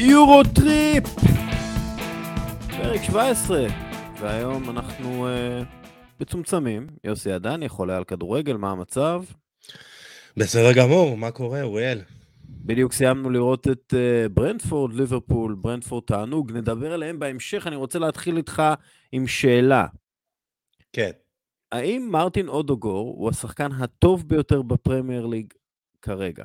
יורו 0.00 0.42
טריפ! 0.54 1.04
פרק 2.70 3.02
17, 3.02 3.66
והיום 4.20 4.70
אנחנו 4.70 5.28
אה, 5.28 5.64
מצומצמים. 6.20 6.86
יוסי 7.04 7.32
עדני, 7.32 7.68
חולה 7.68 7.96
על 7.96 8.04
כדורגל, 8.04 8.56
מה 8.56 8.70
המצב? 8.70 9.24
בסדר 10.36 10.72
גמור, 10.72 11.16
מה 11.16 11.30
קורה, 11.30 11.62
אוריאל? 11.62 12.00
בדיוק 12.48 12.92
סיימנו 12.92 13.30
לראות 13.30 13.68
את 13.68 13.94
אה, 13.94 14.28
ברנטפורד, 14.28 14.92
ליברפול, 14.94 15.54
ברנטפורד 15.54 16.04
תענוג, 16.06 16.52
נדבר 16.52 16.92
עליהם 16.92 17.18
בהמשך. 17.18 17.66
אני 17.66 17.76
רוצה 17.76 17.98
להתחיל 17.98 18.36
איתך 18.36 18.62
עם 19.12 19.26
שאלה. 19.26 19.86
כן. 20.92 21.10
האם 21.72 22.08
מרטין 22.10 22.48
אודגור 22.48 23.14
הוא 23.18 23.30
השחקן 23.30 23.72
הטוב 23.72 24.28
ביותר 24.28 24.62
בפרמייר 24.62 25.26
ליג 25.26 25.52
כרגע? 26.02 26.44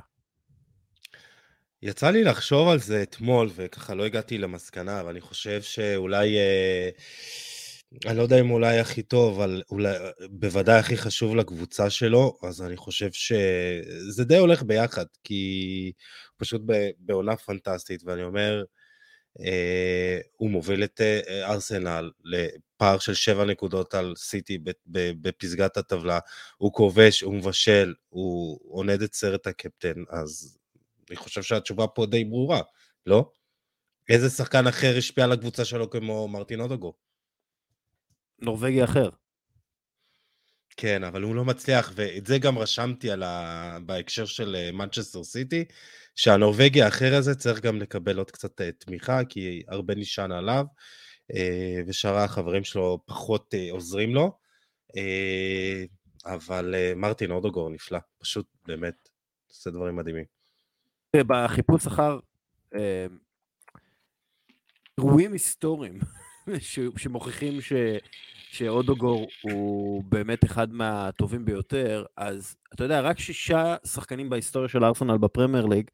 יצא 1.86 2.10
לי 2.10 2.23
לחשוב 2.23 2.70
על 2.70 2.80
זה 2.80 3.04
אתמול, 3.04 3.50
וככה 3.55 3.96
לא 3.96 4.05
הגעתי 4.05 4.38
למסקנה, 4.38 5.02
אבל 5.02 5.10
אני 5.10 5.22
חושב 5.22 5.62
שאולי, 5.62 6.38
אה, 6.38 6.90
אני 8.06 8.18
לא 8.18 8.22
יודע 8.23 8.40
אם 8.40 8.52
אולי 8.52 8.80
הכי 8.80 9.04
טוב, 9.04 9.42
אבל 9.42 9.62
אולי, 9.72 9.96
בוודאי 10.30 10.80
הכי 10.80 10.98
חשוב 10.98 11.36
לקבוצה 11.36 11.90
שלו, 11.90 12.38
אז 12.44 12.62
אני 12.62 12.78
חושב 12.78 13.12
שזה 13.12 14.26
די 14.26 14.38
הולך 14.38 14.64
ביחד, 14.64 15.06
כי 15.23 15.92
פשוט 16.38 16.62
בעונה 17.00 17.36
פנטסטית, 17.36 18.04
ואני 18.06 18.23
אומר, 18.23 18.64
אה, 19.40 20.20
הוא 20.38 20.50
מוביל 20.50 20.84
את 20.84 21.02
אה, 21.02 21.52
ארסנל 21.52 22.12
לפער 22.23 23.00
של 23.00 23.14
שבע 23.14 23.45
נקודות 23.45 23.94
על 23.94 24.14
סיטי 24.18 24.58
בפסגת 25.22 25.78
הטבלה, 25.78 26.20
הוא 26.58 26.73
כובש, 26.73 27.22
הוא 27.22 27.34
מבשל, 27.34 27.94
הוא 28.09 28.59
עונד 28.64 29.02
את 29.02 29.14
סרט 29.14 29.48
הקפטן, 29.48 30.04
אז 30.09 30.62
אני 31.14 31.17
חושב 31.17 31.42
שהתשובה 31.42 31.88
פה 31.88 32.06
די 32.06 32.25
ברורה, 32.25 32.61
לא? 33.06 33.31
איזה 34.09 34.30
שחקן 34.30 34.67
אחר 34.67 34.97
השפיע 34.97 35.23
על 35.23 35.31
הקבוצה 35.31 35.66
שלו 35.66 35.89
כמו 35.89 36.28
מרטין 36.28 36.59
אודוגו? 36.59 36.94
נורבגי 38.39 38.83
אחר. 38.83 39.09
כן, 40.78 41.03
אבל 41.03 41.22
הוא 41.22 41.36
לא 41.36 41.45
מצליח, 41.45 41.91
ואת 41.95 42.25
זה 42.25 42.38
גם 42.38 42.58
רשמתי 42.58 43.11
על 43.11 43.23
ה... 43.23 43.78
בהקשר 43.86 44.25
של 44.25 44.72
מנצ'סטר 44.73 45.19
אה, 45.19 45.23
סיטי, 45.23 45.66
שהנורבגי 46.16 46.81
האחר 46.81 47.16
הזה 47.16 47.36
צריך 47.36 47.61
גם 47.61 47.81
לקבל 47.81 48.17
עוד 48.17 48.31
קצת 48.31 48.61
אה, 48.61 48.72
תמיכה, 48.72 49.19
כי 49.30 49.64
הרבה 49.67 49.95
נשען 49.95 50.31
עליו, 50.31 50.66
אה, 51.36 51.81
ושאר 51.88 52.16
החברים 52.17 52.64
שלו 52.64 53.00
פחות 53.06 53.53
עוזרים 53.72 54.16
לו. 54.16 54.38
אבל 56.25 56.75
מרטין 56.95 57.31
אודוגור 57.31 57.69
נפלא, 57.69 58.00
פשוט 58.17 58.45
באמת 58.66 59.09
עושה 59.50 59.69
דברים 59.69 59.95
מדהימים. 59.95 60.42
בחיפוש 61.16 61.88
אחר 61.88 62.19
אירועים 64.97 65.33
היסטוריים 65.33 66.00
שמוכיחים 66.97 67.61
ש... 67.61 67.73
שאודוגור 68.53 69.28
הוא 69.41 70.03
באמת 70.03 70.44
אחד 70.45 70.73
מהטובים 70.73 71.45
ביותר, 71.45 72.06
אז 72.17 72.56
אתה 72.73 72.84
יודע, 72.84 73.02
רק 73.02 73.19
שישה 73.19 73.75
שחקנים 73.86 74.30
בהיסטוריה 74.30 74.69
של 74.69 74.84
ארסנל 74.84 75.17
בפרמייר 75.17 75.66
ליג 75.66 75.89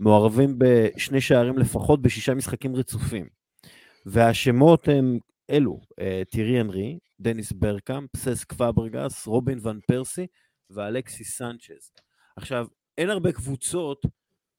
מעורבים 0.00 0.54
בשני 0.58 1.20
שערים 1.20 1.58
לפחות 1.58 2.02
בשישה 2.02 2.34
משחקים 2.34 2.76
רצופים. 2.76 3.28
והשמות 4.06 4.88
הם 4.88 5.18
אלו, 5.50 5.80
טירי 6.30 6.60
אנרי, 6.60 6.98
דניס 7.20 7.52
ברקאם, 7.52 8.06
פסס 8.12 8.44
קוואברגס, 8.44 9.26
רובין 9.26 9.58
ון 9.62 9.80
פרסי 9.86 10.26
ואלכסי 10.70 11.24
סנצ'ז. 11.24 11.92
עכשיו, 12.36 12.66
אין 12.98 13.10
הרבה 13.10 13.32
קבוצות 13.32 14.02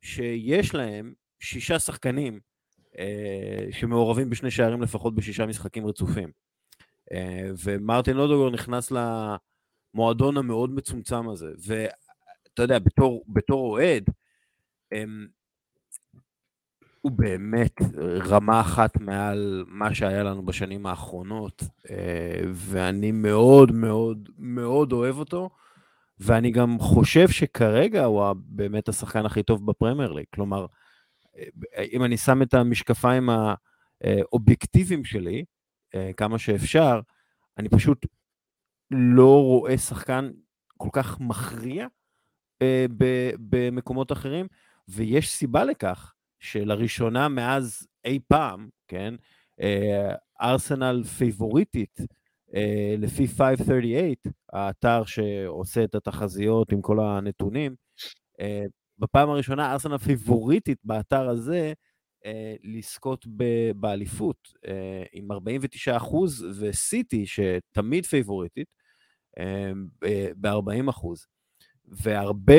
שיש 0.01 0.75
להם 0.75 1.13
שישה 1.39 1.79
שחקנים 1.79 2.39
אה, 2.97 3.67
שמעורבים 3.71 4.29
בשני 4.29 4.51
שערים 4.51 4.81
לפחות 4.81 5.15
בשישה 5.15 5.45
משחקים 5.45 5.87
רצופים. 5.87 6.31
אה, 7.11 7.49
ומרטין 7.63 8.17
לודוגור 8.17 8.49
נכנס 8.49 8.91
למועדון 8.91 10.37
המאוד 10.37 10.69
מצומצם 10.75 11.29
הזה. 11.29 11.51
ואתה 11.57 12.63
יודע, 12.63 12.79
בתור, 12.79 13.23
בתור 13.27 13.71
אוהד, 13.71 14.09
אמ, 14.91 15.27
הוא 17.01 17.11
באמת 17.11 17.81
רמה 18.03 18.61
אחת 18.61 18.97
מעל 18.97 19.65
מה 19.67 19.95
שהיה 19.95 20.23
לנו 20.23 20.45
בשנים 20.45 20.85
האחרונות, 20.85 21.63
אה, 21.89 22.41
ואני 22.53 23.11
מאוד 23.11 23.71
מאוד 23.71 24.29
מאוד 24.37 24.91
אוהב 24.91 25.17
אותו. 25.17 25.49
ואני 26.19 26.51
גם 26.51 26.79
חושב 26.79 27.29
שכרגע 27.29 28.03
הוא 28.03 28.33
באמת 28.35 28.89
השחקן 28.89 29.25
הכי 29.25 29.43
טוב 29.43 29.65
בפרמייר 29.65 30.13
ליג. 30.13 30.25
כלומר, 30.33 30.65
אם 31.91 32.03
אני 32.03 32.17
שם 32.17 32.41
את 32.41 32.53
המשקפיים 32.53 33.29
האובייקטיביים 34.01 35.05
שלי, 35.05 35.43
כמה 36.17 36.39
שאפשר, 36.39 36.99
אני 37.57 37.69
פשוט 37.69 38.05
לא 38.91 39.43
רואה 39.43 39.77
שחקן 39.77 40.31
כל 40.77 40.89
כך 40.91 41.19
מכריע 41.19 41.87
במקומות 43.39 44.11
אחרים, 44.11 44.47
ויש 44.87 45.29
סיבה 45.29 45.63
לכך 45.63 46.13
שלראשונה 46.39 47.27
מאז 47.27 47.87
אי 48.05 48.19
פעם, 48.27 48.69
כן, 48.87 49.15
ארסנל 50.41 51.03
פייבוריטית 51.03 51.99
אה, 51.99 52.05
לפי 52.97 53.27
538, 53.27 54.15
האתר 54.53 55.05
שעושה 55.05 55.83
את 55.83 55.95
התחזיות 55.95 56.71
עם 56.71 56.81
כל 56.81 56.99
הנתונים, 56.99 57.75
אה, 58.39 58.65
בפעם 58.99 59.29
הראשונה 59.29 59.71
ארסנל 59.73 59.97
פיבוריטית 59.97 60.77
באתר 60.83 61.29
הזה 61.29 61.73
אה, 62.25 62.55
לזכות 62.63 63.25
באליפות 63.75 64.53
עם 65.13 65.31
49 65.31 65.97
אחוז, 65.97 66.45
וסיטי, 66.59 67.25
שתמיד 67.25 68.05
פייבוריטית, 68.05 68.67
ב-40 70.37 70.89
אחוז. 70.89 71.27
והרבה 71.87 72.55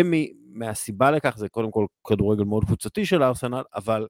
מהסיבה 0.53 1.10
לכך 1.10 1.37
זה 1.37 1.48
קודם 1.48 1.70
כל 1.70 1.87
כדורגל 2.08 2.44
מאוד 2.44 2.64
קבוצתי 2.64 3.06
של 3.06 3.22
ארסנל, 3.22 3.62
אבל 3.75 4.06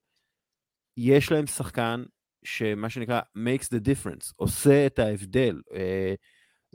יש 0.97 1.33
להם 1.33 1.47
שחקן 1.47 2.05
שמה 2.49 2.91
שנקרא 2.91 3.21
makes 3.37 3.65
the 3.65 3.81
difference, 3.81 4.33
עושה 4.37 4.87
את 4.87 4.99
ההבדל, 4.99 5.61
אה, 5.75 6.15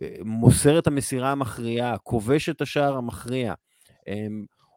אה, 0.02 0.16
מוסר 0.26 0.80
את 0.80 0.88
המסירה 0.88 1.32
המכריעה, 1.32 1.98
כובש 1.98 2.50
את 2.50 2.62
השער 2.62 2.98
המכריע, 2.98 3.54
אה, 4.08 4.28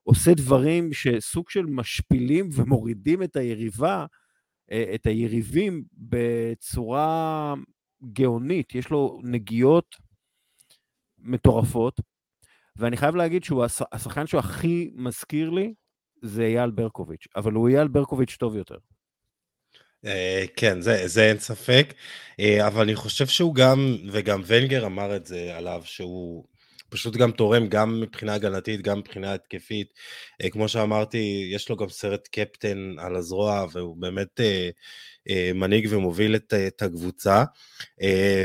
עושה 0.02 0.34
דברים 0.34 0.92
שסוג 0.92 1.50
של 1.50 1.66
משפילים 1.66 2.48
ומורידים 2.52 3.22
את 3.22 3.36
היריבה, 3.36 4.06
את 4.94 5.06
היריבים 5.06 5.84
בצורה 5.92 7.54
גאונית, 8.12 8.74
יש 8.74 8.90
לו 8.90 9.20
נגיעות 9.24 9.96
מטורפות, 11.18 12.00
ואני 12.76 12.96
חייב 12.96 13.16
להגיד 13.16 13.44
שהוא 13.44 13.64
השחקן 13.92 14.26
שהוא 14.26 14.38
הכי 14.38 14.90
מזכיר 14.94 15.50
לי, 15.50 15.74
זה 16.22 16.42
אייל 16.42 16.70
ברקוביץ', 16.70 17.26
אבל 17.36 17.52
הוא 17.52 17.68
אייל 17.68 17.88
ברקוביץ' 17.88 18.36
טוב 18.36 18.56
יותר. 18.56 18.76
אה, 20.04 20.44
כן, 20.56 20.80
זה, 20.80 21.08
זה 21.08 21.28
אין 21.28 21.38
ספק, 21.38 21.94
אה, 22.40 22.66
אבל 22.66 22.82
אני 22.82 22.94
חושב 22.94 23.26
שהוא 23.26 23.54
גם, 23.54 23.96
וגם 24.12 24.42
ונגר 24.46 24.86
אמר 24.86 25.16
את 25.16 25.26
זה 25.26 25.56
עליו, 25.56 25.82
שהוא 25.84 26.44
פשוט 26.88 27.16
גם 27.16 27.30
תורם 27.30 27.68
גם 27.68 28.00
מבחינה 28.00 28.34
הגנתית, 28.34 28.82
גם 28.82 28.98
מבחינה 28.98 29.34
התקפית. 29.34 29.88
אה, 30.42 30.50
כמו 30.50 30.68
שאמרתי, 30.68 31.50
יש 31.52 31.68
לו 31.68 31.76
גם 31.76 31.88
סרט 31.88 32.28
קפטן 32.32 32.94
על 32.98 33.16
הזרוע, 33.16 33.66
והוא 33.72 33.96
באמת 33.96 34.40
מנהיג 35.54 35.88
ומוביל 35.90 36.36
את, 36.36 36.54
את 36.66 36.82
הקבוצה. 36.82 37.44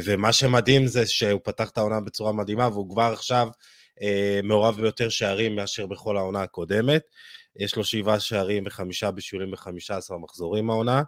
ומה 0.03 0.33
שמדהים 0.33 0.87
זה 0.87 1.05
שהוא 1.05 1.39
פתח 1.43 1.69
את 1.69 1.77
העונה 1.77 1.99
בצורה 1.99 2.31
מדהימה, 2.31 2.67
והוא 2.67 2.89
כבר 2.89 3.11
עכשיו 3.13 3.47
מעורב 4.43 4.81
ביותר 4.81 5.09
שערים 5.09 5.55
מאשר 5.55 5.85
בכל 5.85 6.17
העונה 6.17 6.41
הקודמת. 6.41 7.01
יש 7.55 7.75
לו 7.75 7.83
שבעה 7.83 8.19
שערים 8.19 8.63
וחמישה 8.67 9.11
בישולים 9.11 9.51
בחמישה 9.51 9.97
עשרה 9.97 10.17
מחזורים 10.17 10.69
העונה. 10.69 11.01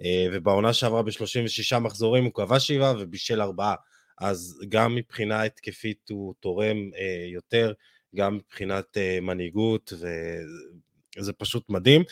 אה, 0.00 0.26
ובעונה 0.32 0.72
שעברה 0.72 1.02
ב-36 1.02 1.78
מחזורים 1.78 2.24
הוא 2.24 2.32
כבש 2.34 2.66
שבעה 2.66 2.94
ובישל 2.98 3.42
ארבעה. 3.42 3.74
אז 4.20 4.60
גם 4.68 4.94
מבחינה 4.94 5.42
התקפית 5.42 6.08
הוא 6.10 6.34
תורם 6.40 6.76
אה, 6.96 7.26
יותר, 7.32 7.72
גם 8.16 8.36
מבחינת 8.36 8.96
אה, 8.96 9.18
מנהיגות, 9.22 9.92
וזה 11.18 11.32
פשוט 11.32 11.64
מדהים. 11.68 12.02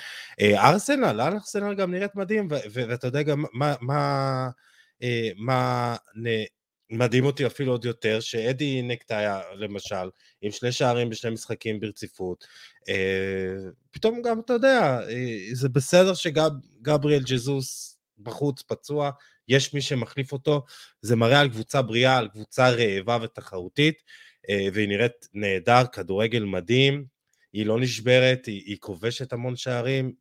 ארסנל, 0.41 1.21
ארסנל 1.21 1.75
גם 1.75 1.91
נראית 1.91 2.15
מדהים, 2.15 2.49
ואתה 2.51 3.07
יודע 3.07 3.23
גם 3.23 3.45
מה, 3.53 3.75
מה, 3.81 4.49
מה 5.37 5.97
מדהים 6.93 7.25
אותי 7.25 7.47
אפילו 7.47 7.73
עוד 7.73 7.85
יותר, 7.85 8.21
שאדי 8.21 8.83
נקטאיה, 8.83 9.41
למשל, 9.55 10.11
עם 10.43 10.51
שני 10.51 10.73
שערים 10.73 11.11
בשני 11.11 11.31
משחקים 11.31 11.81
ברציפות, 11.81 12.47
אה, 12.89 13.55
פתאום 13.91 14.23
גם, 14.23 14.41
אתה 14.41 14.53
יודע, 14.53 15.01
אה, 15.09 15.39
זה 15.53 15.69
בסדר 15.69 16.15
שגבריאל 16.15 17.23
ג'זוס 17.23 17.99
בחוץ, 18.19 18.63
פצוע, 18.63 19.11
יש 19.49 19.75
מי 19.75 19.81
שמחליף 19.83 20.33
אותו, 20.33 20.65
זה 21.01 21.17
מראה 21.17 21.41
על 21.41 21.49
קבוצה 21.49 21.83
בריאה, 21.83 22.19
על 22.19 22.29
קבוצה 22.29 22.71
רעבה 22.71 23.19
ותחרותית, 23.23 24.03
אה, 24.51 24.69
והיא 24.73 24.89
נראית 24.89 25.29
נהדר, 25.35 25.83
כדורגל 25.93 26.45
מדהים, 26.45 27.05
היא 27.53 27.67
לא 27.67 27.81
נשברת, 27.81 28.47
היא, 28.47 28.63
היא 28.67 28.77
כובשת 28.81 29.33
המון 29.33 29.57
שערים. 29.57 30.13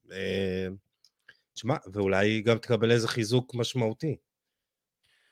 תשמע, 1.53 1.75
ואולי 1.94 2.29
היא 2.29 2.44
גם 2.44 2.57
תקבל 2.57 2.91
איזה 2.91 3.07
חיזוק 3.07 3.56
משמעותי 3.56 4.15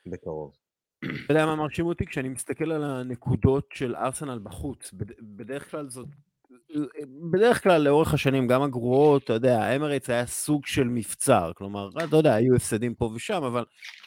בקרוב. 0.06 0.59
אתה 1.06 1.34
יודע 1.34 1.46
מה 1.46 1.56
מרשים 1.56 1.86
אותי? 1.86 2.06
כשאני 2.06 2.30
מסתכל 2.30 2.72
על 2.72 2.84
הנקודות 2.84 3.70
של 3.74 3.96
ארסנל 3.96 4.40
בחוץ, 4.44 4.94
בדרך 5.22 5.72
כלל 5.72 5.90
זאת... 5.90 6.08
בדרך 7.32 7.64
כלל 7.64 7.82
לאורך 7.82 8.14
השנים, 8.14 8.48
גם 8.48 8.62
הגרועות, 8.62 9.24
אתה 9.24 9.34
יודע, 9.34 9.64
האמרץ 9.64 10.10
היה 10.10 10.26
סוג 10.26 10.66
של 10.66 10.84
מבצר, 10.84 11.52
כלומר, 11.56 11.90
אתה 12.04 12.18
יודע, 12.18 12.34
היו 12.34 12.56
הפסדים 12.56 12.96
פה 12.96 13.12
ושם, 13.16 13.44
אבל 13.44 13.66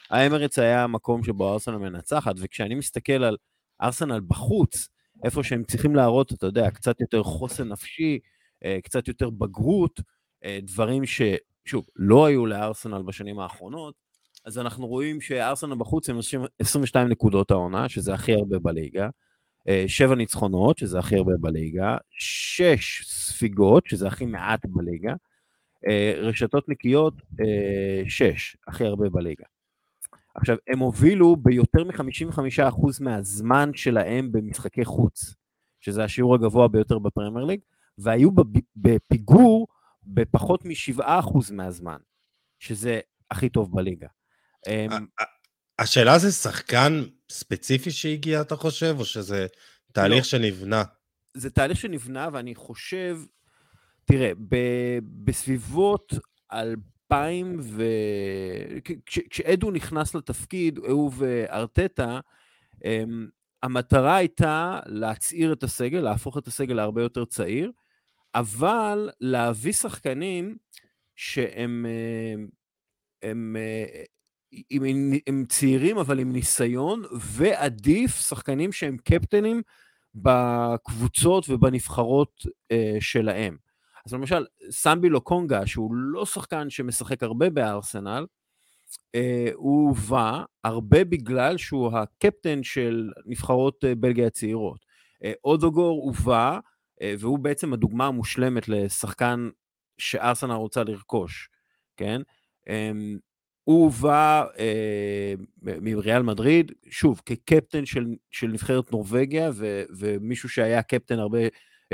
האמרץ 0.09 0.59
היה 0.59 0.83
המקום 0.83 1.23
שבו 1.23 1.53
ארסנל 1.53 1.77
מנצחת, 1.77 2.35
וכשאני 2.39 2.75
מסתכל 2.75 3.23
על 3.23 3.37
ארסנל 3.81 4.21
בחוץ, 4.27 4.89
איפה 5.23 5.43
שהם 5.43 5.63
צריכים 5.63 5.95
להראות, 5.95 6.33
אתה 6.33 6.45
יודע, 6.45 6.71
קצת 6.71 7.01
יותר 7.01 7.23
חוסן 7.23 7.67
נפשי, 7.67 8.19
אה, 8.63 8.77
קצת 8.83 9.07
יותר 9.07 9.29
בגרות, 9.29 9.99
אה, 10.43 10.59
דברים 10.61 11.03
ששוב, 11.05 11.85
לא 11.95 12.25
היו 12.25 12.45
לארסנל 12.45 13.01
בשנים 13.01 13.39
האחרונות, 13.39 13.95
אז 14.45 14.57
אנחנו 14.59 14.87
רואים 14.87 15.21
שארסנל 15.21 15.75
בחוץ 15.75 16.09
הם 16.09 16.19
22 16.59 17.07
נקודות 17.07 17.51
העונה, 17.51 17.89
שזה 17.89 18.13
הכי 18.13 18.33
הרבה 18.33 18.59
בליגה, 18.59 19.09
7 19.87 20.09
אה, 20.09 20.15
ניצחונות, 20.15 20.77
שזה 20.77 20.99
הכי 20.99 21.15
הרבה 21.15 21.33
בליגה, 21.39 21.97
6 22.09 23.03
ספיגות, 23.05 23.87
שזה 23.87 24.07
הכי 24.07 24.25
מעט 24.25 24.65
בליגה, 24.65 25.13
רשתות 26.17 26.69
נקיות, 26.69 27.13
6, 28.07 28.57
הכי 28.67 28.85
הרבה 28.85 29.09
בליגה. 29.09 29.45
עכשיו, 30.35 30.57
הם 30.67 30.79
הובילו 30.79 31.35
ביותר 31.35 31.83
מ-55% 31.83 32.87
מהזמן 33.01 33.71
שלהם 33.73 34.31
במשחקי 34.31 34.85
חוץ, 34.85 35.35
שזה 35.81 36.03
השיעור 36.03 36.35
הגבוה 36.35 36.67
ביותר 36.67 36.99
בפרמייר 36.99 37.45
ליג, 37.45 37.59
והיו 37.97 38.29
בפיגור 38.75 39.67
בפחות 40.03 40.65
מ-7% 40.65 41.53
מהזמן, 41.53 41.97
שזה 42.59 42.99
הכי 43.31 43.49
טוב 43.49 43.75
בליגה. 43.75 44.07
אמ, 44.67 45.05
השאלה 45.79 46.19
זה 46.19 46.31
שחקן 46.31 47.03
ספציפי 47.31 47.91
שהגיע, 47.91 48.41
אתה 48.41 48.55
חושב, 48.55 48.95
או 48.99 49.05
שזה 49.05 49.47
תהליך 49.91 50.17
לא. 50.17 50.23
שנבנה? 50.23 50.83
זה 51.33 51.49
תהליך 51.49 51.77
שנבנה, 51.77 52.29
ואני 52.33 52.55
חושב, 52.55 53.17
תראה, 54.05 54.31
בסביבות 55.23 56.13
2000 56.53 57.59
ו... 57.61 57.83
כש, 59.05 59.19
כשאדו 59.29 59.71
נכנס 59.71 60.15
לתפקיד, 60.15 60.77
הוא 60.77 61.11
וארטטה, 61.17 62.19
אמ, 62.85 63.27
המטרה 63.63 64.15
הייתה 64.15 64.79
להצעיר 64.85 65.53
את 65.53 65.63
הסגל, 65.63 65.99
להפוך 65.99 66.37
את 66.37 66.47
הסגל 66.47 66.73
להרבה 66.73 67.01
יותר 67.01 67.25
צעיר, 67.25 67.71
אבל 68.35 69.09
להביא 69.21 69.73
שחקנים 69.73 70.57
שהם 71.15 71.85
הם, 73.23 73.55
הם, 74.71 75.11
הם 75.27 75.45
צעירים 75.49 75.97
אבל 75.97 76.19
עם 76.19 76.31
ניסיון, 76.31 77.03
ועדיף 77.19 78.21
שחקנים 78.21 78.71
שהם 78.71 78.97
קפטנים 78.97 79.61
בקבוצות 80.15 81.49
ובנבחרות 81.49 82.45
uh, 82.45 82.75
שלהם. 82.99 83.57
אז 84.05 84.13
למשל, 84.13 84.45
סמבי 84.69 85.09
לוקונגה, 85.09 85.67
שהוא 85.67 85.95
לא 85.95 86.25
שחקן 86.25 86.69
שמשחק 86.69 87.23
הרבה 87.23 87.49
בארסנל, 87.49 88.25
uh, 89.17 89.19
הוא 89.53 89.87
הובא 89.87 90.43
הרבה 90.63 91.03
בגלל 91.03 91.57
שהוא 91.57 91.97
הקפטן 91.97 92.63
של 92.63 93.11
נבחרות 93.25 93.83
uh, 93.83 93.87
בלגיה 93.97 94.27
הצעירות. 94.27 94.85
Uh, 95.23 95.27
אודוגור 95.43 96.01
הובא, 96.03 96.59
uh, 96.59 97.03
והוא 97.19 97.39
בעצם 97.39 97.73
הדוגמה 97.73 98.07
המושלמת 98.07 98.69
לשחקן 98.69 99.49
שארסנל 99.97 100.53
רוצה 100.53 100.83
לרכוש, 100.83 101.49
כן? 101.97 102.21
Um, 102.69 103.32
הוא 103.63 103.83
הובא 103.83 104.45
uh, 104.53 105.65
מריאל 105.81 106.21
מדריד, 106.21 106.71
שוב, 106.89 107.21
כקפטן 107.25 107.85
של, 107.85 108.05
של 108.31 108.47
נבחרת 108.47 108.91
נורבגיה, 108.91 109.51
ו, 109.53 109.83
ומישהו 109.97 110.49
שהיה 110.49 110.81
קפטן 110.81 111.19
הרבה 111.19 111.39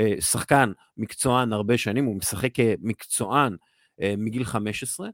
אה, 0.00 0.20
שחקן 0.20 0.72
מקצוען 0.96 1.52
הרבה 1.52 1.78
שנים, 1.78 2.04
הוא 2.04 2.16
משחק 2.16 2.50
כמקצוען 2.54 3.56
אה, 4.02 4.14
מגיל 4.18 4.44
15, 4.44 5.08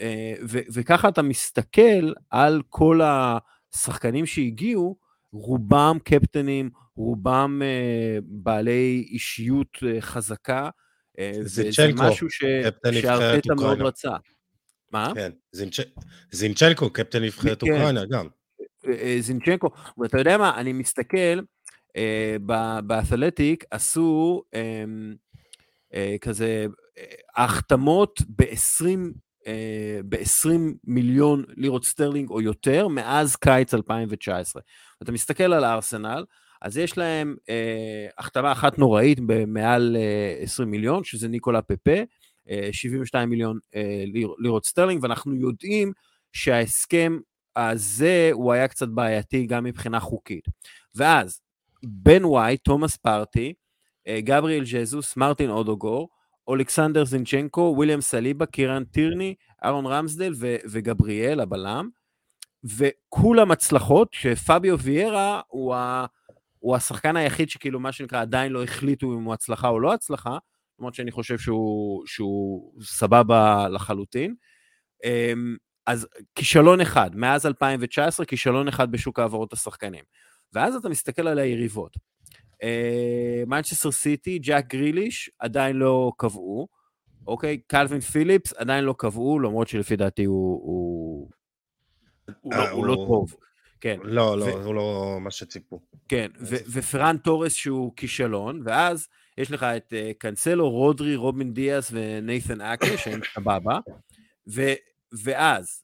אה, 0.00 0.34
וככה 0.72 1.08
אתה 1.08 1.22
מסתכל 1.22 2.12
על 2.30 2.62
כל 2.68 3.00
השחקנים 3.02 4.26
שהגיעו, 4.26 4.96
רובם 5.32 5.98
קפטנים, 6.04 6.70
רובם 6.96 7.62
בעלי 8.22 9.06
אישיות 9.10 9.78
חזקה, 10.00 10.70
זה 11.40 11.88
משהו 11.94 12.30
שארטטה 12.30 13.54
מאוד 13.54 13.80
רצה. 13.80 14.10
מה? 14.92 15.12
כן, 15.14 15.32
זינצ'נקו, 16.32 16.90
קפטן 16.90 17.22
נבחרת 17.22 17.60
כן. 17.64 17.72
אוקראינה 17.72 18.04
גם. 18.04 18.28
זינצ'נקו, 19.20 19.70
ואתה 19.98 20.18
יודע 20.18 20.38
מה, 20.38 20.60
אני 20.60 20.72
מסתכל, 20.72 21.40
אה, 21.96 22.36
באתלטיק 22.86 23.64
עשו 23.70 24.42
אמ, 24.54 25.14
אה, 25.94 26.16
כזה 26.20 26.66
אה, 26.98 27.04
החתמות 27.36 28.22
ב-20 28.28 29.18
ב-20 30.08 30.48
מיליון 30.84 31.44
לירות 31.56 31.84
סטרלינג 31.84 32.30
או 32.30 32.40
יותר 32.40 32.88
מאז 32.88 33.36
קיץ 33.36 33.74
2019. 33.74 34.62
אתה 35.02 35.12
מסתכל 35.12 35.52
על 35.52 35.64
הארסנל, 35.64 36.24
אז 36.62 36.78
יש 36.78 36.98
להם 36.98 37.36
אה, 37.48 38.06
החתמה 38.18 38.52
אחת 38.52 38.78
נוראית 38.78 39.20
במעל 39.26 39.96
אה, 39.96 40.42
20 40.42 40.70
מיליון, 40.70 41.04
שזה 41.04 41.28
ניקולה 41.28 41.62
פפה, 41.62 41.90
אה, 41.90 42.04
72 42.72 43.30
מיליון 43.30 43.58
אה, 43.74 44.04
ליר, 44.06 44.34
לירות 44.38 44.64
סטרלינג, 44.64 45.02
ואנחנו 45.02 45.34
יודעים 45.34 45.92
שההסכם 46.32 47.18
הזה 47.56 48.30
הוא 48.32 48.52
היה 48.52 48.68
קצת 48.68 48.88
בעייתי 48.88 49.46
גם 49.46 49.64
מבחינה 49.64 50.00
חוקית. 50.00 50.44
ואז 50.94 51.40
בן 51.82 52.24
ווייט, 52.24 52.56
תומאס 52.56 52.96
פארטי, 52.96 53.54
אה, 54.08 54.20
גבריאל 54.20 54.64
ז'זוס, 54.64 55.16
מרטין 55.16 55.50
אודגור, 55.50 56.08
אולכסנדר 56.48 57.04
זינצ'נקו, 57.04 57.74
וויליאם 57.76 58.00
סליבה, 58.00 58.46
קירן 58.46 58.84
טירני, 58.84 59.34
אהרון 59.64 59.86
רמסדל 59.86 60.32
ו- 60.36 60.56
וגבריאל, 60.70 61.40
הבלם, 61.40 61.88
וכולם 62.64 63.50
הצלחות, 63.50 64.08
שפאביו 64.12 64.78
ויירה 64.78 65.40
הוא, 65.48 65.74
ה- 65.74 66.06
הוא 66.58 66.76
השחקן 66.76 67.16
היחיד 67.16 67.50
שכאילו, 67.50 67.80
מה 67.80 67.92
שנקרא, 67.92 68.20
עדיין 68.20 68.52
לא 68.52 68.62
החליטו 68.62 69.14
אם 69.14 69.24
הוא 69.24 69.34
הצלחה 69.34 69.68
או 69.68 69.80
לא 69.80 69.94
הצלחה, 69.94 70.38
למרות 70.78 70.94
שאני 70.94 71.10
חושב 71.10 71.38
שהוא, 71.38 72.06
שהוא 72.06 72.72
סבבה 72.82 73.68
לחלוטין. 73.68 74.34
אמ, 75.04 75.56
אז 75.86 76.06
כישלון 76.34 76.80
אחד, 76.80 77.10
מאז 77.16 77.46
2019, 77.46 78.26
כישלון 78.26 78.68
אחד 78.68 78.92
בשוק 78.92 79.18
העברות 79.18 79.52
השחקנים. 79.52 80.04
ואז 80.52 80.74
אתה 80.74 80.88
מסתכל 80.88 81.28
על 81.28 81.38
היריבות. 81.38 81.96
מנצ'סטר 83.46 83.90
סיטי, 83.90 84.38
ג'אק 84.38 84.66
גריליש, 84.74 85.30
עדיין 85.38 85.76
לא 85.76 86.12
קבעו, 86.16 86.68
אוקיי? 87.26 87.58
קלווין 87.66 88.00
פיליפס, 88.00 88.52
עדיין 88.52 88.84
לא 88.84 88.94
קבעו, 88.98 89.40
למרות 89.40 89.68
שלפי 89.68 89.96
דעתי 89.96 90.24
הוא, 90.24 90.60
הוא, 90.62 91.30
הוא, 92.40 92.54
לא, 92.54 92.70
הוא 92.70 92.86
לא 92.86 92.94
טוב. 92.94 93.34
כן. 93.80 93.98
לא, 94.02 94.38
לא, 94.38 94.44
ו... 94.44 94.50
הוא 94.50 94.74
לא 94.74 95.16
מה 95.20 95.30
שציפו. 95.30 95.80
כן, 96.08 96.30
ו- 96.40 96.56
ופרן 96.72 97.16
תורס 97.16 97.52
שהוא 97.52 97.92
כישלון, 97.96 98.62
ואז 98.64 99.08
יש 99.38 99.50
לך 99.50 99.62
את 99.62 99.92
אה, 99.92 100.14
קאנסלו, 100.18 100.70
רודרי, 100.70 101.16
רובן 101.16 101.52
דיאס 101.52 101.90
ונייתן 101.92 102.60
אקה, 102.60 102.98
שהם 102.98 103.20
סבבה, 103.34 103.78
ואז 105.12 105.82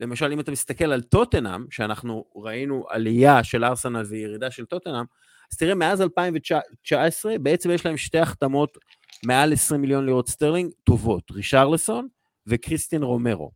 למשל, 0.00 0.32
אם 0.32 0.40
אתה 0.40 0.52
מסתכל 0.52 0.92
על 0.92 1.02
טוטנאם, 1.02 1.70
שאנחנו 1.70 2.24
ראינו 2.36 2.86
עלייה 2.88 3.44
של 3.44 3.64
ארסנל 3.64 4.02
וירידה 4.02 4.50
של 4.50 4.64
טוטנאם, 4.64 5.04
אז 5.52 5.58
תראה, 5.58 5.74
מאז 5.74 6.02
2019, 6.02 7.38
בעצם 7.38 7.70
יש 7.70 7.86
להם 7.86 7.96
שתי 7.96 8.18
החתמות 8.18 8.78
מעל 9.26 9.52
20 9.52 9.80
מיליון 9.80 10.06
לירות 10.06 10.28
סטרלינג 10.28 10.72
טובות, 10.84 11.30
רישרלסון 11.30 12.08
וקריסטיאן 12.46 13.02
רומרו. 13.02 13.50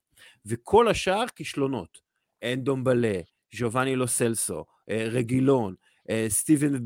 וכל 0.46 0.88
השאר 0.88 1.24
כישלונות. 1.36 1.98
אנדומבלה, 2.42 3.20
ג'ובאני 3.54 3.96
לו 3.96 4.08
סלסו, 4.08 4.64
אה, 4.90 5.06
רגילון, 5.10 5.74
אה, 5.82 5.87
סטיבן 6.28 6.84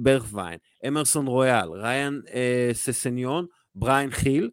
ברכווין, 0.00 0.58
אמרסון 0.88 1.26
רויאל, 1.26 1.68
ריאן 1.72 2.22
אה, 2.34 2.70
ססניון, 2.72 3.46
בריאן 3.74 4.10
חיל, 4.10 4.50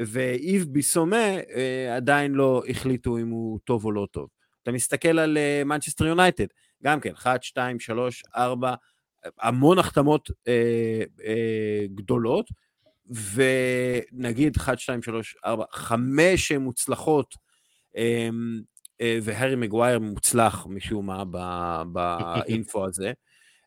ואיב 0.00 0.66
ביסומה 0.68 1.38
אה, 1.54 1.96
עדיין 1.96 2.32
לא 2.32 2.62
החליטו 2.68 3.18
אם 3.18 3.28
הוא 3.28 3.58
טוב 3.64 3.84
או 3.84 3.92
לא 3.92 4.06
טוב. 4.10 4.28
אתה 4.62 4.72
מסתכל 4.72 5.18
על 5.18 5.38
מנצ'סטר 5.64 6.04
אה, 6.04 6.08
יונייטד, 6.08 6.46
גם 6.82 7.00
כן, 7.00 7.12
1, 7.12 7.42
2, 7.42 7.80
3, 7.80 8.22
4, 8.36 8.74
המון 9.40 9.78
החתמות 9.78 10.30
אה, 10.48 11.02
אה, 11.24 11.86
גדולות, 11.94 12.46
ונגיד 13.34 14.56
1, 14.56 14.78
2, 14.78 15.02
3, 15.02 15.36
4, 15.44 15.64
5 15.72 16.52
מוצלחות, 16.52 17.34
אה, 17.96 18.28
אה, 19.00 19.18
והארי 19.22 19.56
מגווייר 19.56 19.98
מוצלח 19.98 20.66
משום 20.66 21.06
מה 21.06 21.84
באינפו 21.92 22.86
הזה. 22.86 23.12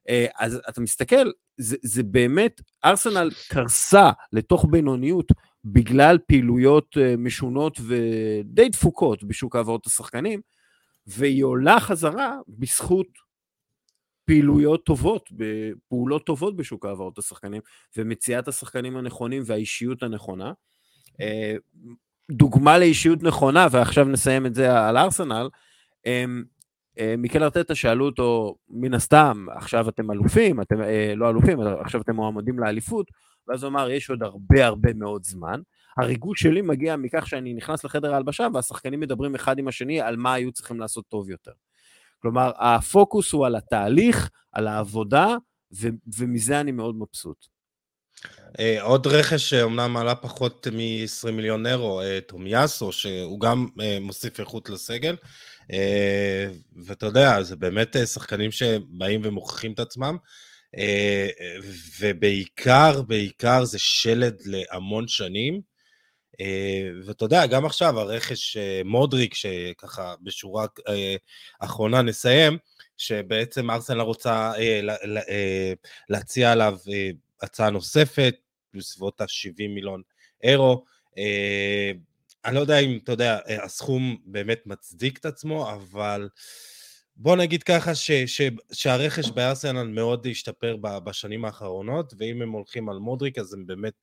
אה, 0.09 0.25
אז 0.39 0.59
אתה 0.69 0.81
מסתכל, 0.81 1.31
זה, 1.57 1.77
זה 1.83 2.03
באמת, 2.03 2.61
ארסנל 2.85 3.29
קרסה 3.49 4.11
לתוך 4.33 4.65
בינוניות 4.69 5.31
בגלל 5.65 6.17
פעילויות 6.27 6.97
משונות 7.17 7.79
ודי 7.87 8.69
דפוקות 8.69 9.23
בשוק 9.23 9.55
העברות 9.55 9.87
השחקנים, 9.87 10.41
והיא 11.07 11.43
עולה 11.43 11.79
חזרה 11.79 12.37
בזכות 12.47 13.07
פעילויות 14.25 14.85
טובות, 14.85 15.29
פעולות 15.89 16.25
טובות 16.25 16.55
בשוק 16.55 16.85
העברות 16.85 17.17
השחקנים, 17.17 17.61
ומציאת 17.97 18.47
השחקנים 18.47 18.97
הנכונים 18.97 19.43
והאישיות 19.45 20.03
הנכונה. 20.03 20.51
דוגמה 22.31 22.77
לאישיות 22.77 23.23
נכונה, 23.23 23.67
ועכשיו 23.71 24.05
נסיים 24.05 24.45
את 24.45 24.55
זה 24.55 24.87
על 24.87 24.97
ארסנל, 24.97 25.49
מיקל 27.17 27.43
ארטטה 27.43 27.75
שאלו 27.75 28.05
אותו, 28.05 28.55
מן 28.69 28.93
הסתם, 28.93 29.45
עכשיו 29.51 29.89
אתם 29.89 30.11
אלופים, 30.11 30.61
אתם 30.61 30.75
לא 31.15 31.29
אלופים, 31.29 31.59
עכשיו 31.61 32.01
אתם 32.01 32.15
מועמדים 32.15 32.59
לאליפות, 32.59 33.11
ואז 33.47 33.63
הוא 33.63 33.69
אמר, 33.69 33.89
יש 33.89 34.09
עוד 34.09 34.23
הרבה 34.23 34.65
הרבה 34.65 34.93
מאוד 34.93 35.23
זמן. 35.23 35.61
הריגוש 35.97 36.41
שלי 36.41 36.61
מגיע 36.61 36.95
מכך 36.95 37.27
שאני 37.27 37.53
נכנס 37.53 37.83
לחדר 37.83 38.13
ההלבשה, 38.13 38.47
והשחקנים 38.53 38.99
מדברים 38.99 39.35
אחד 39.35 39.59
עם 39.59 39.67
השני 39.67 40.01
על 40.01 40.17
מה 40.17 40.33
היו 40.33 40.51
צריכים 40.51 40.79
לעשות 40.79 41.05
טוב 41.07 41.29
יותר. 41.29 41.51
כלומר, 42.21 42.51
הפוקוס 42.57 43.31
הוא 43.31 43.45
על 43.45 43.55
התהליך, 43.55 44.29
על 44.51 44.67
העבודה, 44.67 45.35
ו- 45.81 45.87
ומזה 46.17 46.59
אני 46.59 46.71
מאוד 46.71 46.95
מבסוט. 46.95 47.52
Uh, 48.57 48.81
עוד 48.81 49.07
רכש 49.07 49.49
שאומנם 49.49 49.97
עלה 49.97 50.15
פחות 50.15 50.67
מ-20 50.71 51.31
מיליון 51.31 51.65
אירו, 51.65 52.01
uh, 52.01 52.05
תומיאסו, 52.27 52.91
שהוא 52.91 53.39
גם 53.39 53.67
uh, 53.79 53.81
מוסיף 54.01 54.39
איכות 54.39 54.69
לסגל. 54.69 55.15
Uh, 55.61 55.75
ואתה 56.85 57.05
יודע, 57.05 57.43
זה 57.43 57.55
באמת 57.55 57.95
uh, 57.95 58.05
שחקנים 58.05 58.51
שבאים 58.51 59.21
ומוכיחים 59.23 59.73
את 59.73 59.79
עצמם. 59.79 60.17
Uh, 60.75 61.65
ובעיקר, 61.99 63.01
בעיקר 63.01 63.65
זה 63.65 63.79
שלד 63.79 64.41
להמון 64.45 65.07
שנים. 65.07 65.61
Uh, 66.33 67.07
ואתה 67.07 67.25
יודע, 67.25 67.45
גם 67.45 67.65
עכשיו 67.65 67.99
הרכש 67.99 68.57
uh, 68.57 68.87
מודריק, 68.87 69.33
שככה 69.33 70.15
בשורה 70.21 70.65
uh, 70.65 70.91
אחרונה 71.59 72.01
נסיים, 72.01 72.57
שבעצם 72.97 73.71
ארסנל 73.71 74.01
רוצה 74.01 74.53
uh, 74.53 74.89
uh, 75.05 75.29
להציע 76.09 76.51
עליו 76.51 76.77
uh, 76.85 77.15
הצעה 77.41 77.69
נוספת, 77.69 78.35
בסביבות 78.75 79.21
ה-70 79.21 79.67
מיליון 79.69 80.01
אירו. 80.43 80.85
אה, 81.17 81.91
אני 82.45 82.55
לא 82.55 82.59
יודע 82.59 82.79
אם, 82.79 82.99
אתה 83.03 83.11
יודע, 83.11 83.39
הסכום 83.63 84.17
באמת 84.25 84.61
מצדיק 84.65 85.17
את 85.17 85.25
עצמו, 85.25 85.71
אבל 85.71 86.29
בוא 87.15 87.35
נגיד 87.35 87.63
ככה 87.63 87.95
ש, 87.95 88.11
ש, 88.11 88.41
שהרכש 88.71 89.29
בארסנל 89.29 89.87
מאוד 89.87 90.27
השתפר 90.31 90.77
בשנים 90.77 91.45
האחרונות, 91.45 92.13
ואם 92.17 92.41
הם 92.41 92.51
הולכים 92.51 92.89
על 92.89 92.97
מודריק, 92.97 93.37
אז 93.37 93.53
הם 93.53 93.67
באמת 93.67 93.93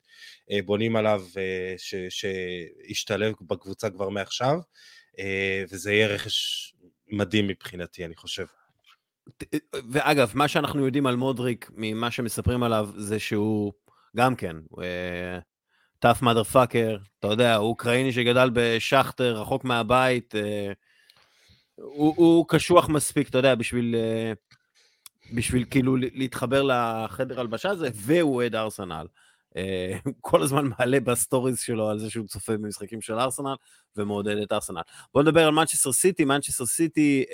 אה, 0.51 0.59
בונים 0.65 0.95
עליו 0.95 1.23
אה, 1.37 1.75
שישתלב 2.09 3.33
בקבוצה 3.41 3.89
כבר 3.89 4.09
מעכשיו, 4.09 4.59
וזה 5.69 5.93
יהיה 5.93 6.07
רכש 6.07 6.73
מדהים 7.07 7.47
מבחינתי, 7.47 8.05
אני 8.05 8.15
חושב. 8.15 8.45
ואגב, 9.91 10.31
מה 10.33 10.47
שאנחנו 10.47 10.85
יודעים 10.85 11.07
על 11.07 11.15
מודריק, 11.15 11.71
ממה 11.75 12.11
שמספרים 12.11 12.63
עליו, 12.63 12.89
זה 12.97 13.19
שהוא 13.19 13.73
גם 14.15 14.35
כן, 14.35 14.55
tough 16.01 16.21
motherfucker, 16.21 16.97
אתה 17.19 17.27
יודע, 17.27 17.55
הוא 17.55 17.69
אוקראיני 17.69 18.13
שגדל 18.13 18.49
בשכטר, 18.53 19.41
רחוק 19.41 19.63
מהבית, 19.63 20.35
אה, 20.35 20.71
הוא, 21.75 22.13
הוא 22.17 22.45
קשוח 22.47 22.89
מספיק, 22.89 23.29
אתה 23.29 23.37
יודע, 23.37 23.55
בשביל, 23.55 23.95
אה, 23.95 24.33
בשביל 25.35 25.65
כאילו 25.69 25.95
להתחבר 25.97 26.63
לחדר 26.63 27.39
הלבשה 27.39 27.69
הזה, 27.69 27.89
והוא 27.95 28.35
אוהד 28.35 28.55
ארסנל. 28.55 29.07
הוא 30.05 30.13
כל 30.21 30.43
הזמן 30.43 30.69
מעלה 30.79 30.99
בסטוריז 30.99 31.59
שלו 31.59 31.89
על 31.89 31.99
זה 31.99 32.09
שהוא 32.09 32.27
צופה 32.27 32.53
במשחקים 32.53 33.01
של 33.01 33.19
ארסנל 33.19 33.55
ומעודד 33.97 34.37
את 34.37 34.51
ארסנל. 34.51 34.81
בואו 35.13 35.23
נדבר 35.23 35.47
על 35.47 35.51
מנצ'סטר 35.53 35.91
סיטי, 35.91 36.25
מנצ'סטר 36.25 36.65
סיטי 36.65 37.25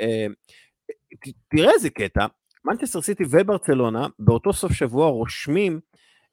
תראה 1.50 1.72
איזה 1.74 1.89
קטע, 1.89 2.25
מנצ'סטר 2.65 3.01
סיטי 3.01 3.24
וברצלונה 3.29 4.07
באותו 4.19 4.53
סוף 4.53 4.72
שבוע 4.72 5.10
רושמים 5.10 5.79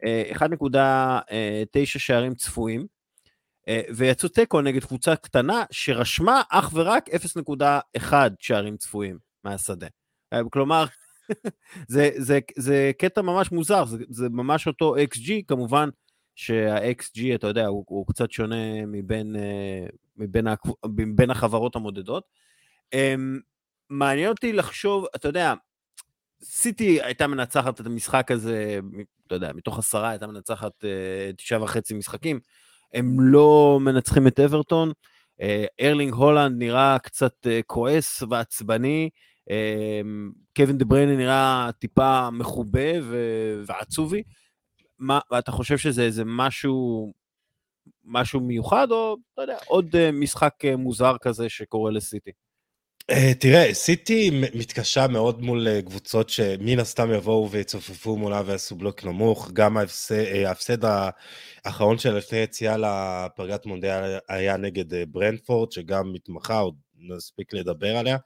1.9 0.02 0.76
אה, 0.76 1.86
שערים 1.86 2.34
צפויים, 2.34 2.86
אה, 3.68 3.80
ויצאו 3.96 4.28
תיקו 4.28 4.60
נגד 4.60 4.84
קבוצה 4.84 5.16
קטנה 5.16 5.64
שרשמה 5.70 6.42
אך 6.50 6.70
ורק 6.74 7.08
0.1 7.98 8.12
שערים 8.40 8.76
צפויים 8.76 9.18
מהשדה. 9.44 9.86
אה, 10.32 10.40
כלומר, 10.52 10.84
זה, 11.88 12.10
זה, 12.16 12.38
זה 12.56 12.92
קטע 12.98 13.22
ממש 13.22 13.52
מוזר, 13.52 13.84
זה, 13.84 13.98
זה 14.10 14.28
ממש 14.28 14.66
אותו 14.66 14.96
XG, 14.96 15.30
כמובן 15.46 15.88
שה-XG, 16.34 17.34
אתה 17.34 17.46
יודע, 17.46 17.66
הוא, 17.66 17.84
הוא 17.88 18.06
קצת 18.06 18.30
שונה 18.30 18.86
מבין, 18.86 19.36
מבין, 20.16 20.46
מבין 20.84 21.30
החברות 21.30 21.76
המודדות. 21.76 22.24
אמ, 22.92 23.40
מעניין 23.90 24.28
אותי 24.28 24.52
לחשוב, 24.52 25.06
אתה 25.16 25.28
יודע, 25.28 25.54
סיטי 26.42 27.02
הייתה 27.02 27.26
מנצחת 27.26 27.80
את 27.80 27.86
המשחק 27.86 28.30
הזה, 28.30 28.80
אתה 29.26 29.34
יודע, 29.34 29.52
מתוך 29.52 29.78
עשרה 29.78 30.10
הייתה 30.10 30.26
מנצחת 30.26 30.84
אה, 30.84 31.32
תשעה 31.36 31.62
וחצי 31.62 31.94
משחקים. 31.94 32.40
הם 32.94 33.20
לא 33.20 33.78
מנצחים 33.80 34.26
את 34.26 34.40
אברטון. 34.40 34.92
אה, 35.40 35.64
ארלינג 35.80 36.14
הולנד 36.14 36.58
נראה 36.58 36.98
קצת 37.02 37.46
אה, 37.46 37.60
כועס 37.66 38.22
ועצבני. 38.30 39.10
קווין 40.56 40.78
דה 40.78 40.84
בריינה 40.84 41.16
נראה 41.16 41.70
טיפה 41.78 42.30
מחובה 42.30 42.90
ועצובי. 43.66 44.22
מה, 44.98 45.20
אתה 45.38 45.52
חושב 45.52 45.78
שזה 45.78 46.02
איזה 46.02 46.22
משהו, 46.26 47.12
משהו 48.04 48.40
מיוחד, 48.40 48.90
או 48.90 49.16
אתה 49.34 49.42
יודע, 49.42 49.56
עוד 49.66 50.10
משחק 50.12 50.54
מוזר 50.78 51.16
כזה 51.20 51.48
שקורה 51.48 51.90
לסיטי? 51.90 52.30
Uh, 53.12 53.34
תראה, 53.40 53.74
סיטי 53.74 54.30
מתקשה 54.54 55.06
מאוד 55.08 55.42
מול 55.42 55.68
uh, 55.68 55.82
קבוצות 55.86 56.28
שמן 56.28 56.78
הסתם 56.78 57.12
יבואו 57.12 57.50
ויצופפו 57.50 58.16
מולה 58.16 58.42
ויעשו 58.46 58.76
בלוק 58.76 59.04
נמוך. 59.04 59.50
גם 59.52 59.76
ההפסד, 59.76 60.84
uh, 60.84 60.88
האחרון 61.64 61.98
של 61.98 62.14
לפני 62.14 62.38
יציאה 62.38 62.76
לפרגת 62.76 63.66
מונדיאל 63.66 64.18
היה 64.28 64.56
נגד 64.56 64.92
uh, 64.92 64.96
ברנדפורד, 65.08 65.72
שגם 65.72 66.12
מתמחה, 66.12 66.58
עוד 66.58 66.74
נספיק 66.98 67.54
לדבר 67.54 67.96
עליה. 67.96 68.16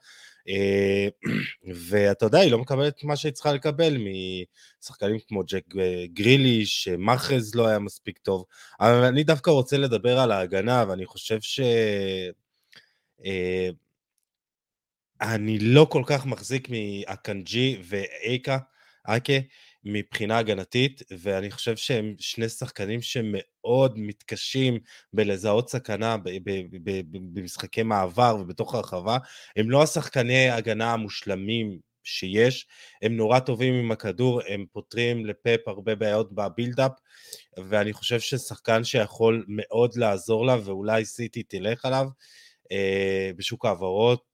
Uh, 0.49 1.29
ואתה 1.89 2.25
יודע, 2.25 2.39
היא 2.39 2.51
לא 2.51 2.57
מקבלת 2.57 3.03
מה 3.03 3.15
שהיא 3.15 3.33
צריכה 3.33 3.53
לקבל 3.53 3.97
משחקנים 4.81 5.19
כמו 5.27 5.43
ג'ק 5.47 5.63
גרילי, 6.13 6.65
שמאחז 6.65 7.55
לא 7.55 7.67
היה 7.67 7.79
מספיק 7.79 8.17
טוב. 8.17 8.45
אבל 8.79 9.03
אני 9.03 9.23
דווקא 9.23 9.49
רוצה 9.51 9.77
לדבר 9.77 10.19
על 10.19 10.31
ההגנה, 10.31 10.85
ואני 10.87 11.05
חושב 11.05 11.37
ש... 11.41 11.59
אני 15.21 15.59
לא 15.59 15.87
כל 15.89 16.03
כך 16.05 16.25
מחזיק 16.25 16.67
מאקנג'י 16.69 17.77
ואייקה, 17.83 18.57
אייקה, 19.07 19.33
מבחינה 19.83 20.37
הגנתית, 20.37 21.01
ואני 21.11 21.51
חושב 21.51 21.77
שהם 21.77 22.15
שני 22.19 22.49
שחקנים 22.49 23.01
שמאוד 23.01 23.99
מתקשים 23.99 24.79
בלזהות 25.13 25.69
סכנה 25.69 26.15
במשחקי 27.33 27.83
מעבר 27.83 28.37
ובתוך 28.39 28.75
הרחבה. 28.75 29.17
הם 29.55 29.69
לא 29.69 29.83
השחקני 29.83 30.49
הגנה 30.49 30.93
המושלמים 30.93 31.79
שיש, 32.03 32.67
הם 33.01 33.17
נורא 33.17 33.39
טובים 33.39 33.73
עם 33.73 33.91
הכדור, 33.91 34.41
הם 34.47 34.65
פותרים 34.71 35.25
לפאפ 35.25 35.67
הרבה 35.67 35.95
בעיות 35.95 36.33
בבילדאפ, 36.33 36.91
ואני 37.57 37.93
חושב 37.93 38.19
ששחקן 38.19 38.83
שיכול 38.83 39.45
מאוד 39.47 39.95
לעזור 39.95 40.45
לה, 40.45 40.57
ואולי 40.63 41.05
סיטי 41.05 41.43
תלך 41.43 41.85
עליו 41.85 42.07
אה, 42.71 43.31
בשוק 43.35 43.65
ההעברות, 43.65 44.28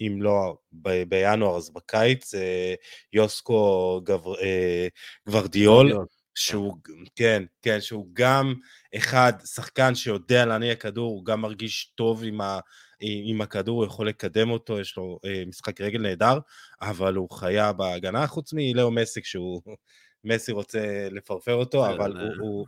אם 0.00 0.22
לא 0.22 0.56
ב- 0.72 1.02
בינואר 1.02 1.56
אז 1.56 1.70
בקיץ, 1.70 2.34
אה, 2.34 2.74
יוסקו 3.12 4.00
גבר, 4.04 4.40
אה, 4.40 4.88
גוורדיול, 5.26 5.92
שהוא, 6.34 6.76
כן, 7.16 7.42
כן, 7.62 7.80
שהוא 7.80 8.08
גם 8.12 8.54
אחד, 8.96 9.32
שחקן 9.44 9.94
שיודע 9.94 10.46
להניע 10.46 10.74
כדור, 10.74 11.10
הוא 11.10 11.24
גם 11.24 11.40
מרגיש 11.40 11.92
טוב 11.94 12.24
עם, 12.24 12.40
ה, 12.40 12.58
עם 13.00 13.40
הכדור, 13.40 13.76
הוא 13.76 13.86
יכול 13.86 14.08
לקדם 14.08 14.50
אותו, 14.50 14.80
יש 14.80 14.96
לו 14.96 15.18
אה, 15.24 15.42
משחק 15.46 15.80
רגל 15.80 16.00
נהדר, 16.00 16.38
אבל 16.80 17.14
הוא 17.14 17.30
חיה 17.30 17.72
בהגנה, 17.72 18.26
חוץ 18.26 18.52
מלאו 18.52 18.90
מסי, 18.90 19.22
כשהוא, 19.22 19.62
מסי 20.24 20.52
רוצה 20.52 21.08
לפרפר 21.10 21.54
אותו, 21.54 21.84
כן, 21.84 21.90
אבל 21.90 22.16
הוא, 22.16 22.30
הוא, 22.40 22.66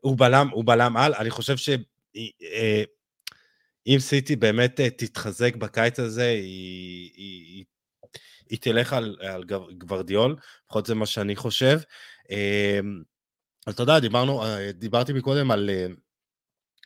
הוא 0.00 0.18
בלם, 0.18 0.48
הוא 0.52 0.64
בלם 0.66 0.96
על, 0.96 1.14
אני 1.14 1.30
חושב 1.30 1.56
ש... 1.56 1.70
אם 3.86 3.96
סיטי 3.98 4.36
באמת 4.36 4.80
אה, 4.80 4.90
תתחזק 4.90 5.56
בקיץ 5.56 6.00
הזה, 6.00 6.28
היא, 6.28 7.10
היא, 7.16 7.64
היא 8.50 8.58
תלך 8.60 8.92
על, 8.92 9.16
על 9.20 9.44
גוורדיול, 9.78 10.36
לפחות 10.66 10.86
זה 10.86 10.94
מה 10.94 11.06
שאני 11.06 11.36
חושב. 11.36 11.78
אמ, 12.30 13.02
אתה 13.68 13.82
יודע, 13.82 13.98
דיברנו, 13.98 14.44
אה, 14.44 14.72
דיברתי 14.72 15.12
מקודם 15.12 15.50
על, 15.50 15.70
אה, 15.70 15.86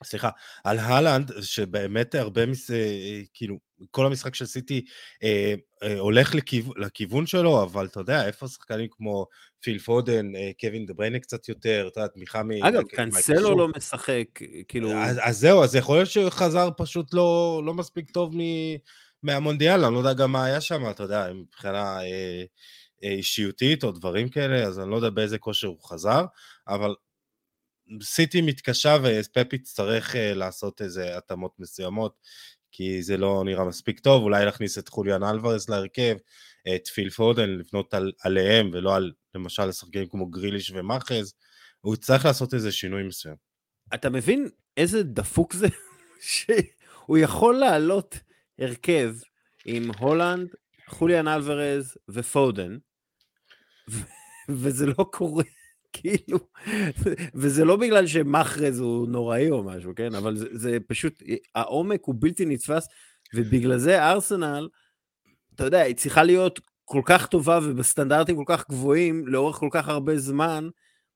סליחה, 0.04 0.30
על 0.64 0.78
הלנד, 0.78 1.32
שבאמת 1.42 2.14
הרבה 2.14 2.46
מזה, 2.46 2.86
כאילו, 3.34 3.67
כל 3.90 4.06
המשחק 4.06 4.34
של 4.34 4.46
סיטי 4.46 4.84
אה, 5.22 5.54
אה, 5.82 5.98
הולך 5.98 6.34
לכיו, 6.34 6.74
לכיוון 6.76 7.26
שלו, 7.26 7.62
אבל 7.62 7.86
אתה 7.86 8.00
יודע, 8.00 8.26
איפה 8.26 8.48
שחקנים 8.48 8.88
כמו 8.90 9.26
פיל 9.60 9.78
פודן, 9.78 10.36
אה, 10.36 10.50
קווין 10.60 10.86
דה 10.86 10.94
בריינה 10.94 11.18
קצת 11.18 11.48
יותר, 11.48 11.88
אתה 11.92 12.00
יודע, 12.00 12.08
תמיכה 12.08 12.42
מ... 12.42 12.50
אגב, 12.50 12.82
קאנסלו 12.82 13.58
לא 13.58 13.68
משחק, 13.76 14.24
כאילו... 14.68 14.92
אז, 14.92 15.18
אז 15.22 15.38
זהו, 15.38 15.64
אז 15.64 15.74
יכול 15.74 15.96
להיות 15.96 16.10
שהוא 16.10 16.30
חזר 16.30 16.68
פשוט 16.76 17.14
לא, 17.14 17.62
לא 17.64 17.74
מספיק 17.74 18.10
טוב 18.10 18.36
מ, 18.36 18.40
מהמונדיאל, 19.22 19.84
אני 19.84 19.94
לא 19.94 19.98
יודע 19.98 20.12
גם 20.12 20.32
מה 20.32 20.44
היה 20.44 20.60
שם, 20.60 20.90
אתה 20.90 21.02
יודע, 21.02 21.32
מבחינה 21.34 22.00
אה, 22.00 22.44
אה, 23.04 23.10
אישיותית 23.10 23.84
או 23.84 23.92
דברים 23.92 24.28
כאלה, 24.28 24.66
אז 24.66 24.80
אני 24.80 24.90
לא 24.90 24.96
יודע 24.96 25.10
באיזה 25.10 25.38
כושר 25.38 25.68
הוא 25.68 25.80
חזר, 25.82 26.24
אבל 26.68 26.94
סיטי 28.02 28.40
מתקשה 28.40 28.96
ופפ 29.02 29.52
יצטרך 29.52 30.14
uh, 30.14 30.18
לעשות 30.34 30.82
איזה 30.82 31.16
התאמות 31.16 31.52
מסוימות, 31.58 32.16
כי 32.72 33.02
זה 33.02 33.16
לא 33.16 33.42
נראה 33.44 33.64
מספיק 33.64 34.00
טוב, 34.00 34.22
אולי 34.22 34.44
להכניס 34.44 34.78
את 34.78 34.88
חוליאן 34.88 35.24
אלוורס 35.24 35.68
להרכב, 35.68 36.16
את 36.74 36.86
פיל 36.86 37.10
פודן, 37.10 37.50
לבנות 37.50 37.94
על, 37.94 38.12
עליהם, 38.22 38.70
ולא 38.72 38.96
על 38.96 39.12
למשל 39.34 39.64
לשחקנים 39.64 40.08
כמו 40.08 40.26
גריליש 40.26 40.70
ומאחז, 40.70 41.34
הוא 41.80 41.94
יצטרך 41.94 42.24
לעשות 42.24 42.54
איזה 42.54 42.72
שינוי 42.72 43.02
מסוים. 43.02 43.36
אתה 43.94 44.10
מבין 44.10 44.48
איזה 44.76 45.02
דפוק 45.02 45.52
זה? 45.52 45.66
שהוא 46.20 47.18
יכול 47.18 47.54
לעלות 47.54 48.18
הרכב 48.58 49.14
עם 49.64 49.90
הולנד, 49.98 50.48
חוליאן 50.88 51.28
אלוורז 51.28 51.96
ופודן, 52.08 52.78
וזה 54.48 54.86
לא 54.86 55.04
קורה. 55.12 55.44
כאילו, 55.92 56.38
וזה 57.34 57.64
לא 57.64 57.76
בגלל 57.76 58.06
שמאחרז 58.06 58.80
הוא 58.80 59.08
נוראי 59.08 59.50
או 59.50 59.62
משהו, 59.62 59.92
כן? 59.96 60.14
אבל 60.14 60.36
זה, 60.36 60.46
זה 60.52 60.78
פשוט, 60.86 61.22
העומק 61.54 62.00
הוא 62.04 62.14
בלתי 62.18 62.46
נתפס, 62.46 62.88
ובגלל 63.34 63.78
זה 63.78 64.04
ארסנל, 64.04 64.68
אתה 65.54 65.64
יודע, 65.64 65.80
היא 65.80 65.94
צריכה 65.94 66.22
להיות 66.22 66.60
כל 66.84 67.02
כך 67.04 67.26
טובה 67.26 67.58
ובסטנדרטים 67.62 68.36
כל 68.36 68.44
כך 68.46 68.64
גבוהים 68.70 69.26
לאורך 69.26 69.56
כל 69.56 69.68
כך 69.72 69.88
הרבה 69.88 70.18
זמן, 70.18 70.68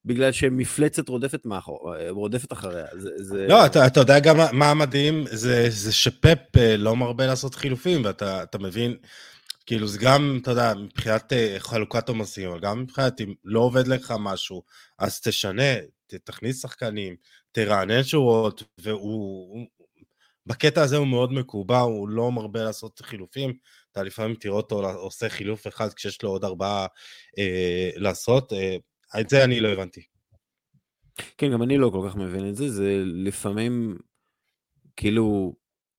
בגלל 0.04 0.32
שמפלצת 0.32 1.08
רודפת, 1.08 1.46
מאחור, 1.46 1.94
רודפת 2.08 2.52
אחריה. 2.52 2.86
זה, 2.98 3.10
זה... 3.16 3.46
לא, 3.48 3.66
אתה, 3.66 3.86
אתה 3.86 4.00
יודע 4.00 4.18
גם 4.18 4.36
מה, 4.36 4.52
מה 4.52 4.74
מדהים? 4.74 5.24
זה, 5.30 5.66
זה 5.68 5.92
שפפ 5.92 6.56
אה, 6.56 6.76
לא 6.76 6.96
מרבה 6.96 7.26
לעשות 7.26 7.54
חילופים, 7.54 8.04
ואתה 8.04 8.58
מבין, 8.60 8.96
כאילו 9.66 9.86
זה 9.86 9.98
גם, 10.02 10.38
אתה 10.42 10.50
יודע, 10.50 10.74
מבחינת 10.74 11.32
אה, 11.32 11.56
חלוקת 11.58 12.08
עומסים, 12.08 12.50
אבל 12.50 12.60
גם 12.60 12.82
מבחינת 12.82 13.20
אם 13.20 13.34
לא 13.44 13.60
עובד 13.60 13.86
לך 13.86 14.14
משהו, 14.20 14.62
אז 14.98 15.20
תשנה, 15.20 15.72
תכניס 16.06 16.62
שחקנים, 16.62 17.16
תרענן 17.52 18.02
שורות, 18.02 18.62
והוא... 18.78 19.66
בקטע 20.46 20.82
הזה 20.82 20.96
הוא 20.96 21.06
מאוד 21.06 21.32
מקובע, 21.32 21.78
הוא 21.78 22.08
לא 22.08 22.32
מרבה 22.32 22.64
לעשות 22.64 23.00
חילופים, 23.00 23.52
אתה 23.92 24.02
לפעמים 24.02 24.34
תראה 24.34 24.54
אותו 24.54 24.90
עושה 24.90 25.28
חילוף 25.28 25.66
אחד 25.66 25.92
כשיש 25.92 26.22
לו 26.22 26.30
עוד 26.30 26.44
ארבעה 26.44 26.86
אה, 27.38 27.90
לעשות, 27.96 28.52
אה, 28.52 28.76
את 29.20 29.28
זה 29.28 29.44
אני 29.44 29.60
לא 29.60 29.68
הבנתי. 29.68 30.02
כן, 31.38 31.52
גם 31.52 31.62
אני 31.62 31.78
לא 31.78 31.90
כל 31.92 32.08
כך 32.08 32.16
מבין 32.16 32.48
את 32.48 32.56
זה, 32.56 32.68
זה 32.68 33.02
לפעמים, 33.04 33.98
כאילו, 34.96 35.54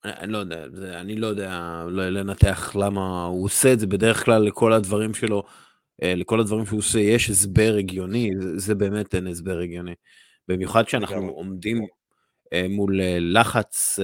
אני 0.05 0.31
לא 0.31 0.37
יודע, 0.37 0.65
זה, 0.73 0.99
אני 0.99 1.15
לא 1.15 1.27
יודע 1.27 1.83
לנתח 1.89 2.75
למה 2.75 3.25
הוא 3.25 3.45
עושה 3.45 3.73
את 3.73 3.79
זה, 3.79 3.87
בדרך 3.87 4.25
כלל 4.25 4.41
לכל 4.41 4.73
הדברים 4.73 5.13
שלו, 5.13 5.43
אה, 6.03 6.15
לכל 6.15 6.39
הדברים 6.39 6.65
שהוא 6.65 6.79
עושה 6.79 6.99
יש 6.99 7.29
הסבר 7.29 7.75
הגיוני, 7.79 8.31
זה, 8.39 8.57
זה 8.57 8.75
באמת 8.75 9.15
אין 9.15 9.27
הסבר 9.27 9.59
הגיוני. 9.59 9.93
במיוחד 10.47 10.83
כשאנחנו 10.83 11.29
עומדים 11.29 11.85
אה, 12.53 12.65
מול 12.69 13.01
אה, 13.01 13.17
לחץ 13.19 13.99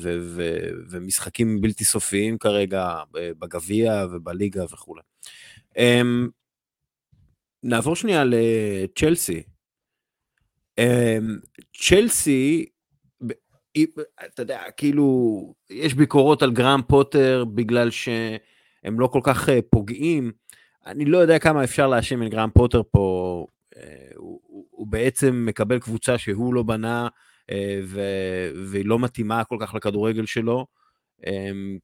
ו- 0.00 0.18
ו- 0.20 0.68
ומשחקים 0.90 1.60
בלתי 1.60 1.84
סופיים 1.84 2.38
כרגע 2.38 2.96
בגביע 3.12 4.06
ובליגה 4.12 4.64
וכולי. 4.64 5.02
אמ, 5.76 6.28
נעבור 7.62 7.96
שנייה 7.96 8.24
לצ'לסי. 8.24 9.42
אמ, 10.78 11.38
צ'לסי 11.76 12.66
אתה 14.26 14.42
יודע, 14.42 14.62
כאילו, 14.76 15.54
יש 15.70 15.94
ביקורות 15.94 16.42
על 16.42 16.52
גראם 16.52 16.82
פוטר 16.82 17.44
בגלל 17.54 17.90
שהם 17.90 19.00
לא 19.00 19.06
כל 19.06 19.20
כך 19.22 19.48
אה, 19.48 19.58
פוגעים. 19.70 20.32
אני 20.86 21.04
לא 21.04 21.18
יודע 21.18 21.38
כמה 21.38 21.64
אפשר 21.64 21.86
להאשים 21.86 22.22
את 22.22 22.28
גראם 22.28 22.50
פוטר 22.50 22.82
פה. 22.90 23.46
אה, 23.76 23.82
הוא, 24.16 24.40
הוא 24.70 24.86
בעצם 24.86 25.44
מקבל 25.46 25.78
קבוצה 25.78 26.18
שהוא 26.18 26.54
לא 26.54 26.62
בנה 26.62 27.08
אה, 27.50 27.80
ו, 27.84 28.00
והיא 28.70 28.86
לא 28.86 28.98
מתאימה 28.98 29.44
כל 29.44 29.56
כך 29.60 29.74
לכדורגל 29.74 30.26
שלו. 30.26 30.66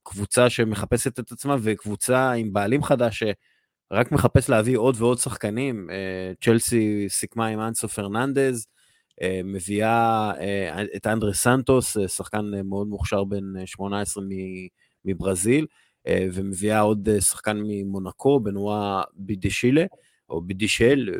קבוצה 0.02 0.50
שמחפשת 0.50 1.18
את 1.18 1.32
עצמה 1.32 1.56
וקבוצה 1.62 2.32
עם 2.32 2.52
בעלים 2.52 2.82
חדש 2.82 3.22
שרק 3.22 4.12
מחפש 4.12 4.48
להביא 4.48 4.78
עוד 4.78 4.96
ועוד 4.98 5.18
שחקנים. 5.18 5.88
צ'לסי 6.40 7.06
סיכמה 7.08 7.46
עם 7.46 7.60
אנסו 7.60 7.88
פרננדז. 7.88 8.66
אה, 9.22 9.40
מביאה 9.44 10.32
אה, 10.40 10.82
את 10.96 11.06
אנדרה 11.06 11.32
סנטוס, 11.32 11.96
אה, 11.96 12.08
שחקן 12.08 12.50
מאוד 12.64 12.88
מוכשר 12.88 13.24
בן 13.24 13.66
18 13.66 14.24
מברזיל, 15.04 15.66
ומביאה 16.32 16.80
עוד 16.80 17.08
שחקן 17.20 17.60
ממונקו, 17.64 18.40
בנועה 18.40 19.02
בידישילה, 19.14 19.84
או 20.28 20.40
בידישל, 20.40 21.10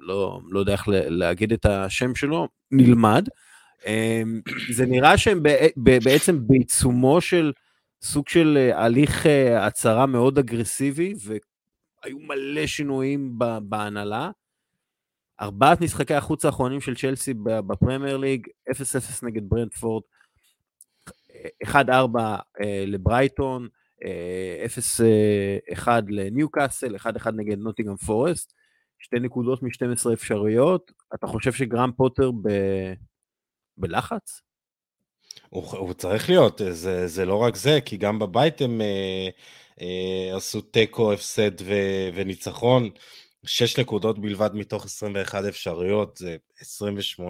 לא, 0.00 0.40
לא 0.50 0.60
יודע 0.60 0.72
איך 0.72 0.84
להגיד 0.88 1.52
את 1.52 1.66
השם 1.66 2.14
שלו, 2.14 2.48
נלמד. 2.70 3.28
זה 4.72 4.86
נראה 4.86 5.18
שהם 5.18 5.42
בעצם 5.76 6.46
בעיצומו 6.46 7.20
של 7.20 7.52
סוג 8.02 8.28
של 8.28 8.70
הליך 8.74 9.26
הצהרה 9.56 10.06
מאוד 10.06 10.38
אגרסיבי, 10.38 11.14
והיו 11.24 12.18
מלא 12.18 12.66
שינויים 12.66 13.38
בהנהלה. 13.62 14.30
ארבעת 15.40 15.80
משחקי 15.80 16.14
החוץ 16.14 16.44
האחרונים 16.44 16.80
של 16.80 16.94
צ'לסי 16.94 17.34
בפרמייר 17.44 18.16
ליג, 18.16 18.46
0-0 18.70 18.72
נגד 19.22 19.42
ברנדפורד, 19.48 20.02
1-4 21.64 21.74
אה, 21.74 22.84
לברייטון, 22.86 23.68
0-1 24.00 24.02
אה, 25.88 25.98
לניוקאסל, 26.08 26.96
1-1 26.96 27.30
נגד 27.36 27.58
נוטיגאם 27.58 27.96
פורסט, 27.96 28.52
שתי 28.98 29.20
נקודות 29.20 29.62
מ-12 29.62 30.12
אפשרויות. 30.12 30.92
אתה 31.14 31.26
חושב 31.26 31.52
שגרם 31.52 31.90
פוטר 31.96 32.30
ב... 32.30 32.48
בלחץ? 33.76 34.42
הוא, 35.48 35.64
הוא 35.78 35.92
צריך 35.92 36.28
להיות, 36.28 36.60
זה, 36.70 37.06
זה 37.06 37.24
לא 37.24 37.36
רק 37.36 37.56
זה, 37.56 37.78
כי 37.84 37.96
גם 37.96 38.18
בבית 38.18 38.60
הם 38.60 38.80
אה, 38.80 39.28
אה, 39.80 40.36
עשו 40.36 40.60
תיקו, 40.60 41.12
הפסד 41.12 41.60
ו, 41.60 41.74
וניצחון. 42.14 42.90
6 43.44 43.78
נקודות 43.78 44.18
בלבד 44.18 44.50
מתוך 44.54 44.84
21 44.84 45.44
אפשריות, 45.44 46.16
זה 46.16 46.36
28.6 46.60 47.22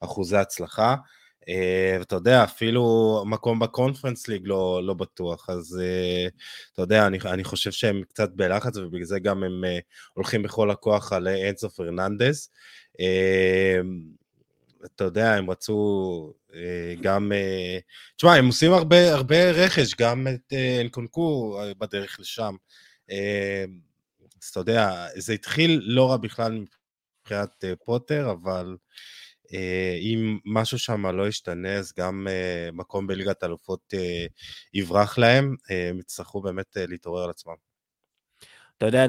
אחוזי 0.00 0.36
הצלחה. 0.36 0.94
Uh, 1.42 1.98
ואתה 1.98 2.16
יודע, 2.16 2.44
אפילו 2.44 3.22
מקום 3.26 3.58
בקונפרנס 3.58 4.28
ליג 4.28 4.42
לא, 4.44 4.80
לא 4.84 4.94
בטוח, 4.94 5.50
אז 5.50 5.80
uh, 5.80 6.30
אתה 6.72 6.82
יודע, 6.82 7.06
אני, 7.06 7.18
אני 7.24 7.44
חושב 7.44 7.72
שהם 7.72 8.02
קצת 8.08 8.30
בלחץ, 8.30 8.76
ובגלל 8.76 9.04
זה 9.04 9.20
גם 9.20 9.44
הם 9.44 9.64
uh, 9.64 9.82
הולכים 10.14 10.42
בכל 10.42 10.70
הכוח 10.70 11.12
על 11.12 11.28
אנסו 11.28 11.70
פרננדז. 11.70 12.50
Uh, 12.92 13.86
אתה 14.84 15.04
יודע, 15.04 15.34
הם 15.34 15.50
רצו 15.50 16.32
גם... 17.00 17.32
תשמע, 18.16 18.34
הם 18.34 18.46
עושים 18.46 18.72
הרבה, 18.72 19.14
הרבה 19.14 19.50
רכש, 19.50 19.94
גם 19.94 20.26
את 20.28 20.52
אנקונקו 20.80 21.58
בדרך 21.78 22.20
לשם. 22.20 22.54
אז 24.42 24.48
אתה 24.48 24.60
יודע, 24.60 25.06
זה 25.16 25.32
התחיל 25.32 25.80
לא 25.84 26.10
רע 26.10 26.16
בכלל 26.16 26.64
מבחינת 27.22 27.64
uh, 27.64 27.84
פוטר, 27.84 28.30
אבל 28.30 28.76
uh, 29.46 29.54
אם 30.00 30.38
משהו 30.44 30.78
שם 30.78 31.06
לא 31.06 31.28
ישתנה, 31.28 31.74
אז 31.74 31.92
גם 31.98 32.26
uh, 32.28 32.76
מקום 32.76 33.06
בליגת 33.06 33.44
אלופות 33.44 33.94
יברח 34.74 35.18
להם, 35.18 35.54
הם 35.70 35.98
יצטרכו 35.98 36.42
באמת 36.42 36.76
להתעורר 36.76 37.24
על 37.24 37.30
עצמם. 37.30 37.54
אתה 38.78 38.86
יודע, 38.86 39.06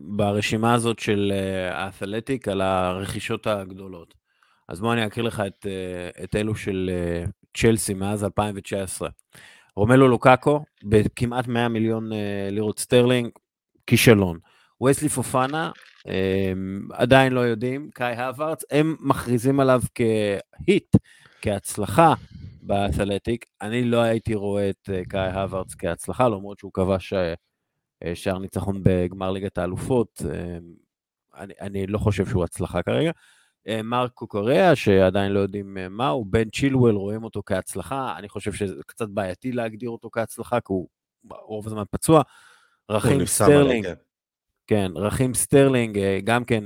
ברשימה 0.00 0.74
הזאת 0.74 0.98
של 0.98 1.32
האתלטיק, 1.70 2.48
על 2.48 2.60
הרכישות 2.60 3.46
הגדולות, 3.46 4.14
אז 4.68 4.80
בוא 4.80 4.92
אני 4.92 5.06
אקריא 5.06 5.24
לך 5.24 5.42
את, 5.46 5.66
את 6.24 6.36
אלו 6.36 6.54
של 6.54 6.90
צ'לסי 7.56 7.94
מאז 7.94 8.24
2019. 8.24 9.08
רומלו 9.76 10.08
לוקאקו, 10.08 10.64
בכמעט 10.84 11.46
100 11.46 11.68
מיליון 11.68 12.10
לירות 12.50 12.78
סטרלינג, 12.78 13.30
כישלון. 13.86 14.38
וסלי 14.82 15.08
פופאנה, 15.08 15.70
הם, 16.06 16.88
עדיין 16.92 17.32
לא 17.32 17.40
יודעים, 17.40 17.90
קאי 17.94 18.16
האברץ, 18.16 18.64
הם 18.70 18.96
מכריזים 19.00 19.60
עליו 19.60 19.82
כהיט, 19.94 20.96
כהצלחה 21.42 22.14
באתלטיק. 22.62 23.44
אני 23.60 23.84
לא 23.84 24.00
הייתי 24.00 24.34
רואה 24.34 24.70
את 24.70 24.90
אה, 24.92 25.02
קאי 25.08 25.30
האברץ 25.30 25.74
כהצלחה, 25.74 26.28
למרות 26.28 26.58
שהוא 26.58 26.72
כבש 26.72 27.12
אה, 27.12 27.34
שער 28.14 28.38
ניצחון 28.38 28.80
בגמר 28.82 29.30
ליגת 29.30 29.58
האלופות. 29.58 30.22
אני, 31.36 31.54
אני 31.60 31.86
לא 31.86 31.98
חושב 31.98 32.26
שהוא 32.26 32.44
הצלחה 32.44 32.82
כרגע. 32.82 33.10
מארק 33.84 34.26
קוקורייה, 34.26 34.76
שעדיין 34.76 35.32
לא 35.32 35.40
יודעים 35.40 35.76
מה 35.90 36.08
הוא, 36.08 36.26
בן 36.26 36.50
צ'ילואל, 36.50 36.94
רואים 36.94 37.24
אותו 37.24 37.42
כהצלחה, 37.46 38.14
אני 38.18 38.28
חושב 38.28 38.52
שזה 38.52 38.74
קצת 38.86 39.08
בעייתי 39.08 39.52
להגדיר 39.52 39.90
אותו 39.90 40.10
כהצלחה, 40.12 40.60
כי 40.60 40.66
הוא 40.68 40.88
רוב 41.30 41.66
הזמן 41.66 41.82
פצוע. 41.90 42.22
רכים 42.90 43.26
סטרלינג, 43.26 43.86
כן. 44.68 44.92
רכים 44.94 45.34
סטרלינג, 45.34 45.98
גם 46.24 46.44
כן, 46.44 46.64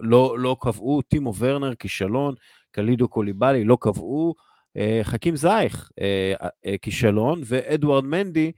לא, 0.00 0.38
לא 0.38 0.56
קבעו, 0.60 1.02
טימו 1.02 1.34
ורנר, 1.38 1.74
כישלון, 1.74 2.34
קאלידו 2.70 3.08
קוליבאלי, 3.08 3.64
לא 3.64 3.78
קבעו, 3.80 4.34
חכים 5.02 5.36
זייך, 5.36 5.90
כישלון, 6.82 7.40
ואדוארד 7.44 8.04
מנדי, 8.04 8.52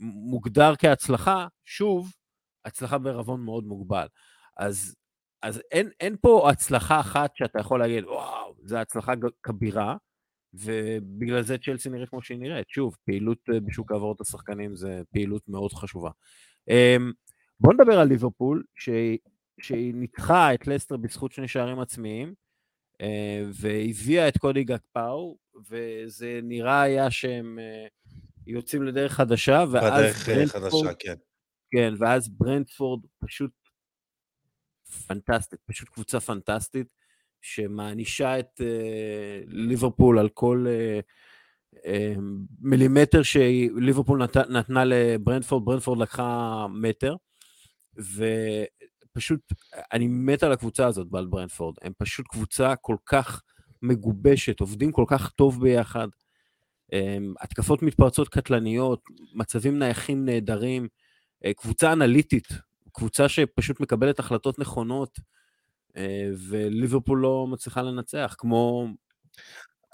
מוגדר 0.00 0.72
כהצלחה, 0.78 1.46
שוב, 1.64 2.12
הצלחה 2.64 2.98
בערבון 2.98 3.40
מאוד 3.44 3.64
מוגבל. 3.64 4.06
אז, 4.56 4.94
אז 5.42 5.62
אין, 5.72 5.90
אין 6.00 6.16
פה 6.20 6.50
הצלחה 6.50 7.00
אחת 7.00 7.36
שאתה 7.36 7.60
יכול 7.60 7.80
להגיד, 7.80 8.04
וואו, 8.04 8.54
זו 8.64 8.76
הצלחה 8.76 9.12
כבירה, 9.42 9.96
ובגלל 10.54 11.42
זה 11.42 11.58
צ'לסי 11.58 11.88
נראית 11.88 12.08
כמו 12.08 12.22
שהיא 12.22 12.38
נראית. 12.38 12.68
שוב, 12.68 12.96
פעילות 13.04 13.38
אה, 13.54 13.60
בשוק 13.60 13.92
העברות 13.92 14.20
השחקנים 14.20 14.76
זה 14.76 15.02
פעילות 15.12 15.42
מאוד 15.48 15.72
חשובה. 15.72 16.10
בואו 17.60 17.72
נדבר 17.72 17.98
על 17.98 18.08
ליברפול, 18.08 18.64
שהיא, 18.74 19.18
שהיא 19.60 19.94
ניתחה 19.94 20.54
את 20.54 20.66
לסטר 20.66 20.96
בזכות 20.96 21.32
שני 21.32 21.48
שערים 21.48 21.80
עצמיים, 21.80 22.34
אה, 23.00 23.42
והביאה 23.52 24.28
את 24.28 24.38
קודי 24.38 24.64
גקפאו, 24.64 25.38
וזה 25.70 26.40
נראה 26.42 26.82
היה 26.82 27.10
שהם 27.10 27.58
אה, 27.58 27.86
יוצאים 28.46 28.82
לדרך 28.82 29.12
חדשה, 29.12 29.64
ואז 29.70 29.92
בדרך 29.92 30.28
ברנדפורד, 30.28 30.86
חדשה, 30.86 30.94
כן. 30.98 31.14
כן, 31.70 31.94
ואז 31.98 32.28
ברנדפורד 32.28 33.00
פשוט 33.18 33.50
פנטסטית, 35.06 35.60
פשוט 35.66 35.88
קבוצה 35.88 36.20
פנטסטית, 36.20 36.86
שמענישה 37.42 38.38
את 38.38 38.60
ליברפול 39.46 40.18
על 40.18 40.28
כל 40.28 40.66
מילימטר 42.60 43.22
שליברפול 43.22 44.22
נת, 44.22 44.36
נתנה 44.36 44.84
לברנדפורד, 44.84 45.64
ברנדפורד 45.64 45.98
לקחה 45.98 46.66
מטר, 46.70 47.16
ופשוט, 47.98 49.40
אני 49.92 50.06
מת 50.08 50.42
על 50.42 50.52
הקבוצה 50.52 50.86
הזאת, 50.86 51.08
בעל 51.08 51.26
ברנדפורד, 51.26 51.74
הם 51.82 51.92
פשוט 51.98 52.26
קבוצה 52.28 52.76
כל 52.76 52.96
כך 53.06 53.42
מגובשת, 53.82 54.60
עובדים 54.60 54.92
כל 54.92 55.04
כך 55.08 55.30
טוב 55.30 55.60
ביחד, 55.60 56.08
um, 56.94 57.34
התקפות 57.40 57.82
מתפרצות 57.82 58.28
קטלניות, 58.28 59.02
מצבים 59.34 59.78
נייחים 59.78 60.24
נהדרים, 60.24 60.88
uh, 61.46 61.52
קבוצה 61.56 61.92
אנליטית, 61.92 62.48
קבוצה 62.92 63.28
שפשוט 63.28 63.80
מקבלת 63.80 64.18
החלטות 64.18 64.58
נכונות, 64.58 65.18
אה, 65.96 66.30
וליברפול 66.48 67.20
לא 67.20 67.46
מצליחה 67.46 67.82
לנצח, 67.82 68.34
כמו, 68.38 68.86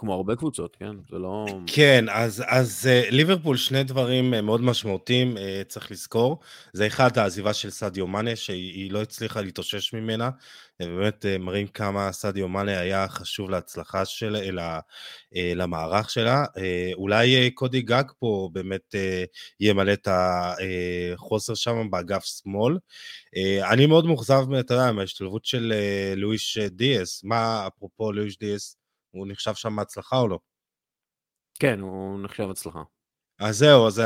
כמו 0.02 0.14
הרבה 0.14 0.36
קבוצות, 0.36 0.76
כן? 0.76 0.96
זה 1.10 1.18
לא... 1.18 1.46
כן, 1.66 2.04
אז, 2.08 2.44
אז 2.46 2.86
אה, 2.90 3.10
ליברפול, 3.10 3.56
שני 3.56 3.84
דברים 3.84 4.34
אה, 4.34 4.42
מאוד 4.42 4.60
משמעותיים, 4.60 5.36
צריך 5.68 5.90
לזכור. 5.90 6.40
זה 6.72 6.86
אחד, 6.86 7.18
העזיבה 7.18 7.52
של 7.54 7.70
סדיו 7.70 8.06
מאנה, 8.06 8.36
שהיא 8.36 8.92
לא 8.92 9.02
הצליחה 9.02 9.40
להתאושש 9.40 9.92
ממנה. 9.92 10.30
באמת 10.80 11.26
מראים 11.40 11.66
כמה 11.66 12.12
סדיו 12.12 12.48
מאנה 12.48 12.80
היה 12.80 13.08
חשוב 13.08 13.50
להצלחה 13.50 14.04
שלה, 14.04 14.80
למערך 15.32 16.10
שלה. 16.10 16.44
אולי 16.94 17.50
קודי 17.50 17.82
גג 17.82 18.04
פה 18.18 18.50
באמת 18.52 18.94
ימלא 19.60 19.92
את 19.92 20.08
החוסר 20.10 21.54
שם 21.54 21.90
באגף 21.90 22.24
שמאל. 22.24 22.78
אני 23.70 23.86
מאוד 23.86 24.06
מאוכזב, 24.06 24.52
אתה 24.60 24.74
יודע, 24.74 24.92
מההשתלבות 24.92 25.44
של 25.44 25.72
לואיש 26.16 26.58
דיאס. 26.58 27.24
מה, 27.24 27.66
אפרופו 27.66 28.12
לואיש 28.12 28.38
דיאס, 28.38 28.76
הוא 29.12 29.26
נחשב 29.28 29.54
שם 29.54 29.78
הצלחה 29.78 30.16
או 30.16 30.28
לא? 30.28 30.38
כן, 31.58 31.80
הוא 31.80 32.20
נחשב 32.22 32.50
הצלחה. 32.50 32.82
אז 33.42 33.58
זהו, 33.58 33.90
זה, 33.90 34.04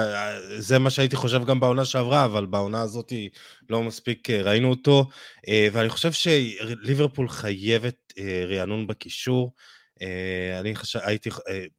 זה 0.59 0.79
מה 0.79 0.91
שהייתי 0.91 1.17
חושב 1.17 1.45
גם 1.45 1.61
בעונה 1.61 1.85
שעברה, 1.85 2.25
אבל 2.25 2.47
בעונה 2.47 2.83
הזאת 2.83 3.13
לא 3.71 3.83
מספיק 3.83 4.31
אה, 4.31 4.43
ראינו 4.43 4.71
אותו, 4.71 5.09
אה, 5.49 5.69
ואני 5.73 5.89
חושב 5.89 6.13
שליברפול 6.13 7.29
חייבת 7.29 7.97
אה, 8.19 8.45
רענון 8.49 8.87
בקישור. 8.87 9.55
אני 10.61 10.77
חשב, 10.77 10.99
הייתי, 11.03 11.31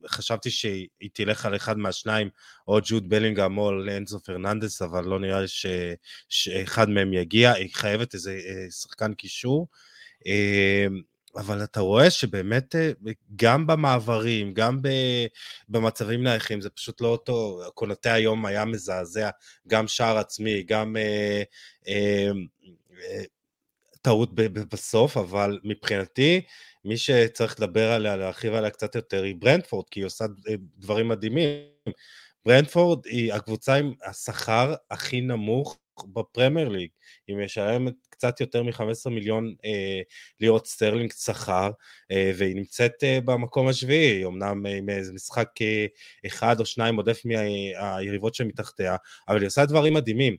חשבתי 0.08 0.50
שהיא 0.50 1.10
תלך 1.14 1.46
על 1.46 1.56
אחד 1.56 1.78
מהשניים, 1.78 2.30
או 2.68 2.80
ג'וד 2.84 3.10
בלינגהם 3.10 3.58
או 3.58 3.72
לאנזו 3.72 4.20
פרננדס, 4.20 4.82
אבל 4.82 5.06
לא 5.06 5.20
נראה 5.20 5.42
לי 5.42 5.48
ש, 5.48 5.66
שאחד 6.30 6.90
מהם 6.90 7.14
יגיע, 7.14 7.52
היא 7.52 7.70
חייבת 7.74 8.14
איזה 8.14 8.40
שחקן 8.70 9.14
קישור. 9.14 9.68
אבל 11.38 11.64
אתה 11.64 11.80
רואה 11.80 12.10
שבאמת 12.10 12.76
אה, 12.76 12.92
גם 13.36 13.68
במעברים, 13.68 14.54
גם 14.54 14.80
במצבים 15.70 16.24
נייחים, 16.24 16.62
זה 16.62 16.70
פשוט 16.70 17.02
לא 17.02 17.08
אותו, 17.08 17.62
קונטה 17.74 18.14
היום 18.14 18.46
היה 18.46 18.66
מזעזע, 18.66 19.30
גם 19.68 19.88
שער 19.88 20.18
עצמי, 20.18 20.64
גם 20.64 20.98
אה, 20.98 21.44
אה, 21.88 22.30
אה, 23.04 23.24
טעות 24.02 24.30
בסוף, 24.72 25.18
אבל 25.18 25.60
מבחינתי, 25.64 26.42
מי 26.86 26.98
שצריך 26.98 27.60
לדבר 27.60 27.92
עליה, 27.92 28.16
להרחיב 28.16 28.54
עליה 28.54 28.70
קצת 28.70 28.96
יותר, 28.96 29.24
היא 29.24 29.36
ברנטפורד, 29.40 29.86
כי 29.92 30.00
היא 30.00 30.06
עושה 30.06 30.26
אה, 30.50 30.56
דברים 30.78 31.08
מדהימים. 31.08 31.48
ברנטפורד 32.46 33.06
היא 33.06 33.34
הקבוצה 33.34 33.76
עם 33.76 33.94
השכר 34.06 34.76
הכי 34.92 35.22
נמוך 35.22 35.78
בפרמייר 36.14 36.70
ליג. 36.70 36.90
היא 37.28 37.38
משלמת 37.38 37.94
קצת 38.10 38.42
יותר 38.42 38.64
מ-15 38.64 39.10
מיליון 39.10 39.54
אה, 39.66 40.02
לירות 40.40 40.68
סטרלינג 40.68 41.14
שכר, 41.14 41.72
אה, 42.12 42.32
והיא 42.36 42.56
נמצאת 42.56 43.04
אה, 43.04 43.20
במקום 43.26 43.68
השביעי, 43.68 44.26
אמנם 44.26 44.66
אה, 44.66 44.78
עם 44.78 44.90
איזה 44.90 45.14
משחק 45.14 45.50
אה, 45.62 45.86
אחד 46.26 46.60
או 46.60 46.66
שניים 46.66 46.96
עודף 46.96 47.22
מהיריבות 47.26 48.36
שמתחתיה, 48.36 48.96
אבל 49.28 49.40
היא 49.40 49.48
עושה 49.48 49.66
דברים 49.66 49.94
מדהימים. 49.94 50.36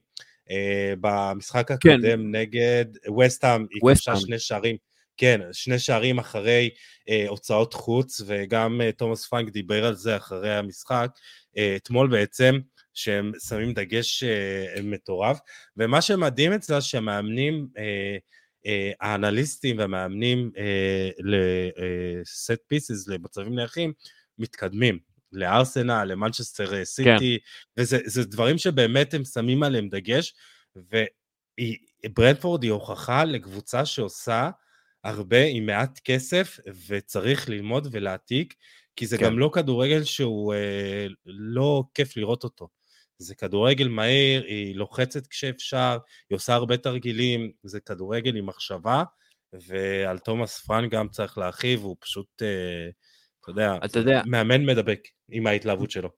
אה, 0.51 0.95
במשחק 1.01 1.69
כן. 1.69 1.75
הקודם 1.75 2.19
כן. 2.19 2.37
נגד 2.37 2.85
וסטהאם, 3.21 3.67
היא 3.71 3.81
כבשה 3.81 4.17
שני 4.17 4.39
שערים. 4.39 4.77
כן, 5.19 5.41
שני 5.53 5.79
שערים 5.79 6.19
אחרי 6.19 6.71
אה, 7.09 7.25
הוצאות 7.29 7.75
חוץ, 7.75 8.21
וגם 8.27 8.81
אה, 8.81 8.93
תומאס 8.93 9.27
פרנק 9.27 9.49
דיבר 9.49 9.87
על 9.87 9.95
זה 9.95 10.17
אחרי 10.17 10.55
המשחק, 10.55 11.09
אה, 11.57 11.77
אתמול 11.77 12.11
בעצם, 12.11 12.59
שהם 12.99 13.33
שמים 13.49 13.73
דגש 13.73 14.25
אה, 14.25 14.83
מטורף, 14.83 15.39
ומה 15.77 16.03
שמדהים 16.03 16.53
אצלה 16.53 16.81
שהמאמנים, 16.81 17.69
אה, 17.79 18.17
אה, 18.67 18.93
האנליסטים 19.01 19.79
והמאמנים 19.79 20.51
אה, 20.59 21.11
לסט 21.19 22.61
פיסיס, 22.67 23.09
למצבים 23.09 23.55
נייחים, 23.55 23.93
מתקדמים. 24.39 24.99
לארסנל, 25.33 26.05
למנצ'סטר 26.05 26.75
אה, 26.75 26.85
סיטי, 26.85 27.39
כן. 27.77 27.83
וזה 27.83 28.25
דברים 28.25 28.59
שבאמת 28.59 29.15
הם 29.15 29.25
שמים 29.25 29.63
עליהם 29.63 29.89
דגש, 29.89 30.35
וברנדפורד 30.77 32.63
היא 32.63 32.73
הוכחה 32.73 33.25
לקבוצה 33.25 33.85
שעושה 33.85 34.51
הרבה 35.05 35.45
עם 35.45 35.67
מעט 35.67 36.01
כסף, 36.05 36.59
וצריך 36.89 37.49
ללמוד 37.49 37.89
ולהעתיק, 37.91 38.55
כי 38.97 39.07
זה 39.07 39.19
כן. 39.19 39.25
גם 39.25 39.39
לא 39.39 39.51
כדורגל 39.55 40.05
שהוא 40.05 40.55
אה, 40.55 41.07
לא 41.27 41.85
כיף 41.95 42.17
לראות 42.17 42.45
אותו. 42.45 42.69
זה 43.19 43.35
כדורגל 43.35 43.89
מהיר, 43.89 44.45
היא 44.45 44.77
לוחצת 44.77 45.27
כשאפשר, 45.27 45.99
היא 46.31 46.37
עושה 46.37 46.55
הרבה 46.55 46.77
תרגילים, 46.77 47.53
זה 47.63 47.81
כדורגל 47.81 48.37
עם 48.37 48.47
מחשבה, 48.47 49.05
ועל 49.53 50.19
תומאס 50.19 50.61
פרן 50.67 50.89
גם 50.89 51.09
צריך 51.09 51.39
להרחיב, 51.39 51.83
הוא 51.83 51.97
פשוט, 52.01 52.43
אה, 52.43 52.89
אתה 53.41 53.51
יודע, 53.51 53.77
אתה 53.85 53.99
יודע, 53.99 54.23
מאמן 54.27 54.67
מדבק 54.67 55.01
עם 55.31 55.47
ההתלהבות 55.47 55.91
שלו. 55.91 56.09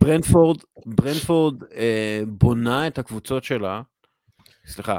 ברנפורד, 0.00 0.62
ברנפורד 0.86 1.64
אה, 1.74 2.20
בונה 2.26 2.86
את 2.86 2.98
הקבוצות 2.98 3.44
שלה, 3.44 3.82
סליחה, 4.66 4.98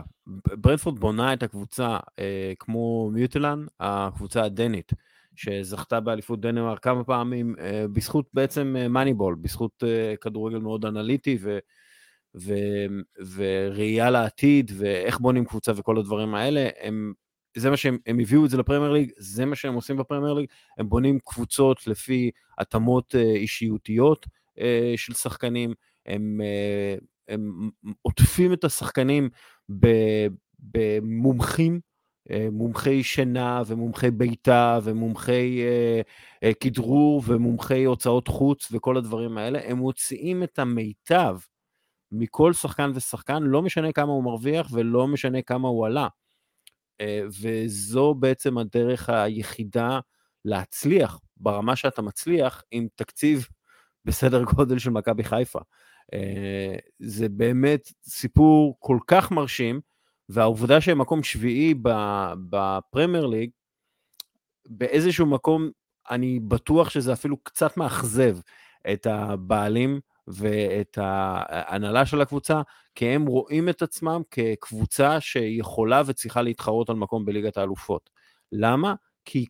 ברנפורד 0.57 0.99
בונה 0.99 1.33
את 1.33 1.43
הקבוצה 1.43 1.97
אה, 2.19 2.53
כמו 2.59 3.09
מיוטלן, 3.13 3.65
הקבוצה 3.79 4.43
הדנית. 4.43 4.91
שזכתה 5.35 5.99
באליפות 5.99 6.41
דנמרק 6.41 6.83
כמה 6.83 7.03
פעמים, 7.03 7.55
אה, 7.59 7.85
בזכות 7.93 8.25
בעצם 8.33 8.75
מאניבול, 8.89 9.33
אה, 9.33 9.41
בזכות 9.41 9.83
אה, 9.83 10.13
כדורגל 10.21 10.57
מאוד 10.57 10.85
אנליטי 10.85 11.37
ו, 11.41 11.59
ו, 12.35 12.53
וראייה 13.35 14.09
לעתיד, 14.09 14.71
ואיך 14.77 15.19
בונים 15.19 15.45
קבוצה 15.45 15.71
וכל 15.75 15.97
הדברים 15.97 16.35
האלה, 16.35 16.69
הם, 16.81 17.13
זה 17.57 17.69
מה 17.69 17.77
שהם 17.77 17.97
הם 18.05 18.19
הביאו 18.19 18.45
את 18.45 18.49
זה 18.49 18.57
לפרמייר 18.57 18.91
ליג, 18.91 19.11
זה 19.17 19.45
מה 19.45 19.55
שהם 19.55 19.73
עושים 19.73 19.97
בפרמייר 19.97 20.33
ליג, 20.33 20.45
הם 20.77 20.89
בונים 20.89 21.19
קבוצות 21.25 21.87
לפי 21.87 22.31
התאמות 22.57 23.15
אישיותיות 23.15 24.27
של 24.95 25.13
שחקנים, 25.13 25.73
הם, 26.05 26.41
הם 27.27 27.69
עוטפים 28.01 28.53
את 28.53 28.63
השחקנים 28.63 29.29
במומחים, 30.59 31.79
מומחי 32.51 33.03
שינה 33.03 33.61
ומומחי 33.67 34.11
בעיטה 34.11 34.79
ומומחי 34.83 35.61
אה, 35.61 36.01
אה, 36.43 36.53
כדרור 36.53 37.23
ומומחי 37.25 37.83
הוצאות 37.83 38.27
חוץ 38.27 38.67
וכל 38.71 38.97
הדברים 38.97 39.37
האלה, 39.37 39.59
הם 39.63 39.77
מוציאים 39.77 40.43
את 40.43 40.59
המיטב 40.59 41.37
מכל 42.11 42.53
שחקן 42.53 42.91
ושחקן, 42.95 43.43
לא 43.43 43.61
משנה 43.61 43.91
כמה 43.91 44.11
הוא 44.11 44.23
מרוויח 44.23 44.67
ולא 44.71 45.07
משנה 45.07 45.41
כמה 45.41 45.67
הוא 45.67 45.85
עלה. 45.85 46.07
וזו 47.41 48.13
בעצם 48.13 48.57
הדרך 48.57 49.09
היחידה 49.09 49.99
להצליח 50.45 51.19
ברמה 51.37 51.75
שאתה 51.75 52.01
מצליח 52.01 52.63
עם 52.71 52.87
תקציב 52.95 53.47
בסדר 54.05 54.43
גודל 54.43 54.79
של 54.79 54.89
מכבי 54.89 55.23
חיפה. 55.23 55.59
זה 56.99 57.29
באמת 57.29 57.91
סיפור 58.03 58.75
כל 58.79 58.97
כך 59.07 59.31
מרשים, 59.31 59.81
והעובדה 60.33 60.81
שהם 60.81 60.97
מקום 60.97 61.23
שביעי 61.23 61.73
בפרמייר 62.49 63.25
ליג, 63.25 63.49
באיזשהו 64.69 65.25
מקום 65.25 65.69
אני 66.09 66.39
בטוח 66.39 66.89
שזה 66.89 67.13
אפילו 67.13 67.37
קצת 67.37 67.77
מאכזב 67.77 68.37
את 68.93 69.05
הבעלים 69.05 69.99
ואת 70.27 70.97
ההנהלה 71.01 72.05
של 72.05 72.21
הקבוצה, 72.21 72.61
כי 72.95 73.05
הם 73.05 73.25
רואים 73.25 73.69
את 73.69 73.81
עצמם 73.81 74.21
כקבוצה 74.31 75.21
שיכולה 75.21 76.01
וצריכה 76.05 76.41
להתחרות 76.41 76.89
על 76.89 76.95
מקום 76.95 77.25
בליגת 77.25 77.57
האלופות. 77.57 78.09
למה? 78.51 78.95
כי 79.25 79.45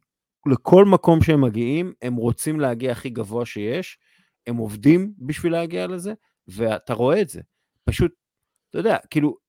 לכל 0.46 0.86
מקום 0.86 1.24
שהם 1.24 1.42
מגיעים, 1.42 1.94
הם 2.02 2.16
רוצים 2.16 2.60
להגיע 2.60 2.92
הכי 2.92 3.10
גבוה 3.10 3.46
שיש, 3.46 3.98
הם 4.48 4.56
עובדים 4.56 5.14
בשביל 5.18 5.52
להגיע 5.52 5.88
לזה, 5.88 6.14
ואתה 6.48 6.94
רואה 6.94 7.22
את 7.22 7.30
זה. 7.30 7.42
פשוט, 7.86 8.12
אתה 8.70 8.80
יודע, 8.80 8.98
כאילו, 9.10 9.43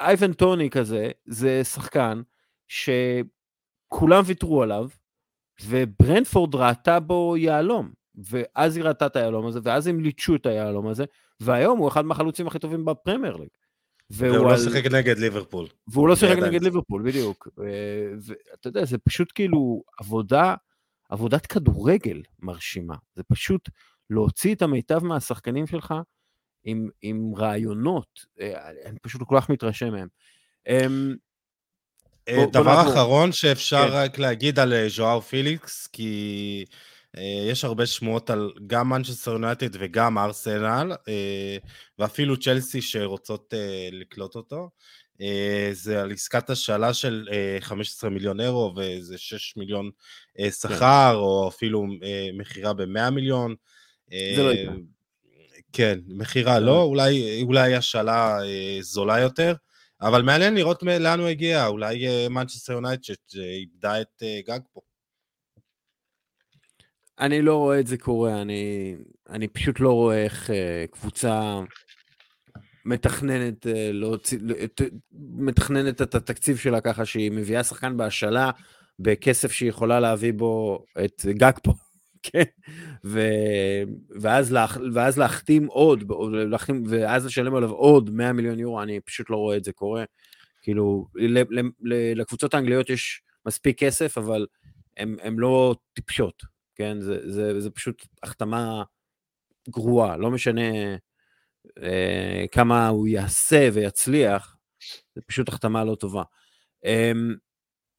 אייבן 0.00 0.32
טוני 0.32 0.70
כזה, 0.70 1.10
זה 1.26 1.64
שחקן 1.64 2.22
שכולם 2.68 4.22
ויתרו 4.26 4.62
עליו, 4.62 4.88
וברנפורד 5.66 6.54
ראתה 6.54 7.00
בו 7.00 7.36
יהלום, 7.36 7.92
ואז 8.14 8.76
היא 8.76 8.84
ראתה 8.84 9.06
את 9.06 9.16
היהלום 9.16 9.46
הזה, 9.46 9.60
ואז 9.62 9.86
הם 9.86 10.00
ליטשו 10.00 10.34
את 10.34 10.46
היהלום 10.46 10.86
הזה, 10.86 11.04
והיום 11.40 11.78
הוא 11.78 11.88
אחד 11.88 12.04
מהחלוצים 12.04 12.46
הכי 12.46 12.58
טובים 12.58 12.84
בפרמייר 12.84 13.36
ליג. 13.36 13.48
והוא 14.10 14.50
לא 14.50 14.58
שיחק 14.58 14.86
על... 14.86 14.98
נגד 14.98 15.18
ליברפול. 15.18 15.66
והוא 15.88 16.08
לא 16.08 16.16
שיחק 16.16 16.38
נגד 16.38 16.62
ליברפול, 16.62 17.02
בדיוק. 17.02 17.48
ואתה 18.26 18.68
יודע, 18.68 18.84
זה 18.84 18.98
פשוט 18.98 19.32
כאילו 19.34 19.82
עבודה, 20.00 20.54
עבודת 21.08 21.46
כדורגל 21.46 22.22
מרשימה. 22.38 22.94
זה 23.14 23.22
פשוט 23.22 23.68
להוציא 24.10 24.54
את 24.54 24.62
המיטב 24.62 25.04
מהשחקנים 25.04 25.66
שלך 25.66 25.94
עם, 26.64 26.88
עם 27.02 27.32
רעיונות. 27.36 28.26
אה, 28.40 28.70
אני 28.86 28.98
פשוט 28.98 29.22
כל 29.26 29.36
כך 29.40 29.50
מתרשם 29.50 29.92
מהם. 29.92 30.08
אמ, 30.68 31.16
אה, 32.28 32.44
דבר 32.52 32.82
אחרון 32.82 33.32
שאפשר 33.32 33.88
כן. 33.88 33.92
רק 33.92 34.18
להגיד 34.18 34.58
על 34.58 34.72
אה, 34.72 34.88
ז'ואר 34.88 35.20
פיליקס, 35.20 35.86
כי 35.86 36.64
יש 37.50 37.64
הרבה 37.64 37.86
שמועות 37.86 38.30
על 38.30 38.52
גם 38.66 38.88
מנצ'סטר 38.88 39.30
יונייטד 39.30 39.68
וגם 39.72 40.18
ארסנל, 40.18 40.92
ואפילו 41.98 42.36
צ'לסי 42.36 42.82
שרוצות 42.82 43.54
לקלוט 43.92 44.34
אותו. 44.34 44.70
זה 45.72 46.02
על 46.02 46.12
עסקת 46.12 46.50
השאלה 46.50 46.94
של 46.94 47.28
15 47.60 48.10
מיליון 48.10 48.40
אירו 48.40 48.72
ואיזה 48.76 49.18
6 49.18 49.56
מיליון 49.56 49.90
כן. 50.38 50.50
שכר, 50.50 51.14
או 51.16 51.48
אפילו 51.48 51.86
מכירה 52.38 52.72
ב-100 52.72 53.10
מיליון. 53.10 53.54
זה 54.10 54.42
לא 54.42 54.52
יקרה. 54.52 54.74
כן, 55.72 55.98
מכירה 56.08 56.60
לא, 56.60 56.82
אולי, 56.82 57.42
אולי 57.42 57.74
השאלה 57.74 58.38
זולה 58.80 59.18
יותר. 59.18 59.54
אבל 60.00 60.22
מעניין 60.22 60.54
לראות 60.54 60.82
לאן 60.82 61.20
הוא 61.20 61.28
הגיע, 61.28 61.66
אולי 61.66 62.28
מנצ'סטר 62.28 62.72
יונייטד 62.72 63.14
שאיבדה 63.28 64.00
את 64.00 64.22
גג 64.46 64.60
פה. 64.72 64.80
אני 67.20 67.42
לא 67.42 67.56
רואה 67.56 67.80
את 67.80 67.86
זה 67.86 67.98
קורה, 67.98 68.42
אני, 68.42 68.94
אני 69.28 69.48
פשוט 69.48 69.80
לא 69.80 69.92
רואה 69.92 70.24
איך 70.24 70.50
uh, 70.50 70.52
קבוצה 70.90 71.60
מתכננת 72.84 73.66
uh, 73.66 73.70
להוציא, 73.92 74.38
uh, 74.38 74.84
מתכננת 75.38 76.02
את 76.02 76.14
התקציב 76.14 76.56
שלה 76.56 76.80
ככה 76.80 77.04
שהיא 77.04 77.30
מביאה 77.30 77.64
שחקן 77.64 77.96
בהשאלה 77.96 78.50
בכסף 78.98 79.52
שהיא 79.52 79.68
יכולה 79.68 80.00
להביא 80.00 80.32
בו 80.32 80.84
את 81.04 81.26
גג 81.26 81.52
פה, 81.62 81.72
כן? 82.32 82.42
ו, 83.04 83.20
ואז, 84.20 84.52
לה, 84.52 84.66
ואז 84.94 85.18
להחתים 85.18 85.66
עוד, 85.66 86.04
להחתים, 86.32 86.84
ואז 86.88 87.26
לשלם 87.26 87.54
עליו 87.54 87.70
עוד 87.70 88.10
100 88.10 88.32
מיליון 88.32 88.58
יורו, 88.58 88.82
אני 88.82 89.00
פשוט 89.00 89.30
לא 89.30 89.36
רואה 89.36 89.56
את 89.56 89.64
זה 89.64 89.72
קורה. 89.72 90.04
כאילו, 90.62 91.06
לקבוצות 92.14 92.54
האנגליות 92.54 92.90
יש 92.90 93.22
מספיק 93.46 93.78
כסף, 93.78 94.18
אבל 94.18 94.46
הן 94.96 95.36
לא 95.36 95.74
טיפשות. 95.92 96.42
כן? 96.74 97.00
זה, 97.00 97.30
זה, 97.30 97.60
זה 97.60 97.70
פשוט 97.70 98.06
החתמה 98.22 98.82
גרועה, 99.68 100.16
לא 100.16 100.30
משנה 100.30 100.96
אה, 101.82 102.44
כמה 102.52 102.88
הוא 102.88 103.08
יעשה 103.08 103.68
ויצליח, 103.72 104.56
זה 105.14 105.22
פשוט 105.26 105.48
החתמה 105.48 105.84
לא 105.84 105.94
טובה. 105.94 106.22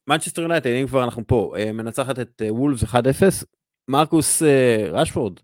מנצ'סטר 0.06 0.42
אה, 0.42 0.44
יונייטד, 0.44 0.70
אם 0.70 0.86
כבר 0.86 1.04
אנחנו 1.04 1.26
פה, 1.26 1.54
אה, 1.58 1.72
מנצחת 1.72 2.18
את 2.18 2.42
אה, 2.44 2.54
וולפס 2.54 2.84
1-0, 2.84 3.44
מרקוס 3.88 4.42
אה, 4.42 4.86
רשפורד 4.92 5.40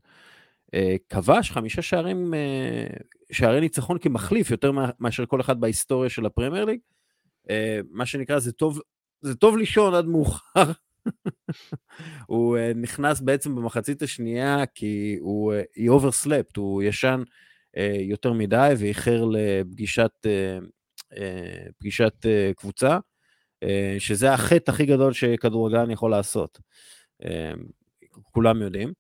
אה, 0.75 0.97
כבש 1.09 1.51
חמישה 1.51 1.83
שערים, 1.83 2.35
אה, 2.35 2.87
שערי 3.33 3.61
ניצחון 3.61 3.99
כמחליף, 3.99 4.51
יותר 4.51 4.73
מאשר 5.01 5.27
כל 5.27 5.41
אחד 5.41 5.61
בהיסטוריה 5.61 6.11
של 6.11 6.27
הפרמייר 6.27 6.65
ליג. 6.65 6.81
מה 7.91 8.07
שנקרא, 8.07 8.39
זה 8.39 8.53
טוב, 8.53 8.81
זה 9.21 9.35
טוב 9.35 9.57
לישון 9.57 9.95
עד 9.95 10.07
מאוחר. 10.07 10.73
הוא 12.27 12.59
נכנס 12.77 13.21
בעצם 13.21 13.55
במחצית 13.55 14.03
השנייה 14.03 14.67
כי 14.75 15.17
הוא, 15.21 15.55
he 15.55 15.91
overslept, 15.91 16.53
הוא 16.57 16.83
ישן 16.83 17.23
יותר 18.01 18.33
מדי 18.33 18.75
ואיחר 18.79 19.25
לפגישת 19.25 20.27
פגישת 21.79 22.27
קבוצה, 22.57 22.99
שזה 23.99 24.33
החטא 24.33 24.71
הכי 24.71 24.87
גדול 24.87 25.13
שכדורגלן 25.13 25.91
יכול 25.91 26.11
לעשות. 26.11 26.59
כולם 28.23 28.63
יודעים. 28.63 28.93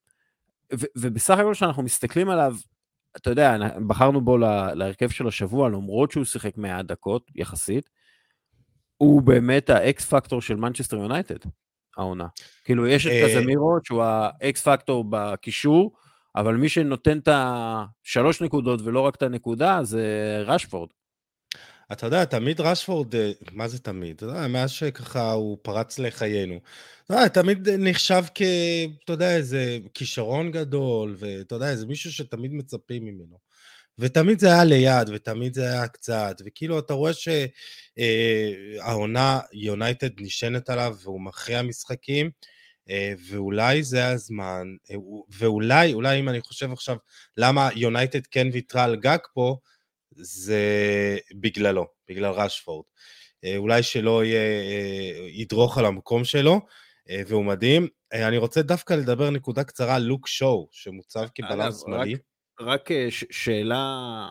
ו- 0.72 0.86
ובסך 0.96 1.38
הכל 1.38 1.52
כשאנחנו 1.52 1.82
מסתכלים 1.82 2.30
עליו, 2.30 2.56
אתה 3.16 3.30
יודע, 3.30 3.56
בחרנו 3.86 4.20
בו 4.20 4.38
להרכב 4.74 5.08
של 5.08 5.28
השבוע, 5.28 5.68
למרות 5.68 6.10
שהוא 6.10 6.24
שיחק 6.24 6.56
100 6.56 6.82
דקות 6.82 7.30
יחסית, 7.34 7.90
הוא 8.96 9.22
באמת 9.22 9.70
האקס 9.70 10.04
פקטור 10.04 10.40
של 10.40 10.56
מנצ'סטר 10.56 10.96
יונייטד. 10.96 11.48
העונה. 11.96 12.26
כאילו, 12.64 12.86
יש 12.86 13.06
את 13.06 13.12
אה, 13.12 13.28
קזמירו, 13.28 13.78
שהוא 13.84 14.02
האקס 14.02 14.62
פקטור 14.68 15.04
בקישור, 15.10 15.92
אבל 16.36 16.54
מי 16.54 16.68
שנותן 16.68 17.18
את 17.18 17.28
השלוש 17.32 18.42
נקודות 18.42 18.80
ולא 18.84 19.00
רק 19.00 19.14
את 19.14 19.22
הנקודה, 19.22 19.78
זה 19.82 20.02
רשפורד. 20.46 20.88
אתה 21.92 22.06
יודע, 22.06 22.24
תמיד 22.24 22.60
רשפורד, 22.60 23.14
אה, 23.14 23.32
מה 23.52 23.68
זה 23.68 23.78
תמיד? 23.78 24.16
אתה 24.16 24.24
יודע, 24.26 24.46
מאז 24.46 24.70
שככה 24.70 25.32
הוא 25.32 25.58
פרץ 25.62 25.98
לחיינו. 25.98 26.60
אתה 27.04 27.14
יודע, 27.14 27.28
תמיד 27.28 27.68
נחשב 27.68 28.24
כ... 28.34 28.42
אתה 29.04 29.12
יודע, 29.12 29.36
איזה 29.36 29.78
כישרון 29.94 30.50
גדול, 30.50 31.16
ואתה 31.18 31.54
יודע, 31.54 31.70
איזה 31.70 31.86
מישהו 31.86 32.12
שתמיד 32.12 32.52
מצפים 32.52 33.04
ממנו. 33.04 33.38
ותמיד 33.98 34.38
זה 34.38 34.46
היה 34.46 34.64
ליד, 34.64 35.08
ותמיד 35.08 35.54
זה 35.54 35.62
היה 35.62 35.88
קצת, 35.88 36.36
וכאילו 36.44 36.78
אתה 36.78 36.94
רואה 36.94 37.12
שהעונה, 38.76 39.40
יונייטד 39.52 40.20
נשענת 40.20 40.70
עליו 40.70 40.96
והוא 41.02 41.20
מכריע 41.20 41.62
משחקים, 41.62 42.30
אה, 42.90 43.12
ואולי 43.30 43.82
זה 43.82 44.08
הזמן, 44.08 44.66
אה, 44.90 44.96
ואולי, 45.38 45.92
אולי 45.92 46.20
אם 46.20 46.28
אני 46.28 46.40
חושב 46.40 46.72
עכשיו 46.72 46.96
למה 47.36 47.68
יונייטד 47.74 48.26
כן 48.30 48.48
ויתרה 48.52 48.84
על 48.84 48.96
גג 48.96 49.18
פה, 49.34 49.56
זה 50.20 50.62
בגללו, 51.34 51.86
בגלל 52.08 52.32
רשפורד. 52.32 52.84
אה, 53.44 53.56
אולי 53.56 53.82
שלא 53.82 54.24
יהיה, 54.24 54.40
ידרוך 55.28 55.78
על 55.78 55.84
המקום 55.84 56.24
שלו, 56.24 56.60
והוא 57.26 57.44
מדהים. 57.44 57.88
אני 58.12 58.36
רוצה 58.36 58.62
דווקא 58.62 58.94
לדבר 58.94 59.30
נקודה 59.30 59.64
קצרה 59.64 59.94
על 59.94 60.02
לוק 60.02 60.26
שואו, 60.28 60.68
שמוצב 60.72 61.28
כבלם 61.34 61.70
שמאלי. 61.72 62.14
רק, 62.14 62.20
רק 62.60 62.90
אה, 62.90 63.06
שאלה, 63.10 64.28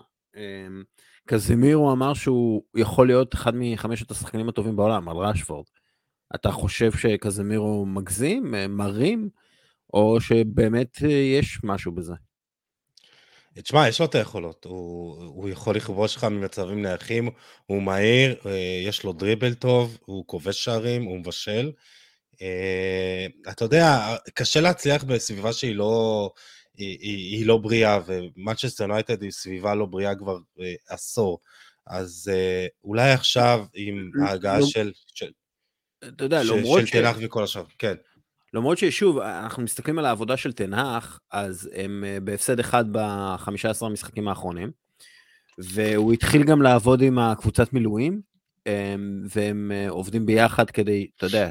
קזמירו 1.28 1.92
אמר 1.92 2.14
שהוא 2.14 2.64
יכול 2.76 3.08
להיות 3.08 3.34
אחד 3.34 3.52
מחמשת 3.56 4.12
השחקנים 4.12 4.50
הטובים 4.50 4.76
בעולם, 4.76 5.10
על 5.10 5.18
ראשפורד. 5.18 5.66
אתה 6.36 6.52
חושב 6.52 6.92
שקזמירו 6.92 7.86
מגזים, 7.86 8.56
אה, 8.56 8.68
מרים, 8.68 9.30
או 9.94 10.22
שבאמת 10.22 10.98
אה, 11.04 11.10
יש 11.10 11.60
משהו 11.64 11.92
בזה? 11.92 12.14
תשמע, 13.64 13.88
יש 13.88 14.00
לו 14.00 14.06
את 14.06 14.16
היכולות, 14.16 14.66
הוא, 14.66 15.24
הוא 15.24 15.50
יכול 15.50 15.76
לכבוש 15.76 16.16
לך 16.16 16.24
ממצבים 16.24 16.82
נייחים, 16.82 17.30
הוא 17.66 17.82
מהיר, 17.82 18.36
יש 18.88 19.04
לו 19.04 19.14
דריבל 19.14 19.54
טוב, 19.54 19.98
הוא 20.06 20.28
כובש 20.28 20.64
שערים, 20.64 21.04
הוא 21.04 21.20
מבשל. 21.20 21.72
אתה 23.50 23.66
יודע, 23.66 24.16
קשה 24.34 24.62
להצליח 24.62 25.04
בסביבה 25.04 25.54
שהיא 25.54 25.76
לא, 25.76 26.32
היא, 26.78 26.98
היא, 27.02 27.38
היא 27.38 27.46
לא 27.46 27.58
בריאה, 27.58 28.00
ומנצ'סטר 28.06 28.84
יונייטד 28.84 29.22
היא 29.22 29.32
סביבה 29.32 29.76
לא 29.76 29.86
בריאה 29.86 30.16
כבר 30.16 30.38
אה, 30.62 30.74
עשור. 30.90 31.40
אז 31.88 32.32
אה, 32.34 32.68
אולי 32.84 33.12
עכשיו 33.12 33.66
עם 33.74 34.12
ההגעה 34.26 34.60
לא, 34.60 34.66
של... 34.66 34.92
של 35.14 35.32
אתה 36.08 36.24
יודע, 36.24 36.44
ש, 36.44 36.48
למרות 36.48 36.80
של 36.80 36.86
ש... 36.86 36.92
תנח 36.92 37.18
וכל 37.20 37.44
השאר, 37.44 37.64
כן. 37.80 37.96
למרות 38.54 38.78
ששוב, 38.78 39.20
אנחנו 39.20 39.64
מסתכלים 39.64 40.00
על 40.00 40.06
העבודה 40.06 40.38
של 40.38 40.54
תנח, 40.54 41.20
אז 41.32 41.70
הם 41.76 42.04
אה, 42.08 42.20
בהפסד 42.20 42.60
אחד 42.60 42.86
ב-15 42.92 43.86
המשחקים 43.86 44.28
האחרונים, 44.28 44.72
והוא 45.58 46.14
התחיל 46.14 46.44
גם 46.44 46.62
לעבוד 46.62 47.02
עם 47.02 47.20
הקבוצת 47.20 47.74
מילואים, 47.74 48.22
והם 49.30 49.72
עובדים 49.90 50.26
ביחד 50.26 50.70
כדי, 50.70 51.08
אתה 51.18 51.26
יודע, 51.26 51.50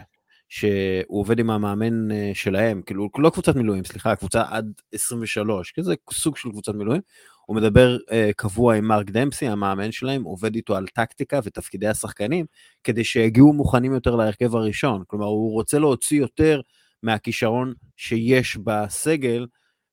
שהוא 0.49 1.21
עובד 1.21 1.39
עם 1.39 1.51
המאמן 1.51 2.09
שלהם, 2.35 2.83
כאילו 2.83 3.09
לא 3.19 3.31
קבוצת 3.31 3.57
מילואים, 3.57 3.85
סליחה, 3.85 4.17
קבוצה 4.17 4.43
עד 4.49 4.73
23, 4.93 5.73
כי 5.73 5.83
זה 5.83 5.95
סוג 6.13 6.37
של 6.37 6.51
קבוצת 6.51 6.75
מילואים. 6.75 7.01
הוא 7.47 7.57
מדבר 7.57 7.97
uh, 7.97 8.13
קבוע 8.37 8.75
עם 8.75 8.85
מרק 8.85 9.11
דמפסי, 9.11 9.47
המאמן 9.47 9.93
שלהם, 9.93 10.23
עובד 10.23 10.55
איתו 10.55 10.77
על 10.77 10.87
טקטיקה 10.87 11.41
ותפקידי 11.45 11.87
השחקנים, 11.87 12.47
כדי 12.85 13.05
שיגיעו 13.05 13.53
מוכנים 13.53 13.95
יותר 13.95 14.17
להרכב 14.17 14.57
הראשון. 14.57 15.03
כלומר, 15.07 15.27
הוא 15.27 15.53
רוצה 15.53 15.79
להוציא 15.79 16.21
יותר 16.21 16.61
מהכישרון 17.07 17.75
שיש 17.97 18.57
בסגל, 18.57 19.47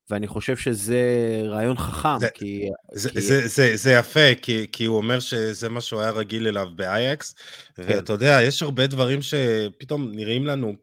ואני 0.09 0.27
חושב 0.27 0.57
שזה 0.57 1.01
רעיון 1.45 1.77
חכם, 1.77 2.17
זה, 2.19 2.29
כי... 2.33 2.69
זה, 2.93 3.09
כי... 3.09 3.21
זה, 3.21 3.47
זה, 3.47 3.71
זה 3.75 3.91
יפה, 3.91 4.35
כי, 4.41 4.67
כי 4.71 4.85
הוא 4.85 4.97
אומר 4.97 5.19
שזה 5.19 5.69
מה 5.69 5.81
שהוא 5.81 6.01
היה 6.01 6.11
רגיל 6.11 6.47
אליו 6.47 6.67
באייקס, 6.75 7.35
כן. 7.75 7.83
ואתה 7.87 8.13
יודע, 8.13 8.39
יש 8.43 8.63
הרבה 8.63 8.87
דברים 8.87 9.19
שפתאום 9.21 10.11
נראים 10.11 10.45
לנו, 10.45 10.75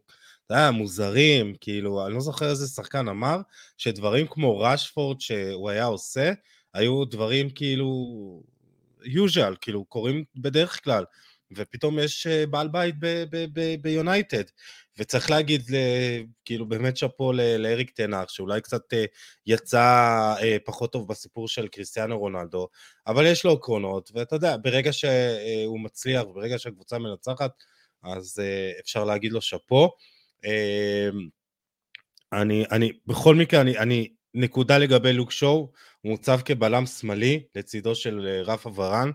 אתה 0.45 0.53
יודע, 0.53 0.71
מוזרים, 0.71 1.55
כאילו, 1.61 2.05
אני 2.05 2.13
לא 2.13 2.19
זוכר 2.19 2.49
איזה 2.49 2.67
שחקן 2.67 3.07
אמר, 3.07 3.37
שדברים 3.77 4.27
כמו 4.29 4.59
ראשפורד 4.59 5.21
שהוא 5.21 5.69
היה 5.69 5.85
עושה, 5.85 6.31
היו 6.73 7.05
דברים 7.05 7.49
כאילו 7.49 7.87
usual, 9.03 9.55
כאילו 9.61 9.85
קורים 9.85 10.23
בדרך 10.35 10.83
כלל, 10.83 11.03
ופתאום 11.55 11.99
יש 11.99 12.27
אה, 12.27 12.45
בעל 12.47 12.67
בית 12.67 12.95
ביונייטד. 13.81 14.43
וצריך 14.97 15.31
להגיד, 15.31 15.61
כאילו 16.45 16.65
באמת 16.65 16.97
שאפו 16.97 17.33
לאריק 17.33 17.91
תנח, 17.91 18.29
שאולי 18.29 18.61
קצת 18.61 18.93
אה, 18.93 19.05
יצא 19.45 19.81
אה, 20.41 20.57
פחות 20.65 20.91
טוב 20.91 21.07
בסיפור 21.07 21.47
של 21.47 21.67
קריסטיאנו 21.67 22.19
רונלדו, 22.19 22.67
אבל 23.07 23.25
יש 23.25 23.45
לו 23.45 23.51
עקרונות, 23.51 24.11
ואתה 24.13 24.35
יודע, 24.35 24.57
ברגע 24.57 24.93
שהוא 24.93 25.79
מצליח, 25.79 26.23
ברגע 26.33 26.59
שהקבוצה 26.59 26.99
מנצחת, 26.99 27.51
אז 28.03 28.41
אפשר 28.79 29.03
להגיד 29.03 29.31
לו 29.31 29.41
שאפו. 29.41 29.89
אני, 32.33 32.65
אני, 32.71 32.91
בכל 33.07 33.35
מקרה, 33.35 33.61
אני, 33.61 33.77
אני 33.77 34.07
נקודה 34.33 34.77
לגבי 34.77 35.13
לוק 35.13 35.31
שואו, 35.31 35.71
הוא 36.01 36.11
מוצב 36.11 36.39
כבלם 36.45 36.85
שמאלי 36.85 37.43
לצידו 37.55 37.95
של 37.95 38.27
אה, 38.27 38.41
רפה 38.41 38.71
ורן, 38.75 39.07
אה, 39.07 39.11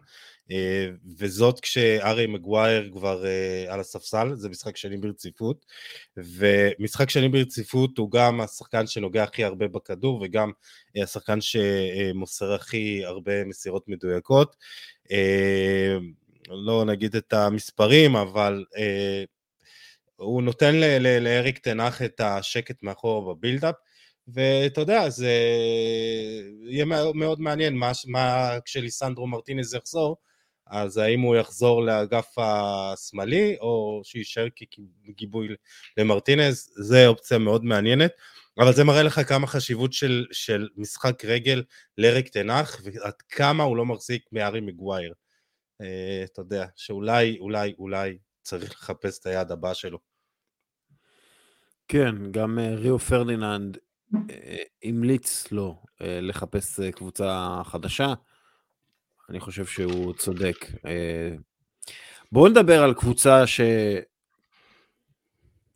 וזאת 1.18 1.60
כשארי 1.60 2.26
מגווייר 2.26 2.90
כבר 2.92 3.26
אה, 3.26 3.64
על 3.68 3.80
הספסל, 3.80 4.34
זה 4.34 4.48
משחק 4.48 4.76
שני 4.76 4.96
ברציפות, 4.96 5.66
ומשחק 6.16 7.10
שני 7.10 7.28
ברציפות 7.28 7.98
הוא 7.98 8.10
גם 8.10 8.40
השחקן 8.40 8.86
שנוגע 8.86 9.22
הכי 9.22 9.44
הרבה 9.44 9.68
בכדור, 9.68 10.22
וגם 10.22 10.50
השחקן 11.02 11.38
שמוסר 11.40 12.52
הכי 12.52 13.04
הרבה 13.04 13.44
מסירות 13.44 13.88
מדויקות. 13.88 14.56
לא 16.48 16.84
נגיד 16.84 17.16
את 17.16 17.32
המספרים, 17.32 18.16
אבל 18.16 18.64
הוא 20.16 20.42
נותן 20.42 20.74
לאריק 21.20 21.58
תנח 21.58 22.02
את 22.02 22.20
השקט 22.20 22.82
מאחור 22.82 23.34
בבילדאפ, 23.34 23.74
ואתה 24.28 24.80
יודע, 24.80 25.10
זה 25.10 25.30
יהיה 26.62 26.84
מאוד 27.14 27.40
מעניין 27.40 27.76
מה, 27.76 27.92
מה 28.06 28.58
כשליסנדרו 28.64 29.26
מרטינז 29.26 29.74
יחזור, 29.74 30.16
אז 30.66 30.96
האם 30.96 31.20
הוא 31.20 31.36
יחזור 31.36 31.82
לאגף 31.82 32.34
השמאלי, 32.38 33.56
או 33.60 34.00
שיישאר 34.04 34.46
כגיבוי 35.04 35.48
למרטינז, 35.96 36.72
זה 36.76 37.06
אופציה 37.06 37.38
מאוד 37.38 37.64
מעניינת, 37.64 38.10
אבל 38.58 38.72
זה 38.72 38.84
מראה 38.84 39.02
לך 39.02 39.20
כמה 39.28 39.46
חשיבות 39.46 39.92
של, 39.92 40.26
של 40.32 40.68
משחק 40.76 41.24
רגל 41.24 41.62
לריק 41.98 42.28
תנח, 42.28 42.80
ועד 42.84 43.14
כמה 43.28 43.62
הוא 43.62 43.76
לא 43.76 43.86
מחזיק 43.86 44.22
מארי 44.32 44.60
מגווייר. 44.60 45.12
אה, 45.80 46.24
אתה 46.24 46.40
יודע, 46.40 46.66
שאולי, 46.76 47.38
אולי, 47.40 47.74
אולי 47.78 48.18
צריך 48.42 48.70
לחפש 48.70 49.18
את 49.18 49.26
היעד 49.26 49.52
הבא 49.52 49.74
שלו. 49.74 49.98
כן, 51.88 52.32
גם 52.32 52.58
אה, 52.58 52.74
ריו 52.74 52.98
פרדיננד 52.98 53.78
אה, 54.30 54.56
המליץ 54.84 55.52
לו 55.52 55.82
אה, 56.02 56.20
לחפש 56.20 56.80
קבוצה 56.80 57.60
חדשה. 57.64 58.14
אני 59.30 59.40
חושב 59.40 59.66
שהוא 59.66 60.12
צודק. 60.14 60.66
בואו 62.32 62.48
נדבר 62.48 62.82
על 62.82 62.94
קבוצה 62.94 63.46
ש... 63.46 63.60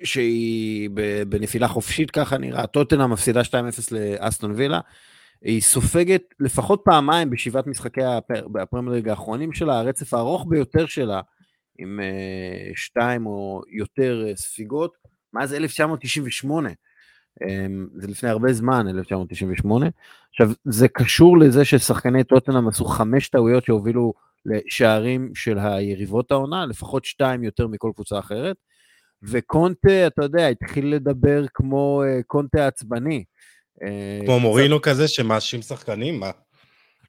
שהיא 0.03 0.91
בנפילה 1.29 1.69
חופשית, 1.69 2.11
ככה 2.11 2.39
נראה. 2.39 2.67
טוטנה 2.67 3.07
מפסידה 3.07 3.41
2-0 3.41 3.53
לאסטון 3.91 4.53
וילה. 4.57 4.81
היא 5.43 5.61
סופגת 5.61 6.23
לפחות 6.41 6.81
פעמיים 6.85 7.31
בשבעת 7.31 7.67
משחקי 7.67 8.01
הפרמייר 8.63 9.11
האחרונים 9.11 9.53
שלה, 9.53 9.79
הרצף 9.79 10.15
הארוך 10.15 10.47
ביותר 10.49 10.87
שלה, 10.87 11.21
עם 11.79 12.01
שתיים 12.77 13.27
או 13.27 13.63
יותר 13.69 14.25
ספיגות, 14.35 14.97
מאז 15.33 15.55
1998. 15.55 16.71
אמ, 17.49 17.87
זה 17.95 18.07
לפני 18.07 18.29
הרבה 18.29 18.53
זמן, 18.53 18.89
1998. 18.89 19.87
עכשיו, 20.31 20.51
זה 20.65 20.89
קשור 20.89 21.39
לזה 21.39 21.65
ששחקני 21.65 22.25
טוטנאם 22.25 22.69
עשו 22.69 22.85
חמש 22.85 23.29
טעויות 23.29 23.65
שהובילו 23.65 24.13
לשערים 24.47 25.31
של 25.35 25.59
היריבות 25.59 26.31
העונה, 26.31 26.67
לפחות 26.67 27.05
שתיים 27.05 27.45
יותר 27.45 27.67
מכל 27.67 27.91
קבוצה 27.95 28.19
אחרת. 28.19 28.57
וקונטה, 29.23 30.07
אתה 30.07 30.25
יודע, 30.25 30.49
התחיל 30.49 30.95
לדבר 30.95 31.45
כמו 31.55 32.03
uh, 32.05 32.23
קונטה 32.27 32.67
עצבני. 32.67 33.25
אה, 33.83 34.21
כמו 34.25 34.41
מורינו 34.41 34.83
כזה 34.83 35.09
שמאשים 35.09 35.63
שחקנים? 35.63 36.21
מה? 36.21 36.31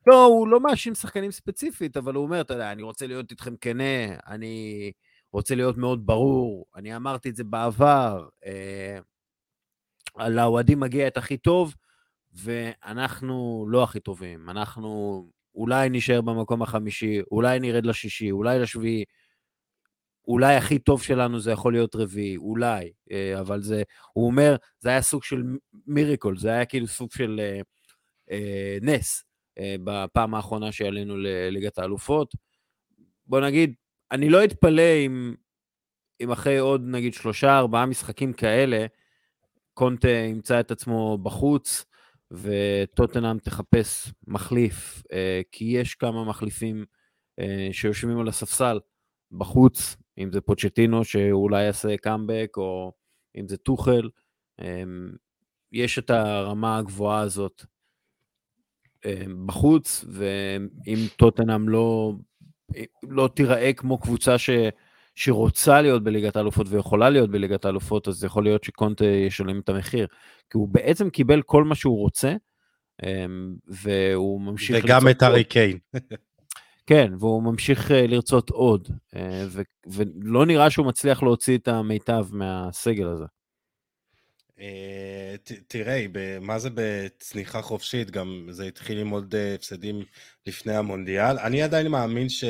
לא, 0.08 0.26
הוא 0.26 0.48
לא 0.48 0.60
מאשים 0.60 0.96
שחקנים 0.96 1.32
ספציפית, 1.32 1.98
אבל 1.98 2.16
הוא 2.16 2.24
אומר, 2.24 2.42
אתה 2.42 2.54
יודע, 2.54 2.72
אני 2.72 2.82
רוצה 2.82 3.08
להיות 3.08 3.32
איתכם 3.32 3.56
כנה, 3.62 4.16
אני 4.28 4.92
רוצה 5.34 5.56
להיות 5.56 5.78
מאוד 5.78 6.06
ברור, 6.06 6.66
אני 6.76 6.96
אמרתי 6.96 7.30
את 7.30 7.36
זה 7.36 7.44
בעבר. 7.44 8.28
לאוהדים 10.30 10.80
מגיע 10.80 11.08
את 11.08 11.18
הכי 11.18 11.38
טוב, 11.38 11.76
ואנחנו 12.34 13.66
לא 13.70 13.84
הכי 13.84 14.00
טובים. 14.00 14.50
אנחנו 14.50 15.24
אולי 15.56 15.90
נישאר 15.90 16.22
במקום 16.22 16.62
החמישי, 16.62 17.22
אולי 17.32 17.60
נרד 17.60 17.86
לשישי, 17.86 18.32
אולי 18.32 18.60
לשביעי. 18.60 19.06
אולי 20.28 20.56
הכי 20.56 20.80
טוב 20.80 21.04
שלנו 21.04 21.40
זה 21.40 21.52
יכול 21.52 21.74
להיות 21.74 21.96
רביעי, 21.96 22.38
אולי, 22.38 22.92
אה, 23.12 23.40
אבל 23.40 23.62
זה, 23.62 23.84
הוא 24.14 24.28
אומר, 24.28 24.56
זה 24.80 24.90
היה 24.90 25.02
סוג 25.02 25.24
של 25.24 25.44
מיריקול, 25.88 26.38
זה 26.38 26.50
היה 26.50 26.66
כאילו 26.66 26.88
סוג 26.88 27.12
של 27.12 27.40
אה, 27.44 27.62
אה, 28.32 28.78
נס 28.82 29.24
אה, 29.58 29.76
בפעם 29.84 30.34
האחרונה 30.34 30.72
שעלינו 30.72 31.18
לליגת 31.18 31.78
האלופות. 31.78 32.36
בוא 33.26 33.40
נגיד, 33.40 33.74
אני 34.12 34.30
לא 34.30 34.44
אתפלא 34.44 35.06
אם, 35.06 35.36
אם 36.22 36.32
אחרי 36.32 36.58
עוד 36.58 36.82
נגיד 36.86 37.14
שלושה, 37.14 37.58
ארבעה 37.58 37.86
משחקים 37.86 38.34
כאלה, 38.34 38.86
קונטה 39.74 40.10
ימצא 40.10 40.60
את 40.60 40.72
עצמו 40.72 41.18
בחוץ, 41.18 41.86
וטוטנאם 42.32 43.40
תחפש 43.40 44.14
מחליף, 44.28 45.04
אה, 45.12 45.42
כי 45.52 45.66
יש 45.66 45.96
כמה 45.96 46.26
מחליפים 46.26 46.86
אה, 47.40 47.70
שיושבים 47.72 48.20
על 48.20 48.28
הספסל 48.28 48.80
בחוץ, 49.32 49.98
אם 50.18 50.32
זה 50.32 50.42
פוצ'טינו 50.42 51.04
שאולי 51.04 51.64
יעשה 51.64 51.98
קאמבק, 51.98 52.54
או 52.58 52.94
אם 53.36 53.48
זה 53.48 53.58
טוחל. 53.58 54.10
אה, 54.62 54.84
יש 55.72 56.00
את 56.00 56.10
הרמה 56.10 56.78
הגבוהה 56.78 57.20
הזאת 57.20 57.66
בחוץ, 59.46 60.06
ואם 60.10 60.98
טוטנאם 61.18 61.70
לא, 61.70 62.14
לא 63.04 63.30
תיראה 63.36 63.74
כמו 63.74 63.98
קבוצה 63.98 64.38
ש... 64.38 64.50
שרוצה 65.24 65.82
להיות 65.82 66.04
בליגת 66.04 66.36
האלופות 66.36 66.68
ויכולה 66.70 67.10
להיות 67.10 67.32
בליגת 67.32 67.66
האלופות, 67.66 68.08
אז 68.08 68.24
יכול 68.24 68.44
להיות 68.44 68.64
שקונטה 68.64 69.06
ישלם 69.06 69.60
את 69.60 69.70
המחיר. 69.70 70.08
כי 70.50 70.58
הוא 70.58 70.68
בעצם 70.68 71.10
קיבל 71.10 71.42
כל 71.42 71.64
מה 71.64 71.76
שהוא 71.76 71.98
רוצה, 71.98 72.36
אמ, 73.04 73.56
והוא 73.68 74.42
ממשיך... 74.42 74.84
וגם 74.84 75.08
את 75.10 75.22
הארי 75.22 75.44
קיין. 75.44 75.78
כן, 76.88 77.12
והוא 77.20 77.44
ממשיך 77.44 77.92
אה, 77.92 78.08
לרצות 78.08 78.50
עוד, 78.50 78.88
אה, 79.16 79.46
ולא 79.88 80.46
נראה 80.46 80.70
שהוא 80.70 80.86
מצליח 80.86 81.24
להוציא 81.24 81.58
את 81.58 81.68
המיטב 81.68 82.26
מהסגל 82.32 83.08
הזה. 83.08 83.26
אה, 84.60 85.36
תראה, 85.68 86.06
מה 86.42 86.60
זה 86.60 86.70
בצניחה 86.74 87.62
חופשית? 87.62 88.12
גם 88.12 88.48
זה 88.50 88.66
התחיל 88.66 89.00
עם 89.00 89.10
עוד 89.10 89.36
הפסדים 89.56 90.04
לפני 90.48 90.76
המונדיאל. 90.76 91.40
אני 91.40 91.62
עדיין 91.62 91.88
מאמין 91.88 92.30
ש... 92.30 92.44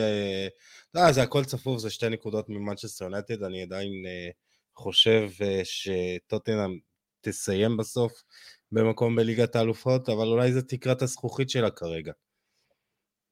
לא, 0.95 1.11
זה 1.11 1.23
הכל 1.23 1.43
צפוף, 1.43 1.79
זה 1.79 1.89
שתי 1.89 2.09
נקודות 2.09 2.49
ממנצ'סטר 2.49 3.05
יונטד, 3.05 3.43
אני 3.43 3.61
עדיין 3.61 3.91
uh, 3.91 4.33
חושב 4.75 5.29
uh, 5.37 5.43
שטוטנאם 5.63 6.79
תסיים 7.21 7.77
בסוף 7.77 8.23
במקום 8.71 9.15
בליגת 9.15 9.55
האלופות, 9.55 10.09
אבל 10.09 10.27
אולי 10.27 10.53
זה 10.53 10.61
תקרת 10.61 11.01
הזכוכית 11.01 11.49
שלה 11.49 11.69
כרגע. 11.69 12.11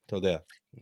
אתה 0.06 0.16
יודע. 0.16 0.38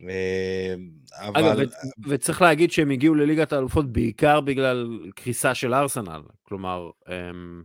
אה, 0.08 0.74
אבל... 1.12 1.44
אגב, 1.44 1.58
ו- 1.58 2.08
וצריך 2.08 2.42
להגיד 2.42 2.70
שהם 2.70 2.90
הגיעו 2.90 3.14
לליגת 3.14 3.52
האלופות 3.52 3.92
בעיקר 3.92 4.40
בגלל 4.40 5.10
קריסה 5.16 5.54
של 5.54 5.74
ארסנל, 5.74 6.22
כלומר, 6.42 6.90
הם... 7.06 7.64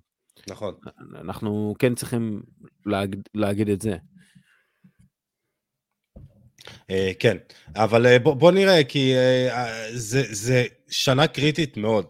נכון. 0.50 0.76
אנחנו 1.16 1.76
כן 1.80 1.96
צריכים 1.96 2.44
להג... 2.86 3.16
להגיד 3.34 3.70
את 3.70 3.82
זה. 3.82 3.98
אה, 6.90 7.12
כן, 7.20 7.38
אבל 7.76 8.06
אה, 8.06 8.20
בוא, 8.20 8.34
בוא 8.34 8.52
נראה, 8.52 8.84
כי 8.84 9.16
אה, 9.16 9.88
זה, 9.94 10.24
זה 10.30 10.66
שנה 10.90 11.28
קריטית 11.28 11.78
מאוד. 11.78 12.06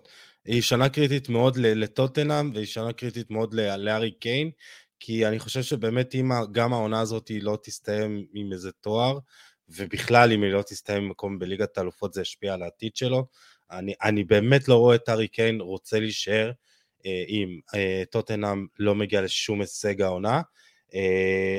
היא 0.46 0.62
שנה 0.62 0.90
קריטית 0.90 1.30
מאוד 1.30 1.58
לטוטנאם, 1.58 2.52
והיא 2.54 2.66
שנה 2.66 2.94
קריטית 2.94 3.32
מאוד 3.32 3.54
לארי 3.54 4.12
קיין, 4.12 4.52
כי 5.00 5.28
אני 5.28 5.40
חושב 5.40 5.62
שבאמת 5.62 6.16
אם 6.16 6.32
גם 6.52 6.74
העונה 6.74 7.00
הזאת 7.02 7.28
היא 7.28 7.44
לא 7.44 7.58
תסתיים 7.64 8.26
עם 8.34 8.54
איזה 8.54 8.72
תואר, 8.72 9.20
ובכלל 9.70 10.32
אם 10.32 10.44
היא 10.44 10.52
לא 10.52 10.62
תסתיים 10.62 11.04
במקום 11.04 11.40
בליגת 11.40 11.78
האלופות 11.78 12.14
זה 12.14 12.22
ישפיע 12.22 12.54
על 12.54 12.64
העתיד 12.64 12.96
שלו. 12.96 13.26
אני, 13.72 13.94
אני 14.04 14.24
באמת 14.24 14.68
לא 14.68 14.76
רואה 14.76 14.96
את 14.96 15.10
הארי 15.10 15.28
קיין 15.28 15.62
רוצה 15.62 16.00
להישאר 16.00 16.52
אה, 17.06 17.24
אם 17.28 17.60
אה, 17.76 18.04
טוטנאם 18.10 18.66
לא 18.80 18.96
מגיע 18.96 19.22
לשום 19.22 19.62
הישג 19.62 20.02
העונה, 20.02 20.42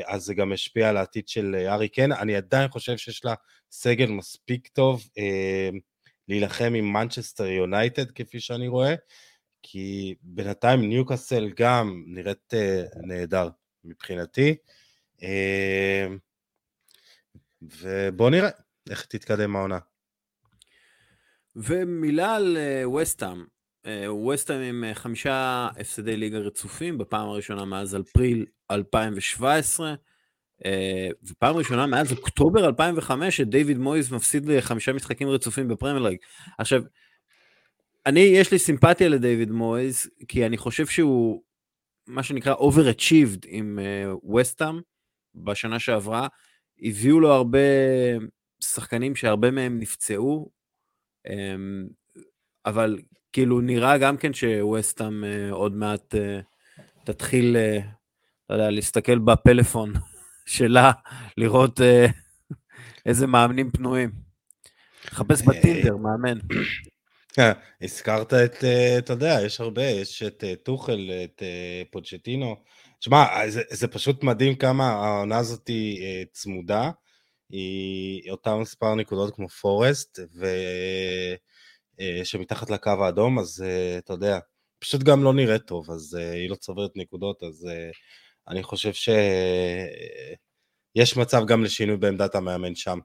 אז 0.06 0.24
זה 0.24 0.34
גם 0.34 0.52
ישפיע 0.52 0.88
על 0.88 0.96
העתיד 0.96 1.28
של 1.28 1.54
אה, 1.58 1.72
הארי 1.72 1.88
קיין. 1.88 2.12
אני 2.12 2.36
עדיין 2.36 2.68
חושב 2.68 2.96
שיש 2.96 3.24
לה 3.24 3.34
סגל 3.70 4.10
מספיק 4.10 4.68
טוב 4.68 5.08
אה, 5.18 5.70
להילחם 6.28 6.72
עם 6.76 6.92
מנצ'סטר 6.92 7.46
יונייטד 7.46 8.10
כפי 8.10 8.40
שאני 8.40 8.68
רואה, 8.68 8.94
כי 9.62 10.14
בינתיים 10.22 10.88
ניוקאסל 10.88 11.50
גם 11.56 12.04
נראית 12.06 12.54
אה, 12.54 12.82
נהדר 13.02 13.48
מבחינתי. 13.84 14.56
אה, 15.22 16.06
ובואו 17.62 18.30
נראה 18.30 18.50
איך 18.90 19.06
תתקדם 19.06 19.56
העונה. 19.56 19.78
ומילה 21.56 22.36
על 22.36 22.56
ווסטהאם. 22.84 23.53
ווסטהאם 24.08 24.60
עם 24.60 24.84
אה, 24.84 24.94
חמישה 24.94 25.68
הפסדי 25.80 26.16
ליגה 26.16 26.38
רצופים, 26.38 26.98
בפעם 26.98 27.28
הראשונה 27.28 27.64
מאז 27.64 27.96
אפריל 27.96 28.46
2017, 28.70 29.94
אה, 30.64 31.08
ופעם 31.22 31.56
ראשונה 31.56 31.86
מאז 31.86 32.12
אוקטובר 32.12 32.66
2005 32.66 33.36
שדייוויד 33.36 33.78
מויז 33.78 34.12
מפסיד 34.12 34.46
לחמישה 34.46 34.92
משחקים 34.92 35.28
רצופים 35.28 35.68
בפרמייר 35.68 35.98
ליג. 35.98 36.18
עכשיו, 36.58 36.82
אני, 38.06 38.20
יש 38.20 38.52
לי 38.52 38.58
סימפתיה 38.58 39.08
לדייוויד 39.08 39.50
מויז, 39.50 40.10
כי 40.28 40.46
אני 40.46 40.56
חושב 40.56 40.86
שהוא, 40.86 41.42
מה 42.06 42.22
שנקרא 42.22 42.54
overachieved 42.54 43.46
עם 43.46 43.78
ווסטהאם 44.22 44.80
בשנה 45.34 45.78
שעברה, 45.78 46.28
הביאו 46.82 47.20
לו 47.20 47.32
הרבה 47.32 47.58
שחקנים 48.60 49.16
שהרבה 49.16 49.50
מהם 49.50 49.78
נפצעו, 49.78 50.50
אמ, 51.26 51.86
אבל 52.66 52.98
כאילו 53.34 53.60
נראה 53.60 53.98
גם 53.98 54.16
כן 54.16 54.32
שווסטהאם 54.32 55.24
אה, 55.24 55.50
עוד 55.50 55.72
מעט 55.72 56.14
אה, 56.14 56.40
תתחיל, 57.04 57.56
אה, 57.56 57.78
לא 58.50 58.54
יודע, 58.54 58.70
להסתכל 58.70 59.18
בפלאפון 59.18 59.92
שלה, 60.46 60.92
לראות 61.36 61.80
איזה 63.06 63.26
מאמנים 63.26 63.70
פנויים. 63.70 64.10
לחפש 65.04 65.42
בטינדר, 65.42 65.96
מאמן. 65.96 66.38
הזכרת 67.82 68.34
את, 68.34 68.64
אתה 68.98 69.12
יודע, 69.12 69.38
יש 69.44 69.60
הרבה, 69.60 69.84
יש 69.84 70.22
את 70.22 70.44
טוחל, 70.62 71.10
את 71.24 71.42
פוצ'טינו. 71.90 72.56
תשמע, 72.98 73.48
זה, 73.48 73.62
זה 73.70 73.88
פשוט 73.88 74.22
מדהים 74.22 74.54
כמה 74.54 74.90
העונה 74.90 75.38
הזאת 75.38 75.68
היא 75.68 76.26
צמודה. 76.32 76.90
היא 77.50 78.30
אותה 78.30 78.56
מספר 78.56 78.94
נקודות 78.94 79.34
כמו 79.34 79.48
פורסט, 79.48 80.18
ו... 80.34 80.46
אה, 82.00 82.20
שמתחת 82.24 82.70
לקו 82.70 82.90
האדום, 82.90 83.38
אז 83.38 83.64
אה, 83.66 83.98
אתה 83.98 84.12
יודע, 84.12 84.38
פשוט 84.78 85.02
גם 85.02 85.24
לא 85.24 85.34
נראית 85.34 85.62
טוב, 85.62 85.90
אז 85.90 86.18
אה, 86.20 86.32
היא 86.32 86.50
לא 86.50 86.54
צוברת 86.54 86.90
נקודות, 86.96 87.42
אז 87.42 87.68
אני 88.48 88.62
חושב 88.62 88.92
שיש 88.92 89.16
מצב 91.16 91.42
גם 91.46 91.64
לשינוי 91.64 91.96
בעמדת 91.96 92.34
המאמן 92.34 92.74
שם. 92.74 92.98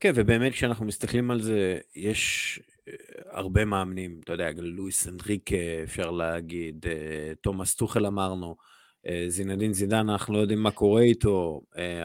כן, 0.00 0.12
ובאמת 0.14 0.52
כשאנחנו 0.52 0.86
מסתכלים 0.86 1.30
על 1.30 1.42
זה, 1.42 1.78
יש 1.94 2.60
הרבה 3.30 3.64
מאמנים, 3.64 4.20
אתה 4.24 4.32
יודע, 4.32 4.48
לואיס 4.56 5.08
אנדריק 5.08 5.50
אפשר 5.84 6.10
להגיד, 6.10 6.86
תומאס 7.40 7.74
טוחל 7.74 8.06
אמרנו, 8.06 8.56
זינדין 9.28 9.72
זידן, 9.72 10.08
אנחנו 10.08 10.34
לא 10.34 10.38
יודעים 10.38 10.62
מה 10.62 10.70
קורה 10.70 11.02
איתו, 11.02 11.60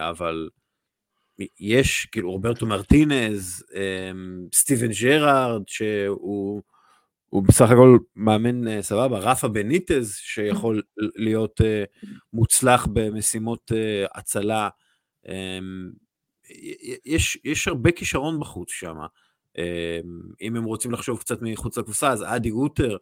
אבל 0.09 0.49
יש, 1.59 2.07
כאילו, 2.11 2.31
רוברטו 2.31 2.65
מרטינז, 2.65 3.63
אמ, 3.75 4.47
סטיבן 4.53 4.91
ג'רארד, 5.01 5.61
שהוא 5.67 6.61
הוא 7.29 7.43
בסך 7.43 7.69
הכל 7.71 7.97
מאמן 8.15 8.67
אה, 8.67 8.81
סבבה, 8.81 9.19
רפה 9.19 9.47
בניטז, 9.47 10.15
שיכול 10.15 10.81
להיות 10.97 11.61
אה, 11.61 11.83
מוצלח 12.33 12.87
במשימות 12.93 13.71
אה, 13.75 14.05
הצלה. 14.15 14.69
יש, 17.05 17.37
יש 17.43 17.67
הרבה 17.67 17.91
כישרון 17.91 18.39
בחוץ 18.39 18.71
שם. 18.71 18.95
אם 20.41 20.55
הם 20.55 20.63
רוצים 20.63 20.91
לחשוב 20.91 21.19
קצת 21.19 21.41
מחוץ 21.41 21.77
לקופסה, 21.77 22.11
אז 22.11 22.23
אדי 22.27 22.51
אוטר, 22.51 22.97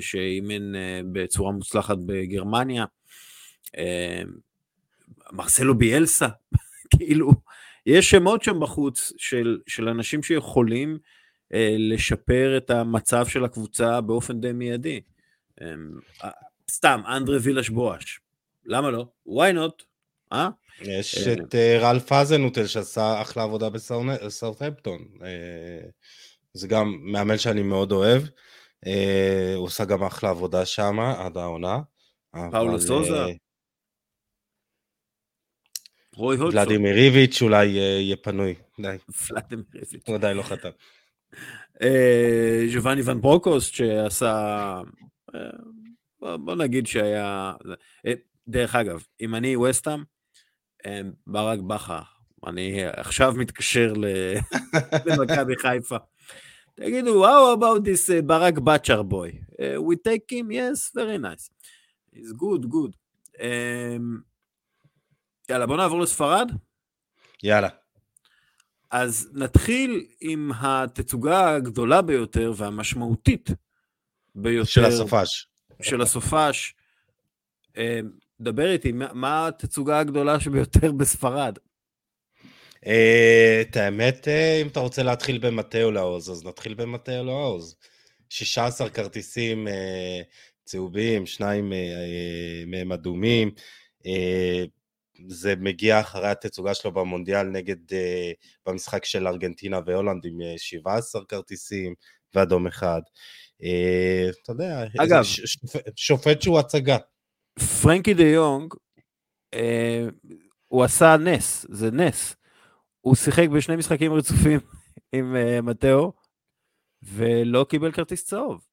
שאימן 0.00 0.72
בצורה 1.12 1.52
מוצלחת 1.52 1.98
בגרמניה, 2.06 2.84
מרסלו 5.32 5.78
ביאלסה, 5.78 6.28
כאילו, 6.96 7.30
יש 7.86 8.10
שמות 8.10 8.42
שם 8.42 8.60
בחוץ 8.60 9.12
של, 9.16 9.58
של 9.66 9.88
אנשים 9.88 10.22
שיכולים 10.22 10.98
אה, 11.54 11.74
לשפר 11.78 12.56
את 12.56 12.70
המצב 12.70 13.26
של 13.26 13.44
הקבוצה 13.44 14.00
באופן 14.00 14.40
די 14.40 14.52
מיידי. 14.52 15.00
אה, 15.62 16.30
סתם, 16.70 17.00
אנדרה 17.16 17.36
וילש 17.42 17.68
בואש. 17.68 18.20
למה 18.64 18.90
לא? 18.90 19.06
why 19.28 19.54
not? 19.54 19.84
אה? 20.32 20.48
יש 20.82 21.28
אה, 21.28 21.32
את 21.32 21.54
אה, 21.54 21.78
רלף 21.80 22.12
אזנוטל 22.12 22.66
שעשה 22.66 23.20
אחלה 23.22 23.42
עבודה 23.42 23.70
בסאוטהמפטון. 23.70 25.04
אה, 25.22 25.88
זה 26.52 26.68
גם 26.68 26.96
מאמן 27.00 27.38
שאני 27.38 27.62
מאוד 27.62 27.92
אוהב. 27.92 28.22
אה, 28.86 29.52
הוא 29.56 29.64
עושה 29.64 29.84
גם 29.84 30.02
אחלה 30.02 30.30
עבודה 30.30 30.66
שם 30.66 31.00
עד 31.00 31.36
העונה. 31.36 31.78
פאולו 32.50 32.80
סוזה? 32.80 33.24
אה, 36.16 36.22
רוי 36.22 36.36
הודסון. 36.36 36.60
ולדימיר 36.60 36.94
ריביץ' 36.94 37.42
אולי 37.42 37.66
יהיה 37.66 38.16
פנוי, 38.16 38.54
די. 38.80 38.96
ולדימיר 39.30 39.64
ריביץ'. 39.74 40.02
הוא 40.06 40.14
עדיין 40.14 40.36
לא 40.36 40.42
חתם. 40.42 40.70
ז'ובאני 42.72 43.00
אה, 43.00 43.06
ון 43.06 43.20
ברוקוס 43.20 43.64
שעשה, 43.66 44.80
אה, 45.34 46.36
בוא 46.36 46.54
נגיד 46.54 46.86
שהיה, 46.86 47.52
אה, 48.06 48.12
דרך 48.48 48.74
אגב, 48.74 49.04
אם 49.20 49.34
אני 49.34 49.56
ווסטאם, 49.56 50.02
ברק 51.26 51.58
בכר, 51.58 52.02
אני 52.46 52.84
עכשיו 52.84 53.34
מתקשר 53.36 53.92
למכבי 55.06 55.56
חיפה. 55.56 55.96
תגידו, 56.74 57.26
how 57.26 57.58
about 57.58 57.86
this 57.86 58.22
ברק 58.26 58.58
בצ'ר 58.58 59.02
בוי? 59.02 59.32
we 59.58 59.96
take 60.08 60.32
him, 60.32 60.50
yes, 60.50 60.90
very 60.94 61.18
nice. 61.18 61.50
He's 62.14 62.32
good, 62.32 62.70
good. 62.70 62.92
Um, 63.40 64.24
יאללה, 65.50 65.66
בוא 65.66 65.76
נעבור 65.76 66.00
לספרד. 66.00 66.50
יאללה. 67.42 67.68
אז 68.90 69.30
נתחיל 69.32 70.06
עם 70.20 70.50
התצוגה 70.60 71.54
הגדולה 71.54 72.02
ביותר 72.02 72.52
והמשמעותית 72.56 73.50
ביותר. 74.34 74.70
של 74.70 74.84
הסופש. 74.84 75.46
של 75.82 76.00
הסופש. 76.00 76.74
אה, 77.76 78.00
דבר 78.40 78.70
איתי, 78.70 78.92
מה 78.92 79.48
התצוגה 79.48 79.98
הגדולה 79.98 80.40
שביותר 80.40 80.92
בספרד? 80.92 81.58
אה, 82.86 83.58
את 83.60 83.76
האמת, 83.76 84.28
אה, 84.28 84.58
אם 84.62 84.66
אתה 84.66 84.80
רוצה 84.80 85.02
להתחיל 85.02 85.38
במטאו 85.38 85.90
לעוז, 85.90 86.30
אז 86.30 86.44
נתחיל 86.44 86.74
במטאו 86.74 87.24
לעוז. 87.24 87.76
16 88.28 88.90
כרטיסים 88.90 89.68
צהובים, 90.64 91.26
שניים 91.26 91.72
מהם 92.66 92.92
אדומים. 92.92 93.50
זה 95.28 95.54
מגיע 95.58 96.00
אחרי 96.00 96.28
התצוגה 96.28 96.74
שלו 96.74 96.92
במונדיאל 96.92 97.42
נגד, 97.42 97.92
uh, 97.92 98.66
במשחק 98.66 99.04
של 99.04 99.28
ארגנטינה 99.28 99.80
והולנד 99.86 100.24
עם 100.24 100.38
17 100.56 101.20
אה, 101.20 101.26
כרטיסים 101.26 101.94
ואדום 102.34 102.66
אחד. 102.66 103.00
Uh, 103.62 103.64
אתה 104.42 104.52
יודע, 104.52 104.84
אגב, 104.98 105.22
שופט, 105.22 105.96
שופט 105.96 106.42
שהוא 106.42 106.58
הצגה. 106.58 106.96
פרנקי 107.82 108.14
דה 108.14 108.24
יונג, 108.24 108.74
uh, 109.54 109.58
הוא 110.68 110.84
עשה 110.84 111.16
נס, 111.16 111.66
זה 111.68 111.90
נס. 111.90 112.36
הוא 113.00 113.14
שיחק 113.14 113.48
בשני 113.48 113.76
משחקים 113.76 114.12
רצופים 114.12 114.60
עם 115.12 115.36
uh, 115.36 115.62
מטאו, 115.62 116.12
ולא 117.02 117.66
קיבל 117.68 117.92
כרטיס 117.92 118.24
צהוב. 118.24 118.66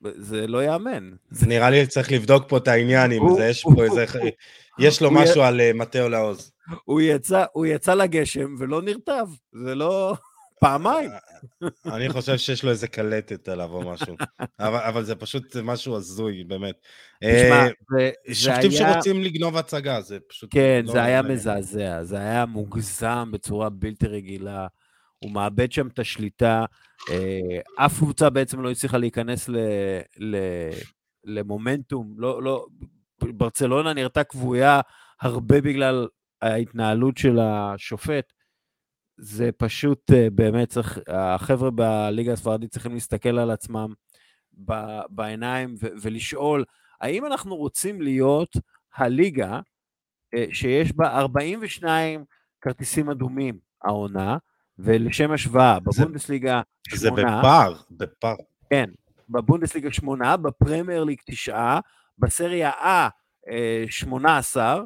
זה 0.00 0.46
לא 0.46 0.62
ייאמן. 0.62 1.10
זה 1.30 1.46
נראה 1.46 1.70
לי 1.70 1.86
צריך 1.86 2.12
לבדוק 2.12 2.48
פה 2.48 2.56
את 2.56 2.68
העניין, 2.68 3.12
אם 3.12 3.20
זה 3.36 3.46
יש 3.46 3.62
פה 3.62 3.84
איזה... 3.84 4.04
יש 4.78 5.02
לו 5.02 5.10
משהו 5.10 5.42
על 5.42 5.60
אה, 5.60 5.72
מטאו 5.74 6.08
לעוז. 6.08 6.52
הוא 7.52 7.66
יצא 7.66 7.94
לגשם 7.94 8.54
ולא 8.58 8.82
נרטב, 8.82 9.26
זה 9.64 9.74
לא... 9.74 10.14
פעמיים. 10.60 11.10
אני 11.86 12.08
חושב 12.08 12.36
שיש 12.36 12.64
לו 12.64 12.70
איזה 12.70 12.88
קלטת 12.88 13.48
עליו 13.48 13.70
או 13.72 13.90
משהו, 13.90 14.16
אבל, 14.60 14.78
אבל 14.78 15.04
זה 15.04 15.14
פשוט 15.14 15.56
משהו 15.56 15.96
הזוי, 15.96 16.44
באמת. 16.44 16.74
תשמע, 17.24 17.62
אה, 17.62 17.68
זה, 17.90 18.10
זה 18.28 18.34
שופטים 18.34 18.70
היה... 18.70 18.92
שרוצים 18.92 19.22
לגנוב 19.22 19.56
הצגה, 19.56 20.00
זה 20.00 20.18
פשוט... 20.28 20.50
כן, 20.52 20.82
לא 20.86 20.92
זה 20.92 21.02
היה. 21.02 21.22
מזעזע, 21.22 22.02
זה 22.02 22.16
היה 22.16 22.46
מוגזם 22.46 23.30
בצורה 23.32 23.70
בלתי 23.70 24.06
רגילה. 24.06 24.66
הוא 25.18 25.30
מאבד 25.32 25.72
שם 25.72 25.86
את 25.86 25.98
השליטה. 25.98 26.64
אה, 27.10 27.84
אף 27.86 27.98
קבוצה 27.98 28.30
בעצם 28.30 28.62
לא 28.62 28.70
הצליחה 28.70 28.98
להיכנס 28.98 29.48
ל, 29.48 29.56
ל, 30.18 30.36
למומנטום. 31.24 32.14
לא, 32.18 32.42
לא, 32.42 32.66
ברצלונה 33.22 33.92
נראתה 33.92 34.24
כבויה 34.24 34.80
הרבה 35.20 35.60
בגלל 35.60 36.08
ההתנהלות 36.42 37.16
של 37.16 37.38
השופט. 37.38 38.32
זה 39.16 39.50
פשוט 39.56 40.10
אה, 40.12 40.28
באמת 40.30 40.68
צריך, 40.68 40.98
החבר'ה 41.08 41.70
בליגה 41.70 42.32
הספרדית 42.32 42.70
צריכים 42.70 42.94
להסתכל 42.94 43.38
על 43.38 43.50
עצמם 43.50 43.92
בעיניים 45.08 45.74
ו- 45.82 45.86
ולשאול, 46.02 46.64
האם 47.00 47.26
אנחנו 47.26 47.56
רוצים 47.56 48.02
להיות 48.02 48.56
הליגה 48.96 49.60
אה, 50.34 50.44
שיש 50.52 50.92
בה 50.92 51.18
42 51.18 52.24
כרטיסים 52.60 53.10
אדומים 53.10 53.58
העונה, 53.84 54.36
ולשם 54.78 55.30
השוואה, 55.32 55.78
זה- 55.90 56.02
בבונדסליגה 56.02 56.60
זה 56.94 57.08
שמונה, 57.08 57.38
בפער, 57.38 57.74
בפער. 57.90 58.36
כן, 58.70 58.90
בבונדסליגה 59.28 59.92
שמונה, 59.92 60.36
בפרמייר 60.36 61.04
ליג 61.04 61.18
תשעה, 61.26 61.80
בסריה 62.18 62.70
A 62.70 63.10
אה, 63.48 63.84
18, 63.88 64.84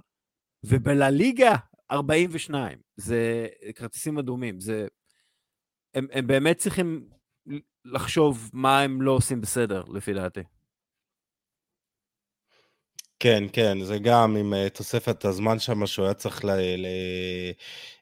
ובלליגה 0.65 1.55
42. 1.91 2.79
זה 2.97 3.47
כרטיסים 3.75 4.19
אדומים, 4.19 4.61
זה... 4.61 4.87
הם, 5.95 6.07
הם 6.13 6.27
באמת 6.27 6.59
צריכים 6.59 7.09
לחשוב 7.85 8.51
מה 8.53 8.81
הם 8.81 9.03
לא 9.03 9.13
עושים 9.13 9.41
בסדר, 9.41 9.85
לפי 9.85 10.15
דעתי. 10.15 10.41
כן, 13.21 13.45
כן, 13.53 13.85
זה 13.85 13.99
גם 13.99 14.37
עם 14.37 14.55
uh, 14.55 14.69
תוספת 14.69 15.25
הזמן 15.25 15.59
שם, 15.59 15.87
שהוא 15.87 16.05
היה 16.05 16.15
צריך 16.15 16.45
ל- 16.45 16.51
ל- 16.77 16.87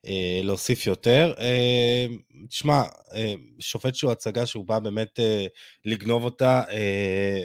uh, 0.06 0.08
להוסיף 0.42 0.86
יותר. 0.86 1.34
Uh, 1.36 2.46
תשמע, 2.48 2.82
שופט 3.58 3.94
שהוא 3.94 4.12
הצגה 4.12 4.46
שהוא 4.46 4.64
בא 4.64 4.78
באמת 4.78 5.20
לגנוב 5.84 6.24
אותה, 6.24 6.62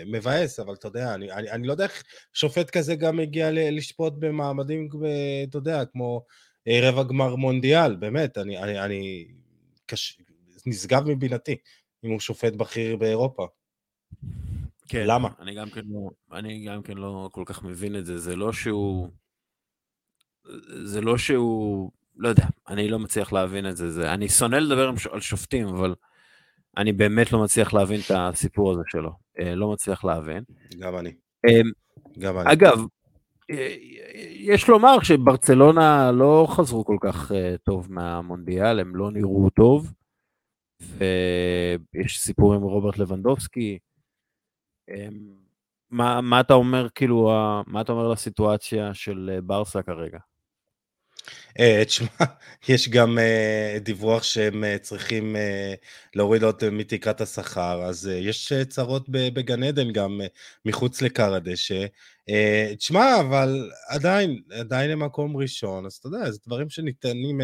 מבאס, 0.06 0.60
אבל 0.60 0.74
אתה 0.74 0.88
יודע, 0.88 1.14
אני, 1.14 1.32
אני, 1.32 1.52
אני 1.52 1.68
לא 1.68 1.72
יודע 1.72 1.84
איך 1.84 2.04
שופט 2.34 2.70
כזה 2.70 2.96
גם 2.96 3.20
הגיע 3.20 3.50
לשפוט 3.52 4.14
במעמדים, 4.20 4.90
אתה 5.50 5.58
יודע, 5.58 5.86
כמו 5.86 6.26
רבע 6.68 7.04
גמר 7.04 7.36
מונדיאל, 7.36 7.96
באמת, 7.96 8.38
אני, 8.38 8.58
אני, 8.58 8.80
אני 8.80 9.28
קש... 9.86 10.18
נשגב 10.66 11.04
מבינתי 11.08 11.56
אם 12.06 12.10
הוא 12.10 12.20
שופט 12.20 12.54
בכיר 12.54 12.96
באירופה. 12.96 13.48
כן. 14.92 15.04
למה? 15.08 15.30
אני 15.40 15.56
גם 15.56 15.70
כן 15.70 15.82
לא, 15.88 16.10
אני 16.32 16.66
גם 16.66 16.82
כן 16.82 16.98
לא 16.98 17.30
כל 17.32 17.44
כך 17.46 17.64
מבין 17.64 17.96
את 17.96 18.06
זה. 18.06 18.18
זה 18.18 18.36
לא 18.36 18.54
שהוא... 18.54 19.10
זה 20.84 21.02
לא 21.02 21.18
שהוא... 21.18 21.92
לא 22.16 22.30
יודע, 22.30 22.46
אני 22.70 22.88
לא 22.88 23.00
מצליח 23.00 23.34
להבין 23.34 23.70
את 23.70 23.78
זה. 23.78 23.92
זה 23.92 24.14
אני 24.14 24.30
שונא 24.30 24.56
לדבר 24.56 24.92
על 25.12 25.20
שופטים, 25.20 25.68
אבל 25.68 25.96
אני 26.78 26.94
באמת 26.94 27.32
לא 27.32 27.44
מצליח 27.44 27.74
להבין 27.74 28.00
את 28.06 28.12
הסיפור 28.16 28.72
הזה 28.72 28.82
שלו. 28.88 29.12
אה, 29.40 29.56
לא 29.56 29.72
מצליח 29.72 30.04
להבין. 30.04 30.44
גם 30.80 30.98
אני, 30.98 31.14
אה, 31.46 31.62
גם 32.20 32.38
אני. 32.38 32.54
אגב, 32.54 32.80
אה, 33.52 33.76
יש 34.32 34.68
לומר 34.68 35.04
שברצלונה 35.04 36.12
לא 36.12 36.48
חזרו 36.50 36.86
כל 36.86 36.98
כך 37.02 37.32
אה, 37.32 37.56
טוב 37.64 37.92
מהמונדיאל, 37.92 38.80
הם 38.80 38.96
לא 38.96 39.12
נראו 39.12 39.50
טוב, 39.50 39.94
ויש 40.82 42.20
סיפור 42.20 42.54
עם 42.54 42.62
רוברט 42.62 42.98
לבנדובסקי. 42.98 43.80
אה, 44.92 45.08
מה, 45.92 46.22
מה 46.22 46.40
אתה 46.40 46.54
אומר, 46.54 46.88
כאילו, 46.96 47.32
מה 47.68 47.82
אתה 47.82 47.92
אומר 47.92 48.08
לסיטואציה 48.08 48.94
של 48.94 49.30
אה, 49.34 49.42
ברסה 49.42 49.82
כרגע? 49.82 50.18
אה, 51.60 51.84
תשמע, 51.86 52.08
יש 52.70 52.90
גם 52.90 53.20
אה, 53.20 53.78
דיווח 53.82 54.24
שהם 54.24 54.64
צריכים 54.82 55.36
להוריד 56.16 56.44
עוד 56.44 56.70
מתקרת 56.70 57.22
השכר, 57.22 57.84
אז 57.84 58.10
יש 58.14 58.54
צרות 58.70 59.10
בגן 59.10 59.64
עדן 59.64 59.92
גם 59.92 60.22
מחוץ 60.66 61.02
לכר 61.02 61.34
הדשא. 61.34 61.86
תשמע, 62.78 63.20
אבל 63.20 63.70
עדיין, 63.88 64.42
עדיין 64.52 64.92
הם 64.92 65.04
מקום 65.04 65.38
ראשון, 65.38 65.86
אז 65.86 65.94
אתה 65.94 66.08
יודע, 66.08 66.32
זה 66.32 66.40
דברים 66.48 66.70
שניתנים 66.70 67.42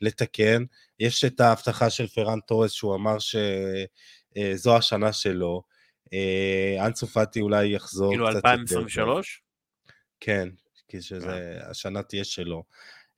לתקן. 0.00 0.64
יש 1.00 1.24
את 1.24 1.40
ההבטחה 1.40 1.90
של 1.90 2.06
פראן 2.06 2.40
טורס, 2.40 2.72
שהוא 2.72 2.94
אמר 2.94 3.16
שזו 3.18 4.76
השנה 4.76 5.12
שלו. 5.12 5.62
אה, 6.12 6.86
אנסו 6.86 7.06
פאטי 7.06 7.40
אולי 7.40 7.66
יחזור 7.66 8.10
כאילו 8.10 8.26
קצת 8.26 8.36
יותר. 8.36 8.48
2023? 8.48 9.42
כן, 10.20 10.48
כי 10.88 11.02
שזה, 11.02 11.58
השנה 11.70 12.02
תהיה 12.02 12.24
שלו. 12.24 12.64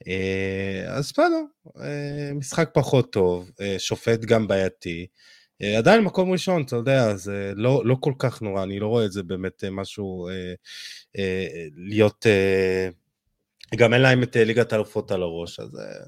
אה, 0.07 0.85
אז 0.89 1.13
בסדר, 1.13 1.43
אה, 1.81 2.31
משחק 2.35 2.71
פחות 2.75 3.13
טוב, 3.13 3.51
אה, 3.61 3.79
שופט 3.79 4.21
גם 4.21 4.49
בעייתי. 4.49 5.07
אה, 5.63 5.79
עדיין 5.79 6.01
מקום 6.05 6.33
ראשון, 6.33 6.63
אתה 6.63 6.77
יודע, 6.77 7.17
זה 7.17 7.53
לא, 7.57 7.83
לא 7.85 7.97
כל 8.01 8.13
כך 8.19 8.43
נורא, 8.43 8.63
אני 8.63 8.81
לא 8.81 8.87
רואה 8.87 9.05
את 9.05 9.13
זה 9.13 9.23
באמת 9.23 9.65
אה, 9.65 9.71
משהו 9.71 10.29
אה, 10.29 10.55
אה, 11.19 11.67
להיות... 11.77 12.27
אה, 12.27 12.89
גם 13.77 13.95
אין 13.95 14.03
להם 14.03 14.23
את 14.23 14.37
אה, 14.37 14.45
ליגת 14.45 14.73
האלופות 14.73 15.11
על 15.11 15.23
הראש, 15.23 15.61
אז 15.61 15.79
אה, 15.79 16.05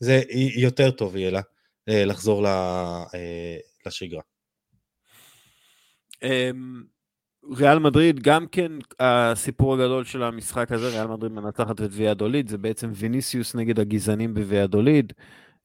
זה 0.00 0.22
יותר 0.56 0.90
טוב 0.90 1.16
יהיה 1.16 1.30
לה 1.30 1.40
אה, 1.88 2.04
לחזור 2.04 2.42
ל, 2.42 2.46
אה, 2.46 3.56
לשגרה. 3.86 4.22
אמ, 6.22 6.82
ריאל 7.56 7.78
מדריד, 7.78 8.20
גם 8.22 8.46
כן 8.46 8.72
הסיפור 9.00 9.74
הגדול 9.74 10.04
של 10.04 10.22
המשחק 10.22 10.72
הזה, 10.72 10.88
ריאל 10.88 11.06
מדריד 11.06 11.32
מנצחת 11.32 11.80
את 11.80 11.90
ויאדוליד, 11.92 12.48
זה 12.48 12.58
בעצם 12.58 12.90
ויניסיוס 12.94 13.54
נגד 13.54 13.80
הגזענים 13.80 14.34
בוויאדוליד. 14.34 15.12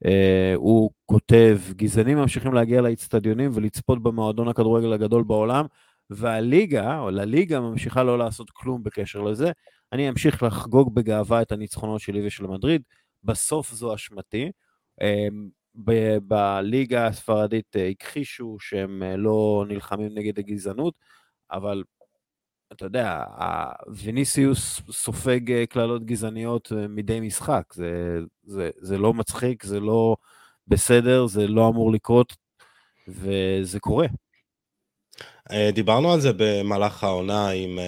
Uh, 0.06 0.08
הוא 0.56 0.92
כותב, 1.06 1.60
גזענים 1.72 2.18
ממשיכים 2.18 2.54
להגיע 2.54 2.82
לאצטדיונים 2.82 3.52
ולצפות 3.54 4.04
במועדון 4.04 4.48
הכדורגל 4.48 4.94
הגדול 4.94 5.24
בעולם, 5.24 5.66
והליגה, 6.10 7.00
או 7.00 7.12
לליגה, 7.12 7.60
ממשיכה 7.60 8.04
לא 8.04 8.18
לעשות 8.18 8.50
כלום 8.50 8.84
בקשר 8.84 9.22
לזה. 9.22 9.52
אני 9.94 10.10
אמשיך 10.10 10.44
לחגוג 10.44 10.96
בגאווה 10.96 11.42
את 11.42 11.52
הניצחונות 11.52 12.02
שלי 12.02 12.28
ושל 12.28 12.48
מדריד, 12.48 12.82
בסוף 13.24 13.74
זו 13.74 13.96
אשמתי. 13.96 14.52
Um, 15.02 15.06
בליגה 15.76 17.08
הספרדית 17.08 17.76
אה, 17.76 17.90
הכחישו 17.90 18.58
שהם 18.60 19.04
אה, 19.04 19.18
לא 19.18 19.66
נלחמים 19.68 20.10
נגד 20.14 20.40
הגזענות, 20.40 20.94
אבל 21.52 21.84
אתה 22.72 22.86
יודע, 22.86 23.24
ויניסיוס 23.88 24.82
סופג 24.92 25.52
אה, 25.52 25.66
קללות 25.66 26.06
גזעניות 26.06 26.72
מדי 26.90 27.20
משחק. 27.20 27.64
זה, 27.74 28.20
זה, 28.44 28.70
זה 28.78 28.98
לא 28.98 29.14
מצחיק, 29.14 29.64
זה 29.64 29.80
לא 29.80 30.16
בסדר, 30.68 31.28
זה 31.28 31.48
לא 31.48 31.70
אמור 31.70 31.92
לקרות, 31.92 32.34
וזה 33.08 33.80
קורה. 33.80 34.08
דיברנו 35.74 36.14
על 36.14 36.20
זה 36.20 36.30
במהלך 36.38 37.04
העונה 37.04 37.50
עם, 37.50 37.80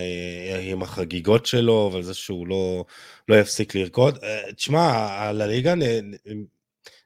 עם 0.62 0.82
החגיגות 0.82 1.46
שלו 1.46 1.90
ועל 1.94 2.04
זה 2.04 2.14
שהוא 2.14 2.48
לא, 2.48 2.86
לא 3.30 3.36
יפסיק 3.36 3.76
לרקוד. 3.76 4.18
תשמע, 4.56 4.82
הליגה 5.20 5.74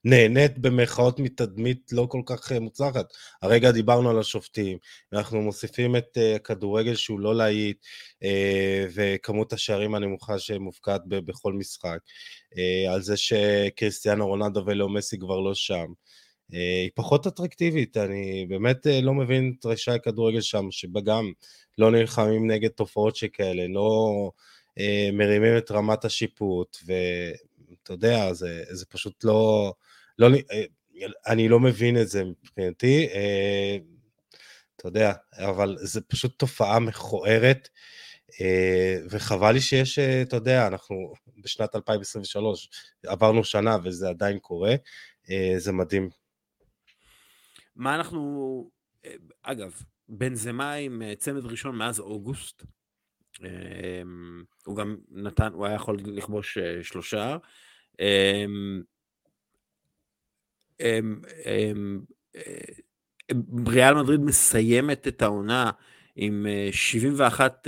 נהנית 0.10 0.58
במרכאות 0.58 1.20
מתדמית 1.20 1.91
לא 1.91 2.08
כל 2.10 2.22
כך 2.26 2.51
אה, 2.51 2.60
מוצלחת. 2.60 3.05
הרגע 3.41 3.72
דיברנו 3.72 4.10
על 4.10 4.20
השופטים, 4.20 4.78
אנחנו 5.14 5.41
מוסיפים 5.41 5.95
את 5.95 6.18
אה, 6.18 6.36
הכדורגל 6.36 6.95
שהוא 6.95 7.20
לא 7.20 7.36
להיט, 7.36 7.86
אה, 8.24 8.86
וכמות 8.93 9.53
השערים 9.53 9.95
הנמוכה 9.95 10.39
שמופקד 10.39 10.99
ב- 11.08 11.20
בכל 11.20 11.53
משחק, 11.53 11.99
על 12.89 13.01
זה 13.01 13.18
שקריסטיאנו 13.18 14.28
רונלדו 14.28 14.64
ולאו 14.66 14.89
מסי 14.89 15.20
כבר 15.20 15.39
לא 15.39 15.53
שם. 15.53 15.86
היא 16.51 16.89
פחות 16.95 17.28
אטרקטיבית, 17.28 17.97
אני 17.97 18.45
באמת 18.49 18.88
לא 19.03 19.14
מבין 19.14 19.53
את 19.60 19.66
רשעי 19.66 19.95
הכדורגל 19.95 20.41
שם, 20.41 20.68
שבה 20.72 21.01
גם 21.01 21.32
לא 21.78 21.91
נלחמים 21.91 22.51
נגד 22.51 22.70
תופעות 22.70 23.16
שכאלה, 23.16 23.68
לא 23.68 24.32
מרימים 25.14 25.58
את 25.58 25.72
רמת 25.72 26.05
השיפוט, 26.05 26.78
ואתה 26.86 27.93
יודע, 27.93 28.34
זה, 28.34 28.64
זה 28.72 28.86
פשוט 28.86 29.24
לא, 29.24 29.74
לא... 30.20 30.28
אה, 30.51 30.63
אני 31.28 31.49
לא 31.49 31.59
מבין 31.59 32.01
את 32.01 32.07
זה 32.07 32.24
מבחינתי, 32.24 33.07
אה, 33.13 33.78
אתה 34.76 34.88
יודע, 34.88 35.13
אבל 35.34 35.78
זה 35.80 36.01
פשוט 36.01 36.39
תופעה 36.39 36.80
מכוערת, 36.80 37.70
אה, 38.41 38.97
וחבל 39.09 39.51
לי 39.51 39.61
שיש, 39.61 39.99
אתה 39.99 40.36
יודע, 40.36 40.68
אנחנו 40.68 41.13
בשנת 41.38 41.76
2023, 41.76 42.70
עברנו 43.05 43.43
שנה 43.43 43.78
וזה 43.84 44.09
עדיין 44.09 44.39
קורה, 44.39 44.76
זה 45.57 45.72
מדהים. 45.72 46.09
מה 47.76 47.95
אנחנו... 47.95 48.70
אגב, 49.41 49.82
בנזמה 50.09 50.74
עם 50.74 51.01
צמד 51.18 51.45
ראשון 51.45 51.76
מאז 51.76 51.99
אוגוסט. 51.99 52.63
הוא 54.65 54.76
גם 54.76 54.97
נתן, 55.11 55.53
הוא 55.53 55.65
היה 55.65 55.76
יכול 55.76 55.97
לכבוש 56.05 56.57
שלושה. 56.82 57.38
אמ, 60.82 62.00
ריאל 63.68 63.94
מדריד 63.94 64.20
מסיימת 64.20 65.08
את 65.08 65.22
העונה 65.22 65.72
עם 66.16 66.46
71 66.72 67.68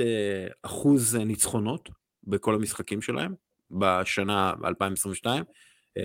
אחוז 0.62 1.16
ניצחונות 1.16 1.90
בכל 2.24 2.56
המשחקים 2.56 3.02
שלהם 3.02 3.34
בשנה 3.72 4.54
2022, 4.66 5.44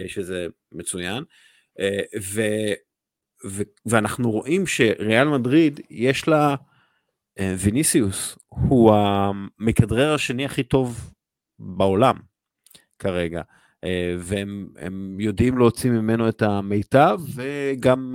שזה 0.06 0.46
מצוין. 0.72 1.24
ו, 2.20 2.42
ו, 3.46 3.62
ואנחנו 3.86 4.30
רואים 4.30 4.66
שריאל 4.66 5.28
מדריד 5.28 5.80
יש 5.90 6.28
לה, 6.28 6.54
ויניסיוס 7.58 8.38
הוא 8.48 8.94
המכדרר 8.94 10.14
השני 10.14 10.44
הכי 10.44 10.62
טוב 10.62 11.12
בעולם 11.58 12.16
כרגע. 12.98 13.42
והם 14.18 15.20
יודעים 15.20 15.58
להוציא 15.58 15.90
ממנו 15.90 16.28
את 16.28 16.42
המיטב, 16.42 17.20
וגם 17.34 18.14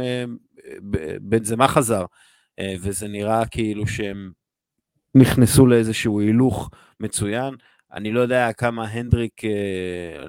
בנזמה 1.22 1.68
חזר, 1.68 2.06
וזה 2.80 3.08
נראה 3.08 3.46
כאילו 3.46 3.88
שהם 3.88 4.32
נכנסו 5.16 5.68
לאיזשהו 5.68 6.20
הילוך 6.20 6.70
מצוין. 7.00 7.54
אני 7.94 8.12
לא 8.12 8.20
יודע 8.20 8.54
כמה 8.54 8.88
הנדריק, 8.88 9.42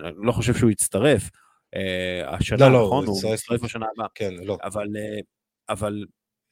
אני 0.04 0.26
לא 0.26 0.32
חושב 0.32 0.54
שהוא 0.54 0.70
יצטרף, 0.70 1.30
השנה, 2.26 2.68
לא, 2.68 2.84
נכון? 2.84 3.04
לא, 3.04 3.10
הוא 3.10 3.34
יצטרף 3.34 3.62
בשנה 3.62 3.86
הבאה. 3.94 4.06
כן, 4.14 4.34
לא. 4.44 4.58
אבל, 4.62 4.86
אבל 5.68 6.04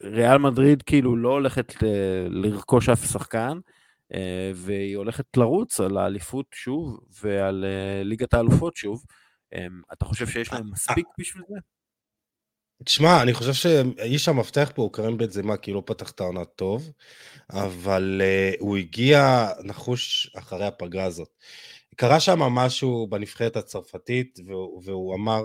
ריאל 0.02 0.38
מדריד 0.38 0.82
כאילו 0.82 1.16
לא 1.16 1.28
הולכת 1.32 1.74
לרכוש 2.30 2.88
אף 2.88 3.04
שחקן, 3.12 3.58
והיא 4.54 4.96
הולכת 4.96 5.36
לרוץ 5.36 5.80
על 5.80 5.96
האליפות 5.96 6.46
שוב, 6.54 7.00
ועל 7.22 7.64
ליגת 8.04 8.34
האלופות 8.34 8.76
שוב. 8.76 9.04
אתה 9.92 10.04
חושב 10.04 10.26
שיש 10.26 10.52
להם 10.52 10.70
מספיק 10.70 11.06
בשביל 11.18 11.42
זה? 11.48 11.58
תשמע, 12.84 13.22
אני 13.22 13.34
חושב 13.34 13.52
שאיש 13.52 14.28
המפתח 14.28 14.72
פה 14.74 14.82
הוא 14.82 14.92
קרם 14.92 15.18
בית 15.18 15.32
זמה, 15.32 15.56
כי 15.56 15.72
לא 15.72 15.82
פתח 15.86 16.10
את 16.10 16.20
העונה 16.20 16.44
טוב, 16.44 16.92
אבל 17.50 18.20
uh, 18.20 18.56
הוא 18.60 18.76
הגיע 18.76 19.48
נחוש 19.64 20.30
אחרי 20.38 20.66
הפגרה 20.66 21.04
הזאת. 21.04 21.28
קרה 21.96 22.20
שם 22.20 22.38
משהו 22.38 23.06
בנבחרת 23.10 23.56
הצרפתית, 23.56 24.38
והוא, 24.46 24.82
והוא 24.84 25.14
אמר 25.14 25.42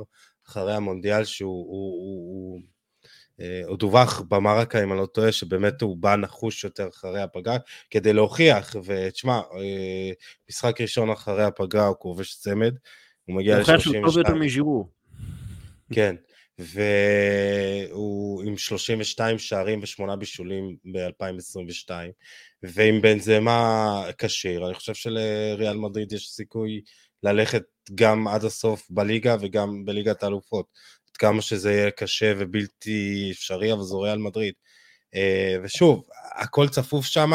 אחרי 0.47 0.75
המונדיאל 0.75 1.25
שהוא 1.25 1.65
הוא, 1.65 1.93
הוא, 2.03 2.53
הוא, 2.53 2.61
uh, 3.39 3.75
דווח 3.75 4.21
במרקה, 4.21 4.83
אם 4.83 4.91
אני 4.91 4.99
לא 4.99 5.05
טועה, 5.05 5.31
שבאמת 5.31 5.81
הוא 5.81 5.97
בא 5.97 6.15
נחוש 6.15 6.63
יותר 6.63 6.87
אחרי 6.87 7.21
הפגרה, 7.21 7.57
כדי 7.89 8.13
להוכיח, 8.13 8.75
ותשמע, 8.85 9.39
uh, 9.39 9.53
משחק 10.49 10.81
ראשון 10.81 11.09
אחרי 11.09 11.43
הפגרה 11.43 11.87
הוא 11.87 11.95
כובש 11.99 12.35
צמד, 12.35 12.75
הוא 13.25 13.35
מגיע 13.35 13.59
ל-32. 13.59 13.65
הוא 13.65 13.75
הוכיח 13.75 13.83
שהוא 13.83 14.05
טוב 14.05 14.17
יותר 14.17 14.35
מז'ירו. 14.35 14.87
כן. 15.93 16.15
והוא 16.59 18.43
עם 18.43 18.57
32 18.57 19.39
שערים 19.39 19.79
ושמונה 19.83 20.15
בישולים 20.15 20.75
ב-2022, 20.93 21.91
ועם 22.63 23.01
בנזמה 23.01 24.03
כשיר, 24.17 24.65
אני 24.65 24.73
חושב 24.73 24.93
שלריאל 24.93 25.77
מדריד 25.77 26.11
יש 26.11 26.29
סיכוי 26.29 26.81
ללכת 27.23 27.63
גם 27.95 28.27
עד 28.27 28.43
הסוף 28.43 28.87
בליגה 28.89 29.35
וגם 29.41 29.85
בליגת 29.85 30.23
האלופות. 30.23 30.65
כמה 31.17 31.41
שזה 31.41 31.71
יהיה 31.71 31.91
קשה 31.91 32.33
ובלתי 32.37 33.29
אפשרי, 33.31 33.73
אבל 33.73 33.81
זו 33.81 34.01
ריאל 34.01 34.17
מדריד. 34.17 34.53
אה, 35.15 35.55
ושוב, 35.63 36.07
הכל 36.35 36.69
צפוף 36.69 37.05
שם, 37.05 37.31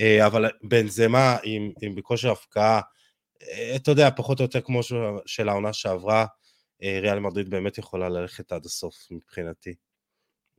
אה, 0.00 0.26
אבל 0.26 0.50
בנזמה 0.62 1.36
עם, 1.42 1.72
עם 1.82 1.94
בכושר 1.94 2.30
הפקעה, 2.30 2.80
אה, 3.42 3.76
אתה 3.76 3.90
יודע, 3.90 4.10
פחות 4.16 4.40
או 4.40 4.44
יותר 4.44 4.60
כמו 4.60 4.80
של 5.26 5.48
העונה 5.48 5.72
שעברה, 5.72 6.26
ריאל 6.82 7.18
מדריד 7.18 7.50
באמת 7.50 7.78
יכולה 7.78 8.08
ללכת 8.08 8.52
עד 8.52 8.64
הסוף 8.64 8.94
מבחינתי. 9.10 9.74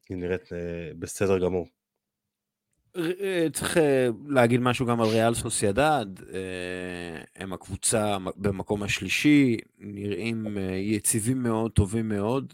היא 0.09 0.17
נראית 0.17 0.49
בסדר 0.99 1.39
גמור. 1.39 1.67
אה, 2.97 3.47
צריך 3.53 3.77
להגיד 4.27 4.59
משהו 4.59 4.85
גם 4.85 5.01
על 5.01 5.07
ריאל 5.07 5.33
סוסיידד, 5.33 6.05
הם 7.35 7.53
הקבוצה 7.53 8.17
במקום 8.37 8.83
השלישי, 8.83 9.57
נראים 9.79 10.57
יציבים 10.75 11.43
מאוד, 11.43 11.71
טובים 11.71 12.09
מאוד, 12.09 12.53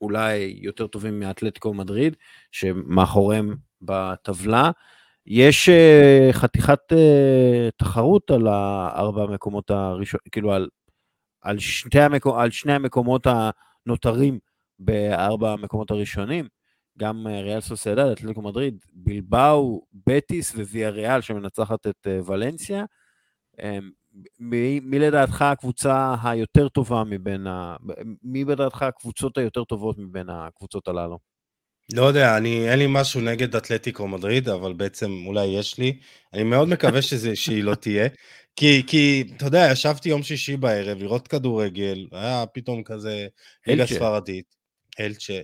אולי 0.00 0.58
יותר 0.60 0.86
טובים 0.86 1.20
מאתלטיקו 1.20 1.74
מדריד, 1.74 2.16
שמאחוריהם 2.52 3.56
בטבלה. 3.82 4.70
יש 5.26 5.68
חתיכת 6.32 6.80
תחרות 7.76 8.30
על 8.30 8.46
הארבע 8.46 9.22
המקומות 9.22 9.70
הראשונים, 9.70 10.20
כאילו 10.32 10.52
על 10.52 10.68
על, 11.44 11.56
המקו, 11.94 12.40
על 12.40 12.50
שני 12.50 12.72
המקומות 12.72 13.26
הנותרים 13.86 14.38
בארבע 14.78 15.52
המקומות 15.52 15.90
הראשונים, 15.90 16.48
גם 16.98 17.26
אה, 17.26 17.40
ריאל 17.40 17.60
סוסיידד, 17.60 18.06
אתלטיקו 18.06 18.42
מדריד, 18.42 18.84
בלבאו, 18.92 19.86
בטיס 20.06 20.54
וויה 20.54 20.90
ריאל 20.90 21.20
שמנצחת 21.20 21.86
את 21.86 22.06
אה, 22.06 22.18
ולנסיה. 22.26 22.84
אמ, 23.62 23.90
מי, 24.38 24.80
מי 24.80 24.98
לדעתך 24.98 25.42
הקבוצה 25.42 26.14
היותר 26.22 26.68
טובה 26.68 27.04
מבין 27.04 27.46
ה... 27.46 27.76
מי 28.22 28.44
לדעתך 28.44 28.82
הקבוצות 28.82 29.38
היותר 29.38 29.64
טובות 29.64 29.98
מבין 29.98 30.28
הקבוצות 30.28 30.88
הללו? 30.88 31.18
לא 31.92 32.02
יודע, 32.02 32.36
אני, 32.36 32.70
אין 32.70 32.78
לי 32.78 32.86
משהו 32.88 33.20
נגד 33.20 33.56
אתלטיקו 33.56 34.08
מדריד, 34.08 34.48
אבל 34.48 34.72
בעצם 34.72 35.10
אולי 35.26 35.46
יש 35.46 35.78
לי. 35.78 35.98
אני 36.32 36.42
מאוד 36.42 36.68
מקווה 36.68 37.02
שזה, 37.02 37.36
שהיא 37.42 37.64
לא 37.64 37.74
תהיה. 37.74 38.08
כי, 38.56 38.82
כי, 38.86 39.24
אתה 39.36 39.46
יודע, 39.46 39.68
ישבתי 39.72 40.08
יום 40.08 40.22
שישי 40.22 40.56
בערב 40.56 40.98
לראות 40.98 41.28
כדורגל, 41.28 42.06
היה 42.12 42.44
פתאום 42.52 42.82
כזה 42.82 43.26
ליגה 43.66 43.86
ספרדית, 43.86 44.54
אלצ'ה, 45.00 45.40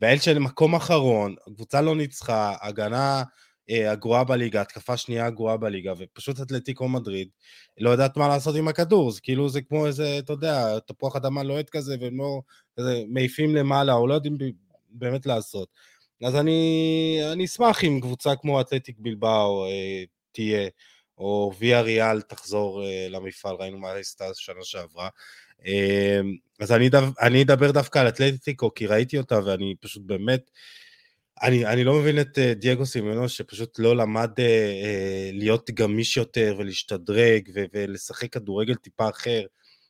ואלצ'ה 0.00 0.32
למקום 0.32 0.74
אחרון, 0.74 1.34
הקבוצה 1.46 1.80
לא 1.80 1.96
ניצחה, 1.96 2.54
הגנה 2.60 3.22
אה, 3.70 3.90
הגרועה 3.90 4.24
בליגה, 4.24 4.60
התקפה 4.60 4.96
שנייה 4.96 5.26
הגרועה 5.26 5.56
בליגה, 5.56 5.92
ופשוט 5.98 6.40
אתלטיקו 6.40 6.88
מדריד 6.88 7.28
לא 7.78 7.90
יודעת 7.90 8.16
מה 8.16 8.28
לעשות 8.28 8.56
עם 8.56 8.68
הכדור, 8.68 9.10
זה 9.10 9.20
כאילו 9.20 9.48
זה 9.48 9.60
כמו 9.62 9.86
איזה, 9.86 10.18
אתה 10.18 10.32
יודע, 10.32 10.78
תפוח 10.78 11.16
אדמה 11.16 11.42
לוהט 11.42 11.70
כזה, 11.70 11.96
והם 12.00 12.18
לא, 12.18 12.40
כזה, 12.76 13.02
מעיפים 13.08 13.54
למעלה, 13.54 13.92
או 13.92 14.06
לא 14.06 14.14
יודעים 14.14 14.38
באמת 14.90 15.26
לעשות. 15.26 15.68
אז 16.24 16.36
אני, 16.36 17.18
אני 17.32 17.44
אשמח 17.44 17.84
אם 17.84 18.00
קבוצה 18.00 18.36
כמו 18.36 18.60
אתלטיק 18.60 18.96
בלבאו 18.98 19.66
אה, 19.66 20.04
תהיה. 20.32 20.68
או 21.18 21.52
ויה 21.58 21.80
ריאל 21.80 22.22
תחזור 22.22 22.82
uh, 22.82 23.10
למפעל, 23.10 23.56
ראינו 23.56 23.78
מה 23.78 23.92
עשתה 23.92 24.24
שנה 24.34 24.64
שעברה. 24.64 25.08
Uh, 25.60 25.64
אז 26.60 26.72
אני, 26.72 26.88
דו, 26.88 26.98
אני 27.20 27.42
אדבר 27.42 27.70
דווקא 27.70 27.98
על 27.98 28.08
אתלטיקו, 28.08 28.74
כי 28.74 28.86
ראיתי 28.86 29.18
אותה 29.18 29.38
ואני 29.44 29.74
פשוט 29.80 30.02
באמת, 30.06 30.50
אני, 31.42 31.66
אני 31.66 31.84
לא 31.84 31.94
מבין 31.94 32.20
את 32.20 32.38
uh, 32.38 32.54
דייגו 32.54 32.86
סימנו, 32.86 33.28
שפשוט 33.28 33.78
לא 33.78 33.96
למד 33.96 34.30
uh, 34.30 34.36
uh, 34.36 34.40
להיות 35.32 35.70
גמיש 35.70 36.16
יותר 36.16 36.54
ולהשתדרג 36.58 37.48
ו- 37.54 37.64
ולשחק 37.72 38.32
כדורגל 38.32 38.74
טיפה 38.74 39.08
אחר. 39.08 39.46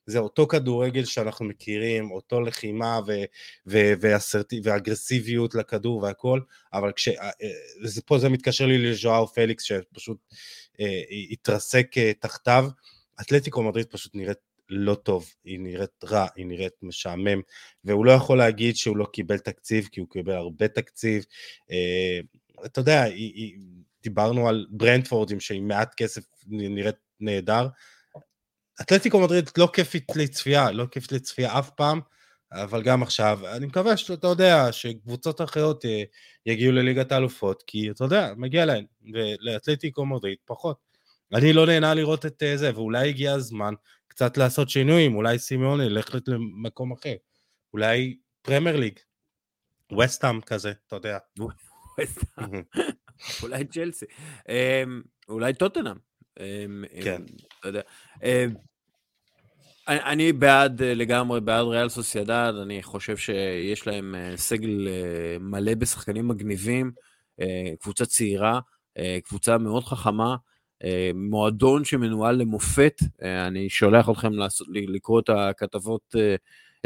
זה 0.07 0.19
אותו 0.19 0.47
כדורגל 0.47 1.05
שאנחנו 1.05 1.45
מכירים, 1.45 2.11
אותו 2.11 2.41
לחימה 2.41 3.01
ו- 3.07 3.25
ו- 3.67 3.93
ואסרטי- 4.01 4.61
ואגרסיביות 4.65 5.55
לכדור 5.55 6.03
והכל, 6.03 6.41
אבל 6.73 6.93
כש... 6.93 7.09
פה 8.07 8.19
זה 8.19 8.29
מתקשר 8.29 8.67
לי 8.67 8.79
לז'ואר 8.79 9.27
פליקס, 9.27 9.65
שפשוט 9.65 10.19
אה, 10.81 11.03
התרסק 11.31 11.99
אה, 11.99 12.13
תחתיו. 12.19 12.69
אתלטיקו 13.21 13.63
מדריד 13.63 13.87
פשוט 13.87 14.15
נראית 14.15 14.39
לא 14.69 14.95
טוב, 14.95 15.31
היא 15.45 15.61
נראית 15.61 16.05
רע, 16.05 16.27
היא 16.37 16.47
נראית 16.47 16.73
משעמם, 16.83 17.41
והוא 17.85 18.07
לא 18.07 18.13
יכול 18.13 18.39
להגיד 18.39 18.77
שהוא 18.77 18.97
לא 18.97 19.07
קיבל 19.13 19.39
תקציב, 19.39 19.89
כי 19.93 20.01
הוא 20.01 20.09
קיבל 20.09 20.33
הרבה 20.33 20.69
תקציב. 20.69 21.25
אה, 21.71 22.21
אתה 22.65 22.81
יודע, 22.81 23.05
דיברנו 24.03 24.49
על 24.49 24.67
ברנדפורדים 24.71 25.41
שעם 25.41 25.69
מעט 25.69 25.95
כסף 25.95 26.23
נראית 26.47 26.97
נהדר. 27.21 27.69
אתלטיקו 28.81 29.21
מדריד 29.21 29.51
לא 29.59 29.69
כיפית 29.73 30.17
לצפייה, 30.17 30.71
לא 30.71 30.87
כיפית 30.91 31.13
לצפייה 31.13 31.59
אף 31.59 31.71
פעם, 31.71 32.01
אבל 32.53 32.83
גם 32.83 33.03
עכשיו, 33.03 33.41
אני 33.57 33.67
מקווה 33.67 33.97
שאתה 33.97 34.27
יודע 34.27 34.73
שקבוצות 34.73 35.41
אחרות 35.41 35.85
אה, 35.85 36.03
יגיעו 36.47 36.73
לליגת 36.73 37.13
האלופות, 37.13 37.63
כי 37.67 37.91
אתה 37.91 38.05
יודע, 38.05 38.33
מגיע 38.37 38.65
להן, 38.65 38.85
ולאתלטיקו 39.13 40.07
מדריד 40.07 40.39
פחות. 40.45 40.77
אני 41.35 41.53
לא 41.53 41.67
נהנה 41.67 41.95
לראות 41.95 42.27
את 42.27 42.43
אה, 42.43 42.57
זה, 42.57 42.71
ואולי 42.75 43.09
הגיע 43.09 43.33
הזמן 43.33 43.75
קצת 44.15 44.37
לעשות 44.37 44.69
שינויים, 44.69 45.15
אולי 45.15 45.39
סימיון 45.39 45.81
ילך 45.81 46.15
למקום 46.27 46.93
אחר, 46.93 47.15
אולי 47.73 48.17
פרמייר 48.43 48.77
ליג, 48.77 48.99
וסטאם 49.99 50.41
כזה, 50.41 50.73
אתה 50.87 50.97
יודע. 50.97 51.19
אולי 53.43 53.65
צ'לסי, 53.65 54.07
אמ, 54.49 55.03
אולי 55.29 55.55
טוטנאם. 55.55 55.97
אמ, 56.41 56.85
כן. 57.03 57.23
אתה 57.61 57.69
יודע. 57.69 57.81
אמ, 58.23 58.55
אני, 59.89 60.01
אני 60.03 60.33
בעד 60.33 60.83
אה, 60.83 60.95
לגמרי, 60.95 61.41
בעד 61.41 61.67
ריאל 61.67 61.89
סוסיידד, 61.89 62.53
אני 62.63 62.83
חושב 62.83 63.17
שיש 63.17 63.87
להם 63.87 64.15
אה, 64.15 64.37
סגל 64.37 64.89
אה, 64.89 65.37
מלא 65.41 65.75
בשחקנים 65.75 66.29
מגניבים, 66.29 66.93
קבוצה 67.81 68.07
צעירה, 68.07 68.61
קבוצה 69.25 69.59
מאוד 69.59 69.85
חכמה, 69.85 70.37
מועדון 71.15 71.85
שמנוהל 71.85 72.37
למופת, 72.37 73.01
אני 73.23 73.69
שולח 73.69 74.11
אתכם 74.11 74.33
לקרוא 74.69 75.21
את 75.21 75.29
הכתבות 75.29 76.15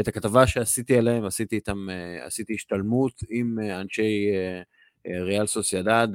את 0.01 0.07
הכתבה 0.07 0.47
שעשיתי 0.47 0.97
עליהם, 0.97 1.25
עשיתי 1.25 1.55
איתם, 1.55 1.89
אה, 1.89 2.25
עשיתי 2.25 2.53
השתלמות 2.53 3.23
עם 3.29 3.59
אה, 3.63 3.81
אנשי 3.81 4.27
ריאל 5.07 5.47
סוסיידד, 5.47 6.07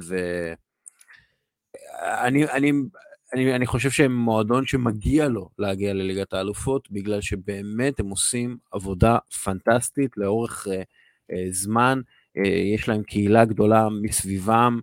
ואני 2.02 2.44
אני, 2.44 2.72
אני, 3.34 3.54
אני 3.54 3.66
חושב 3.66 3.90
שהם 3.90 4.16
מועדון 4.16 4.66
שמגיע 4.66 5.28
לו 5.28 5.48
להגיע 5.58 5.92
לליגת 5.92 6.32
האלופות, 6.32 6.90
בגלל 6.90 7.20
שבאמת 7.20 8.00
הם 8.00 8.10
עושים 8.10 8.56
עבודה 8.72 9.18
פנטסטית 9.44 10.16
לאורך 10.16 10.66
זמן, 11.50 12.00
יש 12.74 12.88
להם 12.88 13.02
קהילה 13.02 13.44
גדולה 13.44 13.88
מסביבם, 14.02 14.80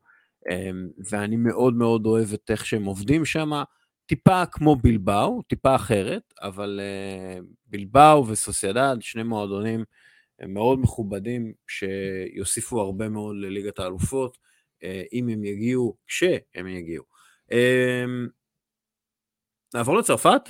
ואני 1.10 1.38
מאוד 1.38 1.74
מאוד 1.74 2.06
אוהב 2.06 2.34
את 2.34 2.52
איך 2.52 2.66
שהם 2.66 2.86
עובדים 2.86 3.26
שם. 3.26 3.52
טיפה 4.06 4.46
כמו 4.46 4.76
בלבאו, 4.76 5.42
טיפה 5.42 5.76
אחרת, 5.76 6.34
אבל 6.42 6.80
uh, 6.80 7.44
בלבאו 7.66 8.28
וסוסיידד, 8.28 8.98
שני 9.00 9.24
מועדונים 9.24 9.84
מאוד 10.48 10.80
מכובדים, 10.80 11.54
שיוסיפו 11.68 12.82
הרבה 12.82 13.10
מאוד 13.10 13.36
לליגת 13.36 13.80
האלופות, 13.80 14.38
uh, 14.38 14.86
אם 15.14 15.30
הם 15.30 15.44
יגיעו, 15.44 15.98
כשהם 16.08 16.68
יגיעו. 16.68 17.04
Uh, 17.52 17.56
נעבור 19.74 19.98
לצרפת? 19.98 20.42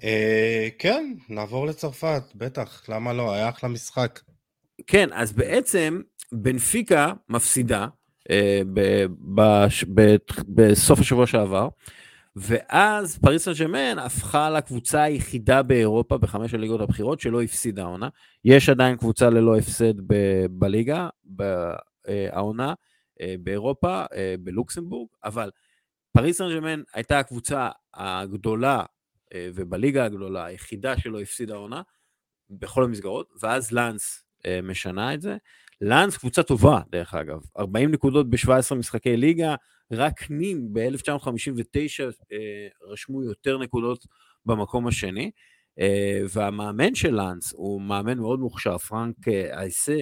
Uh, 0.00 0.04
כן, 0.78 1.14
נעבור 1.28 1.66
לצרפת, 1.66 2.22
בטח, 2.34 2.88
למה 2.88 3.12
לא? 3.12 3.34
היה 3.34 3.48
אחלה 3.48 3.68
משחק. 3.68 4.20
כן, 4.86 5.08
אז 5.12 5.32
בעצם 5.32 6.00
בנפיקה 6.32 7.12
מפסידה 7.28 7.86
בסוף 10.48 11.00
השבוע 11.00 11.26
שעבר, 11.26 11.68
ואז 12.36 13.18
פריס 13.18 13.44
סן 13.44 13.52
ג'מן 13.58 13.98
הפכה 13.98 14.50
לקבוצה 14.50 15.02
היחידה 15.02 15.62
באירופה 15.62 16.18
בחמש 16.18 16.54
הליגות 16.54 16.80
הבכירות 16.80 17.20
שלא 17.20 17.42
הפסידה 17.42 17.82
העונה. 17.82 18.08
יש 18.44 18.68
עדיין 18.68 18.96
קבוצה 18.96 19.30
ללא 19.30 19.58
הפסד 19.58 20.00
ב- 20.06 20.46
בליגה, 20.50 21.08
העונה, 22.32 22.74
אה, 23.20 23.34
באירופה, 23.40 24.04
אה, 24.14 24.34
בלוקסמבורג, 24.40 25.08
אבל 25.24 25.50
פריס 26.12 26.38
סן 26.38 26.48
ג'מן 26.48 26.82
הייתה 26.94 27.18
הקבוצה 27.18 27.68
הגדולה 27.94 28.84
אה, 29.34 29.48
ובליגה 29.54 30.04
הגדולה, 30.04 30.44
היחידה 30.44 30.98
שלא 30.98 31.20
הפסידה 31.20 31.54
העונה, 31.54 31.82
בכל 32.50 32.84
המסגרות, 32.84 33.32
ואז 33.42 33.72
לאנס 33.72 34.22
משנה 34.62 35.14
את 35.14 35.20
זה. 35.20 35.36
לאנס 35.80 36.16
קבוצה 36.16 36.42
טובה, 36.42 36.80
דרך 36.90 37.14
אגב, 37.14 37.40
40 37.58 37.90
נקודות 37.90 38.30
ב-17 38.30 38.74
משחקי 38.74 39.16
ליגה, 39.16 39.54
רק 39.92 40.30
נים 40.30 40.68
ב-1959 40.72 42.02
אה, 42.32 42.68
רשמו 42.82 43.22
יותר 43.22 43.58
נקודות 43.58 44.06
במקום 44.46 44.86
השני, 44.86 45.30
אה, 45.78 46.20
והמאמן 46.28 46.94
של 46.94 47.14
לאנס 47.14 47.52
הוא 47.56 47.82
מאמן 47.82 48.18
מאוד 48.18 48.40
מוכשר, 48.40 48.78
פרנק 48.78 49.28
אה, 49.28 49.58
אייסה, 49.60 49.96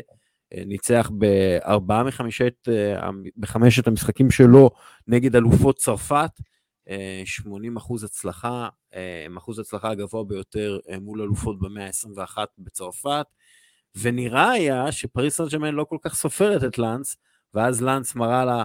ניצח 0.67 1.11
בארבעה 1.13 2.05
מחמשת, 2.05 2.69
בחמשת 3.37 3.87
המשחקים 3.87 4.31
שלו 4.31 4.71
נגד 5.07 5.37
אלופות 5.37 5.77
צרפת, 5.77 6.31
80 7.25 7.77
אחוז 7.77 8.05
הצלחה, 8.05 8.69
עם 9.27 9.37
אחוז 9.37 9.59
הצלחה 9.59 9.91
הגבוה 9.91 10.25
ביותר 10.25 10.79
מול 11.01 11.23
אלופות 11.23 11.59
במאה 11.59 11.87
ה-21 11.87 12.39
בצרפת, 12.59 13.27
ונראה 14.01 14.51
היה 14.51 14.93
שפריס 14.93 15.37
סן 15.37 15.45
ג'מאן 15.53 15.75
לא 15.75 15.85
כל 15.85 15.99
כך 16.03 16.15
סופרת 16.15 16.65
את 16.65 16.79
לאנס, 16.79 17.17
ואז 17.55 17.83
לאנס 17.83 18.15
מראה 18.15 18.45
לה, 18.45 18.65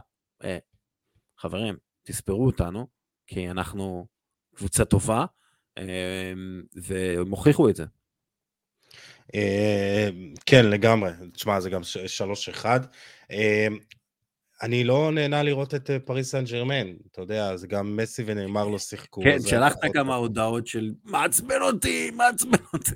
חברים, 1.38 1.78
תספרו 2.04 2.46
אותנו, 2.46 2.88
כי 3.28 3.50
אנחנו 3.50 4.08
קבוצה 4.56 4.86
טובה, 4.86 5.26
אמ, 5.80 6.64
והם 6.76 7.30
הוכיחו 7.32 7.70
את 7.70 7.76
זה. 7.76 7.86
אמ, 9.34 10.34
כן, 10.46 10.66
לגמרי. 10.66 11.12
תשמע, 11.34 11.60
זה 11.60 11.70
גם 11.70 11.82
3-1. 12.08 12.66
אני 14.62 14.84
לא 14.84 15.12
נהנה 15.12 15.44
לראות 15.44 15.76
את 15.76 15.90
אה, 15.90 16.00
פריס 16.00 16.32
סן 16.32 16.44
ג'רמן, 16.46 16.94
אתה 17.12 17.22
יודע, 17.22 17.56
זה 17.56 17.68
גם 17.68 17.98
מסי 17.98 18.24
ונאמר 18.26 18.68
לא 18.68 18.80
שיחקו. 18.80 19.22
כן, 19.22 19.38
שלחת 19.48 19.80
כמה 19.94 20.16
הודעות 20.16 20.68
של 20.68 20.92
מעצבן 21.04 21.62
אותי, 21.62 22.12
מעצבן 22.12 22.64
אותי. 22.74 22.92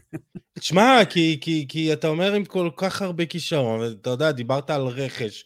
תשמע, 0.60 1.00
כי, 1.10 1.38
כי, 1.42 1.66
כי 1.70 1.94
אתה 1.94 2.08
אומר 2.08 2.34
עם 2.34 2.46
כל 2.46 2.70
כך 2.78 3.02
הרבה 3.02 3.26
כישרון, 3.26 3.92
אתה 4.02 4.10
יודע, 4.10 4.32
דיברת 4.32 4.70
על 4.70 4.82
רכש, 4.82 5.46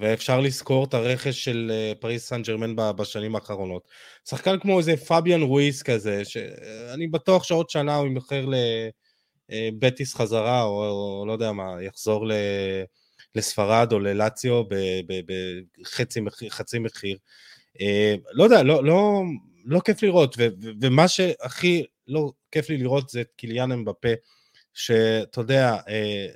ואפשר 0.00 0.40
לזכור 0.40 0.84
את 0.84 0.94
הרכש 0.94 1.44
של 1.44 1.72
אה, 1.74 1.92
פריס 2.00 2.28
סן 2.28 2.42
ג'רמן 2.42 2.76
בשנים 2.76 3.34
האחרונות. 3.34 3.88
שחקן 4.28 4.58
כמו 4.58 4.78
איזה 4.78 4.96
פביאן 4.96 5.42
רויס 5.42 5.82
כזה, 5.82 6.24
שאני 6.24 7.06
בטוח 7.06 7.44
שעוד 7.44 7.70
שנה 7.70 7.96
הוא 7.96 8.06
ימכר 8.06 8.46
לבטיס 9.48 10.14
אה, 10.14 10.18
חזרה, 10.18 10.62
או, 10.62 10.84
או 11.20 11.24
לא 11.26 11.32
יודע 11.32 11.52
מה, 11.52 11.82
יחזור 11.82 12.26
ל... 12.26 12.32
לספרד 13.34 13.92
או 13.92 13.98
ללציו 13.98 14.62
בחצי 15.80 16.78
מחיר. 16.78 17.16
אה, 17.80 18.14
לא 18.32 18.44
יודע, 18.44 18.62
לא, 18.62 18.84
לא, 18.84 19.22
לא 19.64 19.80
כיף 19.80 20.02
לראות, 20.02 20.34
ו, 20.38 20.48
ו, 20.62 20.70
ומה 20.82 21.08
שהכי 21.08 21.84
לא 22.08 22.32
כיף 22.50 22.70
לי 22.70 22.76
לראות 22.76 23.08
זה 23.08 23.20
את 23.20 23.32
קיליאן 23.36 23.72
אמבפה, 23.72 24.08
שאתה 24.74 25.40
יודע, 25.40 25.76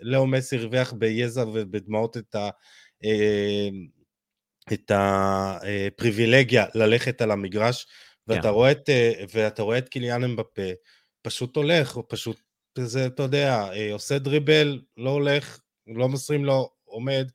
לאו 0.03 0.26
מסי 0.26 0.57
הרוויח 0.57 0.92
ביזע 0.92 1.44
ובדמעות 1.46 2.16
את 2.16 2.34
ה... 2.34 2.51
אה, 3.05 3.68
את 4.72 4.92
הפריבילגיה 4.94 6.66
ללכת 6.74 7.22
על 7.22 7.30
המגרש, 7.30 7.86
ואתה, 8.26 8.49
yeah. 8.49 8.53
רואה 8.53 8.70
את, 8.70 8.88
אה, 8.88 9.12
ואתה 9.34 9.62
רואה 9.62 9.78
את 9.78 9.88
קיליאן 9.88 10.24
אמבפה, 10.24 10.62
פשוט 11.22 11.57
הולך, 11.57 11.94
הוא 11.94 12.05
פשוט, 12.09 12.40
זה, 12.78 13.07
אתה 13.07 13.22
יודע, 13.22 13.68
אה, 13.72 13.92
עושה 13.92 14.18
דריבל, 14.18 14.80
לא 14.96 15.11
הולך, 15.11 15.61
לא 15.86 16.09
מוסרים 16.09 16.44
לו, 16.44 16.70
עומד, 16.89 17.30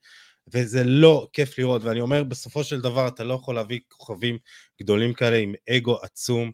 וזה 0.53 0.83
לא 0.83 1.27
כיף 1.33 1.59
לראות, 1.59 1.83
ואני 1.83 2.01
אומר, 2.01 2.23
בסופו 2.23 2.63
של 2.63 2.81
דבר 2.81 3.07
אתה 3.07 3.23
לא 3.23 3.33
יכול 3.33 3.55
להביא 3.55 3.79
כוכבים 3.87 4.37
גדולים 4.81 5.13
כאלה 5.13 5.37
עם 5.37 5.53
אגו 5.69 5.97
עצום 6.01 6.51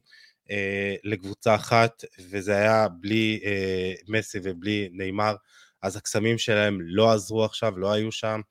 אה, 0.52 0.95
לקבוצה 1.04 1.56
אחת, 1.56 2.04
וזה 2.30 2.58
היה 2.58 2.88
בלי 2.88 3.39
אה, 3.45 3.93
מסי 4.08 4.39
ובלי 4.43 4.89
נאמר, 4.91 5.36
אז 5.82 5.95
הקסמים 5.95 6.38
שלהם 6.38 6.78
לא 6.82 7.12
עזרו 7.12 7.45
עכשיו, 7.45 7.80
לא 7.80 7.91
היו 7.91 8.12
שם. 8.12 8.41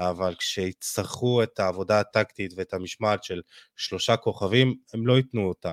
אבל 0.00 0.34
כשיצטרכו 0.38 1.42
את 1.42 1.60
העבודה 1.60 2.00
הטקטית 2.00 2.52
ואת 2.56 2.74
המשמעת 2.74 3.24
של 3.24 3.40
שלושה 3.76 4.16
כוכבים, 4.16 4.74
הם 4.94 5.06
לא 5.06 5.16
ייתנו 5.16 5.48
אותה. 5.48 5.72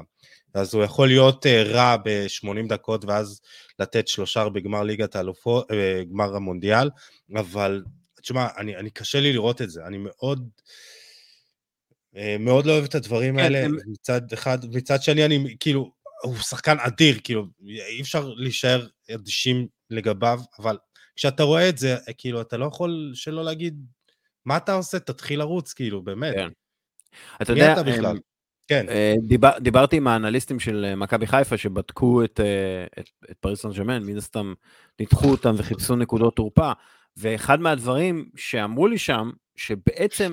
אז 0.54 0.74
הוא 0.74 0.84
יכול 0.84 1.08
להיות 1.08 1.46
אה, 1.46 1.64
רע 1.64 1.98
ב-80 1.98 2.68
דקות 2.68 3.06
ואז 3.06 3.42
לתת 3.80 4.08
שלושה 4.08 4.50
בגמר 4.50 4.84
ליגת 4.84 5.16
האלופות, 5.16 5.72
אה, 5.72 6.04
גמר 6.12 6.36
המונדיאל, 6.36 6.90
אבל 7.36 7.84
תשמע, 8.24 8.48
אני, 8.58 8.76
אני 8.76 8.90
קשה 8.90 9.20
לי 9.20 9.34
לראות 9.34 9.62
את 9.62 9.70
זה, 9.70 9.86
אני 9.86 9.98
מאוד... 10.00 10.50
אה, 12.16 12.36
מאוד 12.40 12.66
לא 12.66 12.72
אוהב 12.72 12.84
את 12.84 12.96
הדברים 12.96 13.36
כן, 13.36 13.44
האלה 13.44 13.66
הם... 13.66 13.76
מצד 13.88 14.34
אחד, 14.34 14.58
מצד 14.76 15.02
שני 15.02 15.26
אני 15.26 15.56
כאילו, 15.60 15.94
הוא 16.24 16.36
שחקן 16.36 16.80
אדיר, 16.80 17.20
כאילו, 17.24 17.46
אי 17.68 18.02
אפשר 18.02 18.30
להישאר 18.36 18.88
אדישים 19.14 19.68
לגביו, 19.90 20.40
אבל 20.60 20.78
כשאתה 21.16 21.44
רואה 21.44 21.70
את 21.70 21.78
זה, 21.78 21.96
כאילו, 22.18 22.42
אתה 22.42 22.58
לא 22.58 22.66
יכול 22.66 23.12
שלא 23.14 23.44
להגיד, 23.44 23.86
מה 24.46 24.58
אתה 24.58 24.74
עושה? 24.74 25.00
תתחיל 25.00 25.40
לרוץ, 25.40 25.74
כאילו, 25.74 26.02
באמת. 26.02 26.34
כן. 26.36 26.50
אתה 27.42 27.54
מי 27.54 27.60
יודע, 27.60 27.74
אתה 27.74 27.84
בכלל? 27.84 28.18
כן. 28.68 28.86
אה, 28.90 29.14
דיבר, 29.28 29.52
דיברתי 29.60 29.98
עם 29.98 30.08
האנליסטים 30.08 30.60
של 30.60 30.86
אה, 30.88 30.96
מכבי 30.96 31.28
חיפה 31.28 31.58
שבדקו 31.58 32.24
את, 32.24 32.40
אה, 32.40 32.86
את, 33.00 33.10
את 33.32 33.38
פריס 33.38 33.62
סן 33.62 33.72
ג'מאן, 33.72 34.04
מן 34.04 34.18
הסתם 34.18 34.54
ניתחו 35.00 35.32
אותם 35.32 35.56
וחיפשו 35.58 35.96
נקודות 35.96 36.36
תורפה, 36.36 36.72
ואחד 37.18 37.60
מהדברים 37.60 38.30
שאמרו 38.36 38.88
לי 38.88 38.98
שם, 38.98 39.32
שבעצם 39.56 40.32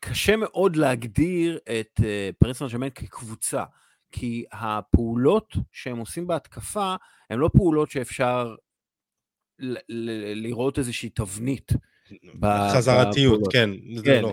קשה 0.00 0.36
מאוד 0.36 0.76
להגדיר 0.76 1.58
את 1.80 2.00
פריס 2.38 2.58
סן 2.58 2.90
כקבוצה, 2.90 3.64
כי 4.12 4.44
הפעולות 4.52 5.54
שהם 5.72 5.98
עושים 5.98 6.26
בהתקפה, 6.26 6.94
הן 7.30 7.38
לא 7.38 7.50
פעולות 7.56 7.90
שאפשר 7.90 8.54
לראות 10.34 10.78
איזושהי 10.78 11.08
תבנית. 11.08 11.72
חזרתיות, 12.72 13.40
כן. 13.52 13.70
כן, 14.04 14.22
לא. 14.22 14.32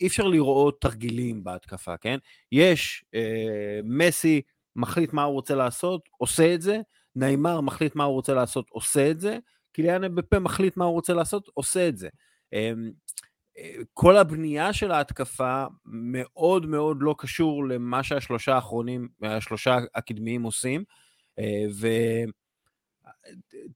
אי 0.00 0.06
אפשר 0.06 0.26
לראות 0.26 0.80
תרגילים 0.80 1.44
בהתקפה, 1.44 1.96
כן? 1.96 2.18
יש, 2.52 3.04
אה, 3.14 3.80
מסי 3.84 4.42
מחליט 4.76 5.12
מה 5.12 5.22
הוא 5.22 5.34
רוצה 5.34 5.54
לעשות, 5.54 6.08
עושה 6.16 6.54
את 6.54 6.62
זה, 6.62 6.80
נעימר 7.16 7.60
מחליט 7.60 7.94
מה 7.96 8.04
הוא 8.04 8.14
רוצה 8.14 8.34
לעשות, 8.34 8.66
עושה 8.70 9.10
את 9.10 9.20
זה, 9.20 9.38
קיליאן 9.74 10.14
בפה 10.14 10.38
מחליט 10.38 10.76
מה 10.76 10.84
הוא 10.84 10.92
רוצה 10.92 11.14
לעשות, 11.14 11.48
עושה 11.54 11.88
את 11.88 11.98
זה. 11.98 12.08
אה, 12.54 12.72
כל 13.92 14.16
הבנייה 14.16 14.72
של 14.72 14.90
ההתקפה 14.90 15.64
מאוד 15.84 16.66
מאוד 16.66 16.96
לא 17.00 17.14
קשור 17.18 17.64
למה 17.68 18.02
שהשלושה 18.02 18.54
האחרונים, 18.54 19.08
השלושה 19.22 19.78
הקדמיים 19.94 20.42
עושים, 20.42 20.84
אה, 21.38 21.64
ו... 21.80 21.88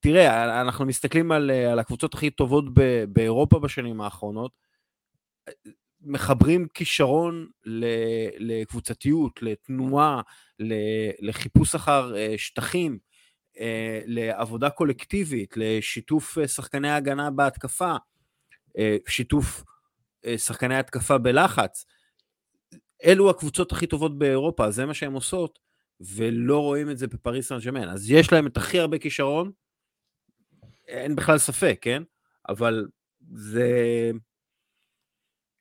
תראה, 0.00 0.60
אנחנו 0.60 0.86
מסתכלים 0.86 1.32
על, 1.32 1.50
על 1.50 1.78
הקבוצות 1.78 2.14
הכי 2.14 2.30
טובות 2.30 2.64
ב, 2.74 3.04
באירופה 3.08 3.58
בשנים 3.58 4.00
האחרונות, 4.00 4.52
מחברים 6.00 6.66
כישרון 6.74 7.48
לקבוצתיות, 8.38 9.42
לתנועה, 9.42 10.20
לחיפוש 11.20 11.74
אחר 11.74 12.16
אה, 12.16 12.34
שטחים. 12.36 12.98
אה, 13.60 14.00
לעבודה 14.06 14.70
קולקטיבית, 14.70 15.54
לשיתוף 15.56 16.38
אה, 16.38 16.48
שחקני 16.48 16.88
ההגנה 16.88 17.30
בהתקפה, 17.30 17.96
אה, 18.78 18.96
שיתוף 19.08 19.64
שחקני 20.36 20.76
התקפה 20.76 21.18
בלחץ. 21.18 21.84
אלו 23.04 23.30
הקבוצות 23.30 23.72
הכי 23.72 23.86
טובות 23.86 24.18
באירופה, 24.18 24.70
זה 24.70 24.86
מה 24.86 24.94
שהן 24.94 25.12
עושות, 25.12 25.58
ולא 26.00 26.58
רואים 26.58 26.90
את 26.90 26.98
זה 26.98 27.06
בפריס 27.06 27.48
סן 27.48 27.58
ג'מאן. 27.58 27.88
אז 27.88 28.10
יש 28.10 28.32
להם 28.32 28.46
את 28.46 28.56
הכי 28.56 28.78
הרבה 28.78 28.98
כישרון, 28.98 29.52
אין 30.88 31.16
בכלל 31.16 31.38
ספק, 31.38 31.78
כן? 31.80 32.02
אבל 32.48 32.88
זה... 33.32 34.10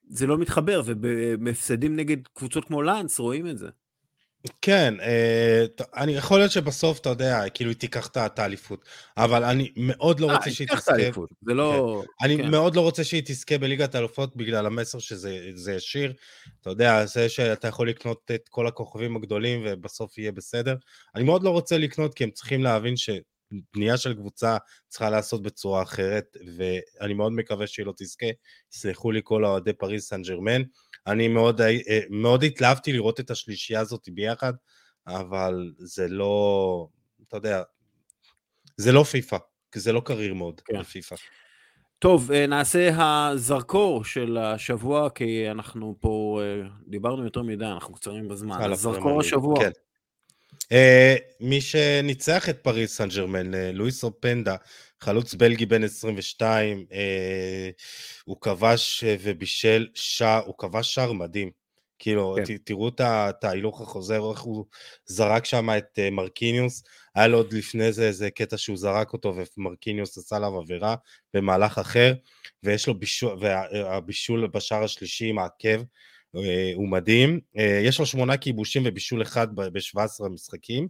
זה 0.09 0.27
לא 0.27 0.37
מתחבר, 0.37 0.81
ובמפסדים 0.85 1.95
נגד 1.95 2.27
קבוצות 2.27 2.65
כמו 2.65 2.81
לאנס 2.81 3.19
רואים 3.19 3.47
את 3.47 3.57
זה. 3.57 3.69
כן, 4.61 4.93
אה, 5.01 5.65
אני 5.95 6.11
יכול 6.11 6.39
להיות 6.39 6.51
שבסוף, 6.51 6.99
אתה 6.99 7.09
יודע, 7.09 7.49
כאילו 7.53 7.69
היא 7.69 7.77
תיקח 7.77 8.07
את 8.07 8.39
האליפות, 8.39 8.85
אבל 9.17 9.43
אני 9.43 9.71
מאוד 9.77 10.19
לא 10.19 10.27
אה, 10.29 10.33
רוצה 10.33 10.45
היא 10.45 10.53
שהיא 10.53 10.67
תיקח 10.67 10.79
את 10.79 10.83
תזכה, 10.83 10.93
האליפות, 10.93 11.29
זה 11.41 11.53
לא... 11.53 12.01
כן. 12.19 12.25
אני 12.25 12.37
כן. 12.37 12.51
מאוד 12.51 12.75
לא 12.75 12.81
רוצה 12.81 13.03
שהיא 13.03 13.21
תזכה 13.25 13.57
בליגת 13.57 13.95
האלופות 13.95 14.35
בגלל 14.35 14.65
המסר 14.65 14.99
שזה 14.99 15.39
זה 15.53 15.73
ישיר. 15.73 16.13
אתה 16.61 16.69
יודע, 16.69 17.05
זה 17.05 17.29
שאתה 17.29 17.67
יכול 17.67 17.89
לקנות 17.89 18.31
את 18.35 18.49
כל 18.49 18.67
הכוכבים 18.67 19.15
הגדולים 19.15 19.63
ובסוף 19.65 20.17
יהיה 20.17 20.31
בסדר. 20.31 20.75
אני 21.15 21.23
מאוד 21.23 21.43
לא 21.43 21.49
רוצה 21.49 21.77
לקנות 21.77 22.13
כי 22.13 22.23
הם 22.23 22.31
צריכים 22.31 22.63
להבין 22.63 22.93
שבנייה 22.97 23.97
של 23.97 24.13
קבוצה 24.13 24.57
צריכה 24.87 25.09
להיעשות 25.09 25.41
בצורה 25.41 25.81
אחרת, 25.81 26.37
ואני 26.57 27.13
מאוד 27.13 27.31
מקווה 27.31 27.67
שהיא 27.67 27.85
לא 27.85 27.93
תזכה. 27.97 28.27
יסלחו 28.73 29.11
לי 29.11 29.21
כל 29.23 29.45
האוהדי 29.45 29.73
פריז 29.73 30.03
סן 30.03 30.21
ג'רמן. 30.21 30.61
אני 31.07 31.27
מאוד, 31.27 31.61
אה, 31.61 31.99
מאוד 32.09 32.43
התלהבתי 32.43 32.93
לראות 32.93 33.19
את 33.19 33.31
השלישייה 33.31 33.79
הזאת 33.79 34.09
ביחד, 34.13 34.53
אבל 35.07 35.71
זה 35.77 36.07
לא, 36.07 36.87
אתה 37.27 37.37
יודע, 37.37 37.61
זה 38.77 38.91
לא 38.91 39.03
פיפא, 39.03 39.37
כי 39.71 39.79
זה 39.79 39.91
לא 39.91 40.01
career 40.05 40.33
mode 40.33 40.61
כן. 40.61 40.79
בפיפא. 40.79 41.15
טוב, 41.99 42.31
אה, 42.31 42.47
נעשה 42.47 42.89
הזרקור 42.97 44.03
של 44.03 44.37
השבוע, 44.37 45.09
כי 45.09 45.51
אנחנו 45.51 45.95
פה 45.99 46.41
אה, 46.43 46.67
דיברנו 46.87 47.23
יותר 47.23 47.41
מדי, 47.41 47.65
אנחנו 47.65 47.93
קצרים 47.93 48.27
בזמן. 48.27 48.61
על 48.61 48.73
אז 48.73 48.79
זרקור 48.79 48.97
הפרמייר 48.97 49.17
ליג, 49.17 49.25
השבוע. 49.25 49.59
כן. 49.59 49.71
אה, 50.71 51.15
מי 51.39 51.61
שניצח 51.61 52.49
את 52.49 52.59
פריס 52.63 52.97
סן 52.97 53.09
ג'רמן, 53.09 53.53
אה, 53.53 53.71
לואיס 53.73 54.03
אופנדה, 54.03 54.55
חלוץ 55.01 55.33
בלגי 55.33 55.65
בן 55.65 55.83
22, 55.83 56.85
אה, 56.91 57.69
הוא 58.25 58.37
כבש 58.41 59.03
אה, 59.03 59.15
ובישל 59.19 59.87
שער, 59.93 60.41
הוא 60.45 60.55
כבש 60.57 60.93
שער 60.93 61.11
מדהים. 61.11 61.51
כאילו, 61.99 62.35
כן. 62.45 62.57
ת, 62.57 62.59
תראו 62.63 62.89
את 62.99 63.43
ההילוך 63.43 63.81
החוזר, 63.81 64.31
איך 64.31 64.39
הוא 64.39 64.65
זרק 65.05 65.45
שם 65.45 65.69
את 65.77 65.99
אה, 65.99 66.09
מרקיניוס, 66.09 66.83
היה 67.15 67.27
לו 67.27 67.37
עוד 67.37 67.53
לפני 67.53 67.93
זה 67.93 68.07
איזה 68.07 68.29
קטע 68.29 68.57
שהוא 68.57 68.77
זרק 68.77 69.13
אותו 69.13 69.35
ומרקיניוס 69.57 70.17
עשה 70.17 70.35
עליו 70.35 70.59
עבירה 70.59 70.95
במהלך 71.33 71.77
אחר, 71.77 72.13
ויש 72.63 72.87
לו 72.87 72.99
בישול, 72.99 73.37
והבישול 73.41 74.47
בשער 74.47 74.83
השלישי 74.83 75.25
עם 75.25 75.39
העקב, 75.39 75.83
אה, 76.35 76.71
הוא 76.75 76.87
מדהים. 76.87 77.39
אה, 77.57 77.81
יש 77.83 77.99
לו 77.99 78.05
שמונה 78.05 78.37
כיבושים 78.37 78.83
ובישול 78.85 79.21
אחד 79.21 79.55
ב-17 79.55 80.29
משחקים. 80.29 80.87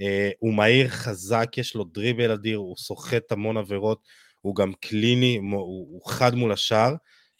אה, 0.00 0.30
הוא 0.38 0.54
מהיר, 0.54 0.88
חזק, 0.88 1.58
יש 1.58 1.74
לו 1.74 1.84
דריבל 1.84 2.30
אדיר, 2.30 2.58
הוא 2.58 2.76
סוחט 2.76 3.32
המון 3.32 3.56
עבירות, 3.56 4.02
הוא 4.40 4.56
גם 4.56 4.72
clinical, 4.80 5.38
הוא 5.52 6.10
חד 6.10 6.34
מול 6.34 6.52
השער. 6.52 6.94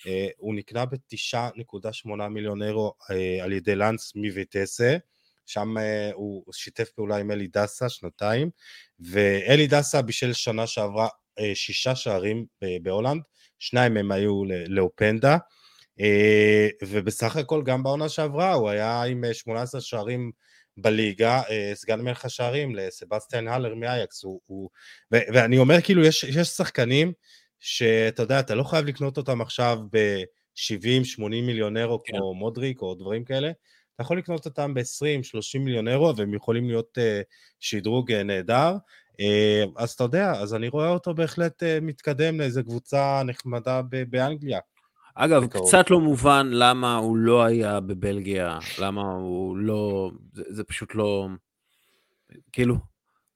אה, 0.07 0.29
הוא 0.37 0.55
נקנה 0.55 0.85
ב-9.8 0.85 2.29
מיליון 2.31 2.63
אירו 2.63 2.95
אה, 3.11 3.45
על 3.45 3.53
ידי 3.53 3.75
לאנס 3.75 4.13
מוויטסה. 4.15 4.97
שם 5.47 5.75
הוא 6.15 6.45
שיתף 6.53 6.91
פעולה 6.91 7.17
עם 7.17 7.31
אלי 7.31 7.47
דסה 7.47 7.89
שנתיים, 7.89 8.51
ואלי 9.01 9.67
דסה 9.67 10.03
בישל 10.03 10.33
שנה 10.33 10.67
שעברה 10.67 11.09
שישה 11.55 11.95
שערים 11.95 12.47
בהולנד, 12.83 13.23
שניים 13.59 13.95
מהם 13.95 14.13
היו 14.13 14.43
לאופנדה, 14.69 15.33
אה, 15.33 15.39
ובסך 16.83 17.37
הכל 17.37 17.63
גם 17.63 17.83
בעונה 17.83 18.09
שעברה 18.09 18.53
הוא 18.53 18.69
היה 18.69 19.03
עם 19.03 19.25
אה, 19.25 19.35
18 19.35 19.81
שערים 19.81 20.33
בליגה, 20.77 21.43
אה, 21.51 21.73
סגן 21.75 22.01
מלך 22.01 22.25
השערים 22.25 22.75
לסבסטיאן 22.75 23.49
הלר 23.49 23.75
מאייקס, 23.75 24.25
הוא, 24.25 24.41
הוא, 24.47 24.71
ו- 25.15 25.27
ואני 25.35 25.59
אומר 25.59 25.81
כאילו 25.81 26.05
יש, 26.05 26.25
יש 26.25 26.49
שחקנים 26.49 27.13
שאתה 27.61 28.23
יודע, 28.23 28.41
אתה 28.41 28.55
לא 28.55 28.63
חייב 28.63 28.87
לקנות 28.87 29.17
אותם 29.17 29.41
עכשיו 29.41 29.79
ב-70-80 29.93 31.21
מיליון 31.29 31.77
אירו 31.77 32.03
כן. 32.05 32.13
כמו 32.13 32.35
מודריק 32.35 32.83
או 32.83 32.95
דברים 32.95 33.25
כאלה, 33.25 33.51
אתה 33.95 34.03
יכול 34.03 34.19
לקנות 34.19 34.47
אותם 34.47 34.75
ב-20-30 34.75 35.59
מיליון 35.59 35.89
אירו 35.89 36.17
והם 36.17 36.35
יכולים 36.35 36.67
להיות 36.67 36.99
uh, 36.99 37.25
שדרוג 37.61 38.13
uh, 38.13 38.15
נהדר. 38.15 38.77
Uh, 39.13 39.71
אז 39.77 39.91
אתה 39.91 40.05
יודע, 40.05 40.33
אז 40.33 40.55
אני 40.55 40.69
רואה 40.69 40.89
אותו 40.89 41.15
בהחלט 41.15 41.63
uh, 41.63 41.67
מתקדם 41.83 42.41
לאיזה 42.41 42.63
קבוצה 42.63 43.23
נחמדה 43.25 43.81
באנגליה. 44.11 44.59
אגב, 45.19 45.45
בקרוב. 45.45 45.69
קצת 45.69 45.91
לא 45.91 46.01
מובן 46.01 46.49
למה 46.51 46.97
הוא 46.97 47.17
לא 47.17 47.45
היה 47.45 47.81
בבלגיה, 47.81 48.59
למה 48.79 49.03
הוא 49.03 49.57
לא... 49.57 50.11
זה, 50.33 50.43
זה 50.49 50.65
פשוט 50.65 50.95
לא... 50.95 51.29
כאילו, 52.53 52.77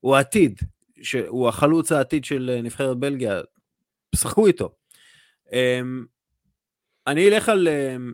הוא 0.01 0.17
העתיד, 0.17 0.61
ש- 1.03 1.15
הוא 1.15 1.49
החלוץ 1.49 1.93
העתיד 1.93 2.25
של 2.25 2.51
אה, 2.55 2.63
נבחרת 2.63 2.97
בלגיה, 2.97 3.41
שחקו 4.17 4.47
איתו. 4.47 4.75
אמ, 5.53 6.05
אני 7.07 7.29
אלך 7.29 7.49
על... 7.49 7.69
אמ, 7.69 8.13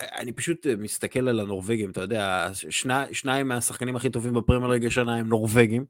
אני 0.00 0.32
פשוט 0.32 0.66
אה, 0.66 0.76
מסתכל 0.76 1.28
על 1.28 1.40
הנורבגים, 1.40 1.90
אתה 1.90 2.00
יודע, 2.00 2.48
שני, 2.70 2.94
שניים 3.12 3.48
מהשחקנים 3.48 3.96
הכי 3.96 4.10
טובים 4.10 4.34
בפרמייר 4.34 4.70
ליג 4.70 4.86
השנה 4.86 5.16
הם 5.16 5.28
נורבגים. 5.28 5.84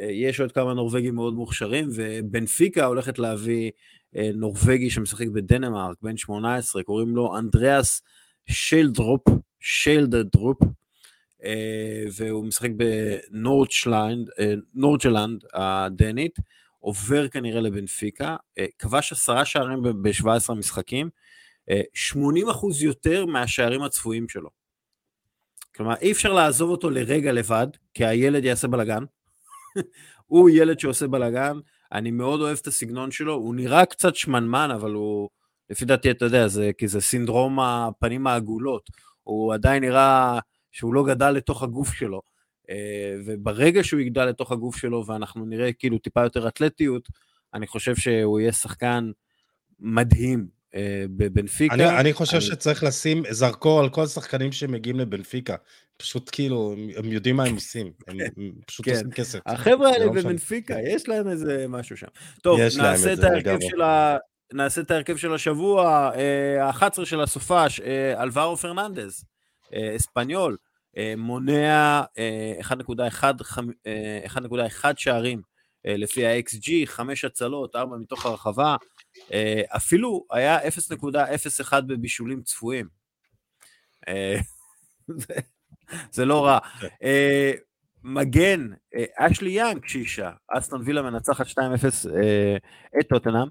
אה, 0.00 0.06
יש 0.10 0.40
עוד 0.40 0.52
כמה 0.52 0.74
נורבגים 0.74 1.14
מאוד 1.14 1.34
מוכשרים, 1.34 1.88
ובנפיקה 1.94 2.84
הולכת 2.84 3.18
להביא 3.18 3.70
אה, 4.16 4.30
נורבגי 4.34 4.90
שמשחק 4.90 5.26
בדנמרק, 5.26 5.96
בן 6.02 6.16
18, 6.16 6.82
קוראים 6.82 7.16
לו 7.16 7.38
אנדריאס 7.38 8.02
שיילדרופ, 8.46 9.22
שיילדרופ, 9.60 10.58
אה, 11.44 12.04
והוא 12.16 12.44
משחק 12.44 12.70
בנורדשלנד 14.74 15.44
הדנית, 15.54 16.38
עובר 16.78 17.28
כנראה 17.28 17.60
לבנפיקה, 17.60 18.36
כבש 18.78 19.12
עשרה 19.12 19.44
שערים 19.44 19.82
ב-17 19.82 20.54
משחקים, 20.54 21.08
אה, 21.70 21.80
80% 21.94 22.82
יותר 22.82 23.26
מהשערים 23.26 23.82
הצפויים 23.82 24.28
שלו. 24.28 24.50
כלומר, 25.76 25.94
אי 26.00 26.12
אפשר 26.12 26.32
לעזוב 26.32 26.70
אותו 26.70 26.90
לרגע 26.90 27.32
לבד, 27.32 27.66
כי 27.94 28.04
הילד 28.04 28.44
יעשה 28.44 28.68
בלאגן. 28.68 29.04
הוא 30.26 30.50
ילד 30.50 30.80
שעושה 30.80 31.06
בלאגן, 31.06 31.56
אני 31.92 32.10
מאוד 32.10 32.40
אוהב 32.40 32.58
את 32.62 32.66
הסגנון 32.66 33.10
שלו, 33.10 33.34
הוא 33.34 33.54
נראה 33.54 33.84
קצת 33.86 34.16
שמנמן, 34.16 34.70
אבל 34.74 34.92
הוא, 34.92 35.28
לפי 35.70 35.84
דעתי, 35.84 36.10
אתה 36.10 36.24
יודע, 36.24 36.48
זה, 36.48 36.70
כי 36.78 36.88
זה 36.88 37.00
סינדרום 37.00 37.60
הפנים 37.60 38.26
העגולות. 38.26 38.90
הוא 39.22 39.54
עדיין 39.54 39.84
נראה 39.84 40.38
שהוא 40.72 40.94
לא 40.94 41.04
גדל 41.04 41.30
לתוך 41.30 41.62
הגוף 41.62 41.92
שלו. 41.92 42.22
אה, 42.70 43.14
וברגע 43.26 43.84
שהוא 43.84 44.00
יגדל 44.00 44.24
לתוך 44.24 44.52
הגוף 44.52 44.76
שלו, 44.76 45.06
ואנחנו 45.06 45.44
נראה 45.44 45.72
כאילו 45.72 45.98
טיפה 45.98 46.22
יותר 46.22 46.48
אתלטיות, 46.48 47.08
אני 47.54 47.66
חושב 47.66 47.96
שהוא 47.96 48.40
יהיה 48.40 48.52
שחקן 48.52 49.10
מדהים 49.80 50.46
אה, 50.74 51.04
בבנפיקה. 51.16 51.74
אני, 51.74 52.00
אני 52.00 52.12
חושב 52.12 52.36
אני- 52.36 52.40
שצריך 52.44 52.82
לשים 52.84 53.22
זרקור 53.30 53.80
על 53.80 53.88
כל 53.88 54.02
השחקנים 54.02 54.52
שמגיעים 54.52 55.00
לבנפיקה. 55.00 55.56
פשוט 56.02 56.28
כאילו, 56.32 56.74
הם- 56.96 57.12
יודעים 57.12 57.36
מה 57.36 57.44
הם 57.44 57.54
עושים, 57.54 57.92
הם 58.08 58.16
הם 58.36 58.52
פשוט 58.66 58.84
כן. 58.86 58.92
עושים 58.92 59.10
כסף. 59.10 59.38
החבר'ה 59.46 59.88
האלה 59.90 60.04
לא 60.04 60.12
משנה. 60.12 60.22
בבנפיקה, 60.28 60.74
יש 60.86 61.08
להם 61.08 61.28
איזה 61.28 61.66
משהו 61.68 61.96
שם. 61.96 62.06
טוב, 62.42 62.58
נעשה 62.78 63.12
את 63.12 63.18
ההרכב. 63.18 63.58
של 63.60 63.80
ה... 63.82 64.16
נעשה 64.52 64.80
את 64.80 64.90
ההרכב 64.90 65.16
של 65.16 65.34
השבוע, 65.34 66.10
אה, 66.14 66.64
ה-11 66.68 67.04
של 67.04 67.20
הסופש, 67.20 67.80
אה, 67.80 68.22
אלברו 68.22 68.56
פרננדז, 68.56 69.24
אה, 69.74 69.96
אספניול, 69.96 70.56
מונע 71.16 72.02
אה, 72.18 72.54
1.1 72.60 72.72
חמ- 73.42 73.72
אה, 73.86 74.20
1.1 74.26 74.84
שערים 74.96 75.42
לפי 75.84 76.26
ה-XG, 76.26 76.68
5 76.86 77.24
הצלות, 77.24 77.76
4 77.76 77.96
מתוך 77.96 78.26
הרחבה, 78.26 78.76
אפילו 79.76 80.24
היה 80.30 80.58
0.01 80.68 81.72
בבישולים 81.86 82.42
צפויים. 82.42 82.88
זה- 86.10 86.24
לא 86.24 86.44
רע. 86.46 86.58
כן. 86.80 86.86
אה, 87.02 87.52
מגן, 88.04 88.68
אה, 88.94 89.04
אשלי 89.26 89.50
יאנג 89.50 89.86
שישה, 89.86 90.30
אסטון 90.48 90.82
וילה 90.84 91.02
מנצחת 91.02 91.46
2-0 91.46 91.58
אה, 92.14 92.56
את 93.00 93.08
טוטנאם, 93.08 93.48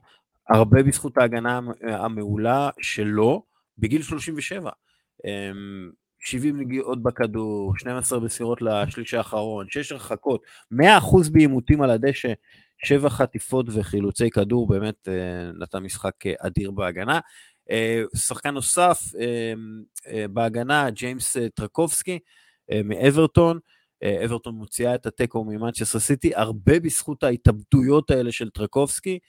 הרבה 0.50 0.84
בזכות 0.84 1.18
ההגנה 1.18 1.58
המ- 1.58 1.72
המעולה 1.90 2.70
שלו, 2.82 3.44
בגיל 3.78 4.02
37. 4.02 4.70
אה, 5.26 5.52
70 6.20 6.60
נגיעות 6.60 7.04
בכדור, 7.04 7.74
12 7.78 8.20
מסירות 8.20 8.62
לשליש 8.62 9.14
האחרון, 9.14 9.66
6 9.70 9.92
הרחקות, 9.92 10.42
100% 10.72 11.30
בעימותים 11.32 11.82
על 11.82 11.90
הדשא, 11.90 12.34
7 12.86 13.10
חטיפות 13.10 13.66
וחילוצי 13.74 14.30
כדור, 14.30 14.68
באמת 14.68 15.08
נתן 15.60 15.80
משחק 15.80 16.14
אדיר 16.40 16.72
בהגנה. 16.72 17.20
אה, 17.70 18.04
שחקן 18.16 18.50
נוסף 18.50 19.02
אה, 19.20 19.54
אה, 20.08 20.28
בהגנה, 20.28 20.90
ג'יימס 20.90 21.38
טרקובסקי 21.56 22.20
מאברטון, 22.84 23.60
אברטון 24.26 24.56
מוציאה 24.56 24.96
את 24.96 25.06
התיקו 25.06 25.44
ממנצ'סטר 25.44 26.00
סיטי, 26.00 26.36
הרבה 26.36 26.80
בזכות 26.80 27.24
ההתאבדויות 27.24 28.12
האלה 28.12 28.32
של 28.32 28.50
טרקובסקי, 28.50 29.20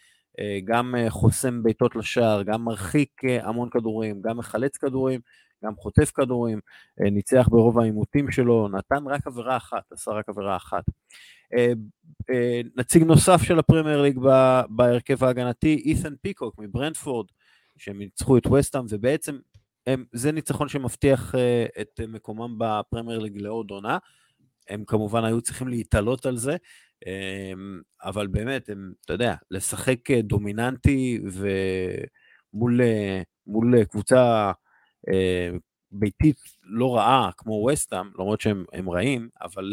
גם 0.65 0.95
חוסם 1.09 1.63
בעיטות 1.63 1.97
לשער, 1.97 2.43
גם 2.43 2.65
מרחיק 2.65 3.11
המון 3.43 3.71
כדורים, 3.71 4.23
גם 4.23 4.39
מחלץ 4.39 4.77
כדורים, 4.77 5.21
גם 5.65 5.77
חוטף 5.77 6.11
כדורים, 6.11 6.61
ניצח 7.01 7.49
ברוב 7.51 7.79
העימותים 7.79 8.31
שלו, 8.31 8.69
נתן 8.69 9.07
רק 9.07 9.27
עבירה 9.27 9.57
אחת, 9.57 9.93
עשה 9.93 10.11
רק 10.11 10.29
עבירה 10.29 10.57
אחת. 10.57 10.85
נציג 12.77 13.03
נוסף 13.03 13.43
של 13.43 13.59
הפרמייר 13.59 14.03
ליג 14.03 14.19
בהרכב 14.69 15.25
ההגנתי, 15.25 15.83
אית'ן 15.85 16.15
פינוק 16.23 16.55
מברנדפורד, 16.59 17.27
שהם 17.79 17.99
ניצחו 17.99 18.39
את 18.39 18.47
וסטאם, 18.47 18.85
ובעצם 18.89 19.39
הם, 19.87 20.05
זה 20.13 20.33
ניצחון 20.33 20.69
שמבטיח 20.69 21.35
את 21.81 22.01
מקומם 22.09 22.59
בפרמייר 22.59 23.19
ליג 23.19 23.39
לעוד 23.39 23.71
עונה. 23.71 23.99
הם 24.69 24.85
כמובן 24.87 25.25
היו 25.25 25.41
צריכים 25.41 25.69
להתעלות 25.69 26.27
על 26.27 26.37
זה, 26.37 26.57
אבל 28.05 28.27
באמת, 28.27 28.69
הם, 28.69 28.93
אתה 29.05 29.13
יודע, 29.13 29.35
לשחק 29.51 30.11
דומיננטי 30.11 31.21
ומול 32.55 33.85
קבוצה 33.85 34.53
ביתית 35.91 36.37
לא 36.63 36.97
רעה 36.97 37.31
כמו 37.37 37.67
וסטאם, 37.73 38.07
למרות 38.19 38.41
שהם 38.41 38.91
רעים, 38.91 39.29
אבל... 39.43 39.73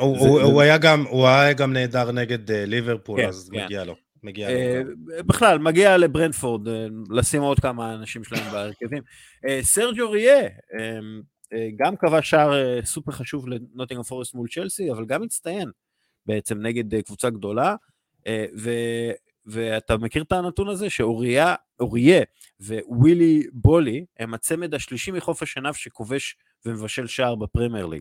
הוא, 0.00 0.18
זה, 0.20 0.28
הוא, 0.28 0.38
זה... 0.38 0.44
הוא, 0.44 0.60
היה 0.60 0.78
גם, 0.78 1.04
הוא 1.10 1.26
היה 1.26 1.52
גם 1.52 1.72
נהדר 1.72 2.12
נגד 2.12 2.50
ליברפול, 2.50 3.20
כן, 3.20 3.28
אז 3.28 3.50
כן. 3.52 3.64
מגיע 3.64 3.84
לו. 3.84 3.94
מגיע 4.24 4.48
לו. 4.50 4.90
בכלל, 5.26 5.58
מגיע 5.58 5.96
לברנדפורד, 5.96 6.68
לשים 7.10 7.42
עוד 7.42 7.60
כמה 7.60 7.94
אנשים 7.94 8.24
שלהם 8.24 8.52
בהרכבים. 8.52 9.02
סרג' 9.60 10.10
אוריה, 10.10 10.48
גם 11.76 11.96
כבש 11.96 12.30
שער 12.30 12.84
סופר 12.84 13.12
חשוב 13.12 13.48
לנוטינגרם 13.48 14.02
פורסט 14.02 14.34
מול 14.34 14.48
צ'לסי, 14.48 14.90
אבל 14.90 15.04
גם 15.06 15.22
הצטיין 15.22 15.70
בעצם 16.26 16.58
נגד 16.62 17.00
קבוצה 17.00 17.30
גדולה. 17.30 17.76
ו, 18.58 18.70
ואתה 19.46 19.96
מכיר 19.96 20.22
את 20.22 20.32
הנתון 20.32 20.68
הזה 20.68 20.90
שאוריה 20.90 21.54
ווילי 22.88 23.42
בולי 23.52 24.04
הם 24.18 24.34
הצמד 24.34 24.74
השלישי 24.74 25.10
מחוף 25.10 25.42
השנהב 25.42 25.74
שכובש 25.74 26.36
ומבשל 26.66 27.06
שער 27.06 27.34
בפרמייר 27.34 27.86
ליג. 27.86 28.00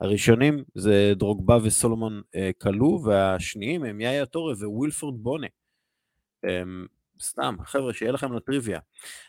הראשונים 0.00 0.64
זה 0.74 1.12
דרוגבה 1.16 1.58
וסולומון 1.62 2.22
אה, 2.34 2.50
כלו, 2.58 3.02
והשניים 3.04 3.84
הם 3.84 4.00
יאיה 4.00 4.26
טורה 4.26 4.54
ווילפריד 4.62 5.22
בוני. 5.22 5.46
אה, 6.44 6.62
סתם, 7.22 7.56
חבר'ה, 7.64 7.92
שיהיה 7.92 8.12
לכם 8.12 8.32
לטריוויה. 8.32 8.80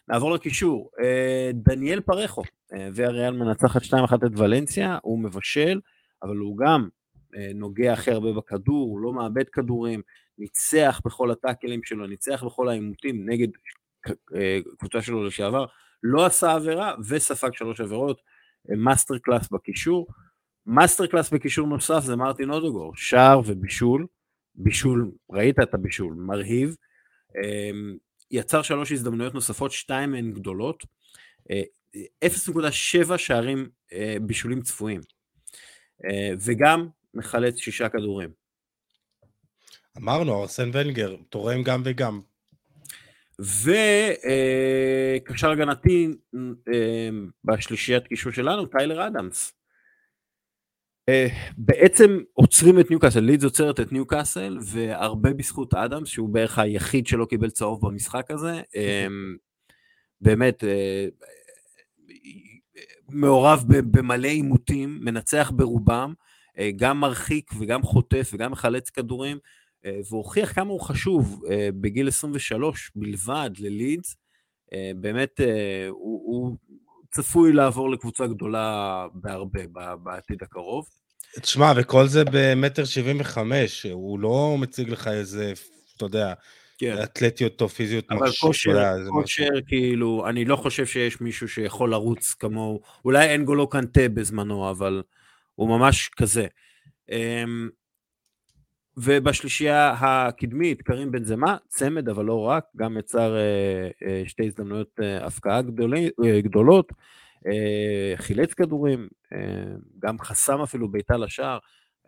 נעבור 0.07 0.31
לקישור. 0.31 0.89
אה, 1.03 1.51
דני 1.53 2.01
פרחו, 2.01 2.43
אה, 2.73 2.89
והריאל 2.93 3.33
מנצחת 3.33 3.81
2-1 3.83 4.25
את 4.25 4.31
ולנסיה, 4.37 4.97
הוא 5.01 5.19
מבשל, 5.19 5.79
אבל 6.23 6.37
הוא 6.37 6.57
גם 6.57 6.89
אה, 7.35 7.51
נוגע 7.55 7.93
הכי 7.93 8.11
הרבה 8.11 8.33
בכדור, 8.33 8.89
הוא 8.89 8.99
לא 8.99 9.13
מאבד 9.13 9.49
כדורים, 9.49 10.01
ניצח 10.37 11.01
בכל 11.05 11.31
הטאקלים 11.31 11.83
שלו, 11.83 12.07
ניצח 12.07 12.43
בכל 12.43 12.69
העימותים 12.69 13.29
נגד 13.29 13.47
קבוצה 14.79 15.01
שלו 15.01 15.23
לשעבר, 15.23 15.65
לא 16.03 16.25
עשה 16.25 16.51
עבירה 16.51 16.95
וספג 17.09 17.49
שלוש 17.53 17.81
עבירות, 17.81 18.21
masterclass 18.69 19.49
בקישור. 19.51 20.07
masterclass 20.65 21.33
בקישור 21.33 21.67
נוסף 21.67 21.99
זה 21.99 22.15
מרטין 22.15 22.51
אודגור, 22.51 22.95
שער 22.95 23.39
ובישול, 23.45 24.07
בישול, 24.55 25.11
ראית 25.31 25.59
את 25.59 25.73
הבישול, 25.73 26.13
מרהיב, 26.13 26.69
אמ, 26.69 26.81
יצר 28.31 28.61
שלוש 28.61 28.91
הזדמנויות 28.91 29.33
נוספות, 29.33 29.71
שתיים 29.71 30.11
מהן 30.11 30.31
גדולות, 30.31 30.83
0.7 32.25 33.11
אה, 33.11 33.17
שערים 33.17 33.69
אה, 33.93 34.15
בישולים 34.21 34.61
צפויים, 34.61 35.01
וגם 36.39 36.87
מחלץ 37.13 37.57
שישה 37.57 37.89
כדורים. 37.89 38.29
אמרנו, 39.97 40.41
ארסן 40.41 40.69
ונגר, 40.73 41.15
תורם 41.29 41.63
גם 41.63 41.81
וגם. 41.85 42.21
וקשר 43.39 44.17
אה, 45.47 45.51
הגנתי 45.51 46.07
אה, 46.73 47.09
בשלישיית 47.43 48.07
קישור 48.07 48.31
שלנו, 48.31 48.65
טיילר 48.65 49.07
אדמס. 49.07 49.53
אה, 51.09 51.27
בעצם 51.57 52.19
עוצרים 52.33 52.79
את 52.79 52.89
ניוקאסל, 52.89 53.19
לידס 53.19 53.43
עוצרת 53.43 53.79
את 53.79 53.91
ניוקאסל, 53.91 54.57
והרבה 54.61 55.33
בזכות 55.33 55.73
אדמס, 55.73 56.07
שהוא 56.07 56.29
בערך 56.29 56.59
היחיד 56.59 57.07
שלא 57.07 57.25
קיבל 57.25 57.49
צהוב 57.49 57.87
במשחק 57.87 58.31
הזה. 58.31 58.61
באמת, 60.21 60.63
מעורב 63.09 63.63
במלא 63.67 64.27
עימותים, 64.27 64.99
מנצח 65.01 65.51
ברובם, 65.55 66.13
גם 66.75 66.99
מרחיק 66.99 67.51
וגם 67.59 67.83
חוטף 67.83 68.31
וגם 68.33 68.51
מחלץ 68.51 68.89
כדורים. 68.89 69.37
אה, 69.85 69.99
והוכיח 70.09 70.53
כמה 70.53 70.71
הוא 70.71 70.81
חשוב 70.81 71.43
אה, 71.49 71.69
בגיל 71.81 72.07
23 72.07 72.91
בלבד 72.95 73.49
ללידס. 73.59 74.15
אה, 74.73 74.91
באמת, 74.95 75.39
הוא, 75.89 76.21
הוא 76.25 76.57
צפוי 77.11 77.53
לעבור 77.53 77.89
לקבוצה 77.89 78.27
גדולה 78.27 79.07
בהרבה 79.13 79.59
בעתיד 80.03 80.43
הקרוב. 80.43 80.85
תשמע, 81.41 81.73
וכל 81.75 82.07
זה 82.07 82.23
במטר 82.31 82.85
75, 82.85 83.85
הוא 83.85 84.19
לא 84.19 84.55
מציג 84.59 84.89
לך 84.89 85.07
איזה, 85.07 85.53
אתה 85.97 86.05
יודע, 86.05 86.33
כן. 86.77 87.03
אתלטיות 87.03 87.61
או 87.61 87.69
פיזיות 87.69 88.05
אבל 88.11 88.31
כושר, 88.39 88.95
כושר 89.09 89.49
כאילו, 89.67 90.25
אני 90.29 90.45
לא 90.45 90.55
חושב 90.55 90.85
שיש 90.85 91.21
מישהו 91.21 91.47
שיכול 91.49 91.91
לרוץ 91.91 92.33
כמוהו, 92.33 92.81
אולי 93.05 93.35
אנגולו 93.35 93.69
קנטה 93.69 94.09
בזמנו, 94.13 94.69
אבל 94.71 95.03
הוא 95.55 95.69
ממש 95.69 96.09
כזה. 96.09 96.47
ובשלישייה 98.97 99.95
הקדמית, 99.99 100.81
קרים 100.81 101.11
בן 101.11 101.23
זמה, 101.23 101.57
צמד 101.67 102.09
אבל 102.09 102.25
לא 102.25 102.41
רק, 102.41 102.65
גם 102.77 102.97
יצר 102.97 103.35
אה, 103.35 103.89
אה, 104.07 104.23
שתי 104.25 104.45
הזדמנויות 104.45 104.99
אה, 105.03 105.25
הפקעה 105.25 105.61
גדולי, 105.61 106.09
אה, 106.25 106.41
גדולות, 106.41 106.91
אה, 107.47 108.13
חילץ 108.15 108.53
כדורים, 108.53 109.07
אה, 109.33 109.37
גם 109.99 110.19
חסם 110.19 110.61
אפילו 110.61 110.87
בעיטה 110.91 111.17
לשער, 111.17 111.57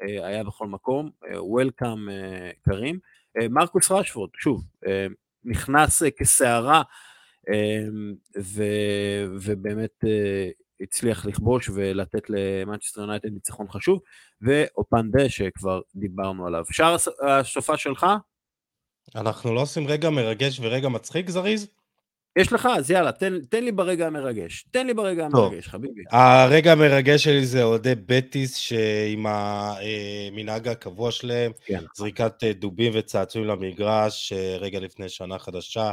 אה, 0.01 0.27
היה 0.27 0.43
בכל 0.43 0.67
מקום, 0.67 1.09
וולקאם 1.35 2.09
אה, 2.09 2.13
אה, 2.15 2.51
קרים. 2.61 2.99
אה, 3.37 3.47
מרקוס 3.49 3.91
רשפורד, 3.91 4.29
שוב, 4.37 4.63
אה, 4.87 5.07
נכנס 5.45 6.03
אה, 6.03 6.11
כסערה, 6.11 6.81
אה, 7.49 7.83
ובאמת 9.41 10.05
אה, 10.07 10.49
הצליח 10.81 11.25
לכבוש 11.25 11.69
ולתת 11.69 12.29
למנצ'סטר 12.29 13.01
יונייטד 13.01 13.29
ניצחון 13.29 13.67
חשוב, 13.69 13.99
ואופנדה 14.41 15.29
שכבר 15.29 15.81
דיברנו 15.95 16.47
עליו. 16.47 16.63
שער 16.71 16.95
השופע 17.21 17.77
שלך? 17.77 18.05
אנחנו 19.15 19.55
לא 19.55 19.61
עושים 19.61 19.87
רגע 19.87 20.09
מרגש 20.09 20.59
ורגע 20.59 20.89
מצחיק 20.89 21.29
זריז? 21.29 21.67
יש 22.37 22.53
לך? 22.53 22.69
אז 22.77 22.91
יאללה, 22.91 23.11
תן, 23.11 23.39
תן 23.49 23.63
לי 23.63 23.71
ברגע 23.71 24.07
המרגש. 24.07 24.65
תן 24.71 24.87
לי 24.87 24.93
ברגע 24.93 25.27
טוב. 25.31 25.45
המרגש, 25.45 25.67
חביבי. 25.67 26.01
הרגע 26.11 26.71
המרגש 26.71 27.23
שלי 27.23 27.45
זה 27.45 27.63
אוהדי 27.63 27.95
בטיס, 27.95 28.55
שעם 28.55 29.25
המנהג 29.25 30.67
הקבוע 30.67 31.11
שלהם, 31.11 31.51
כן. 31.65 31.83
זריקת 31.95 32.43
אה, 32.43 32.53
דובים 32.53 32.91
וצעצועים 32.95 33.47
למגרש, 33.47 34.33
אה, 34.33 34.57
רגע 34.57 34.79
לפני 34.79 35.09
שנה 35.09 35.39
חדשה, 35.39 35.91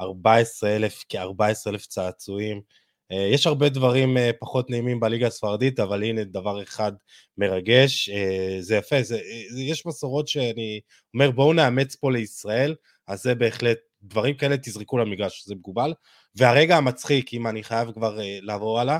14,000, 0.00 1.04
כ-14,000 1.08 1.88
צעצועים. 1.88 2.60
אה, 3.12 3.28
יש 3.32 3.46
הרבה 3.46 3.68
דברים 3.68 4.16
אה, 4.16 4.30
פחות 4.40 4.70
נעימים 4.70 5.00
בליגה 5.00 5.26
הספרדית, 5.26 5.80
אבל 5.80 6.02
הנה 6.02 6.24
דבר 6.24 6.62
אחד 6.62 6.92
מרגש, 7.38 8.08
אה, 8.08 8.56
זה 8.60 8.76
יפה, 8.76 9.02
זה, 9.02 9.20
יש 9.56 9.86
מסורות 9.86 10.28
שאני 10.28 10.80
אומר 11.14 11.30
בואו 11.30 11.52
נאמץ 11.52 11.96
פה 11.96 12.12
לישראל, 12.12 12.74
אז 13.06 13.22
זה 13.22 13.34
בהחלט, 13.34 13.78
דברים 14.02 14.34
כאלה 14.34 14.56
תזרקו 14.56 14.98
למגרש, 14.98 15.44
זה 15.46 15.54
מקובל. 15.54 15.94
והרגע 16.36 16.76
המצחיק, 16.76 17.34
אם 17.34 17.46
אני 17.46 17.62
חייב 17.62 17.92
כבר 17.92 18.18
לעבור 18.40 18.80
הלאה, 18.80 18.98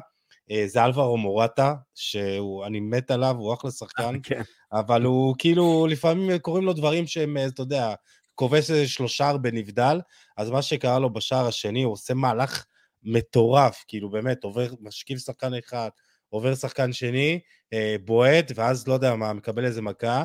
זה 0.66 0.84
אלברו 0.84 1.16
מורטה, 1.16 1.74
שאני 1.94 2.80
מת 2.80 3.10
עליו, 3.10 3.36
הוא 3.38 3.54
אחלה 3.54 3.70
שחקן, 3.70 4.14
כן. 4.22 4.42
אבל 4.72 5.02
הוא 5.02 5.34
כאילו, 5.38 5.86
לפעמים 5.86 6.38
קוראים 6.38 6.64
לו 6.64 6.72
דברים 6.72 7.06
שהם, 7.06 7.36
אתה 7.46 7.62
יודע, 7.62 7.94
כובש 8.34 8.70
איזה 8.70 8.88
שלושה 8.88 9.36
בנבדל, 9.36 10.00
אז 10.36 10.50
מה 10.50 10.62
שקרה 10.62 10.98
לו 10.98 11.12
בשער 11.12 11.46
השני, 11.46 11.82
הוא 11.82 11.92
עושה 11.92 12.14
מהלך 12.14 12.64
מטורף, 13.02 13.84
כאילו 13.88 14.10
באמת, 14.10 14.44
עובר, 14.44 14.68
משקיף 14.80 15.18
שחקן 15.18 15.54
אחד, 15.54 15.88
עובר 16.28 16.54
שחקן 16.54 16.92
שני, 16.92 17.40
אה, 17.72 17.96
בועט, 18.04 18.52
ואז 18.54 18.88
לא 18.88 18.92
יודע 18.92 19.16
מה, 19.16 19.32
מקבל 19.32 19.64
איזה 19.64 19.82
מכה, 19.82 20.24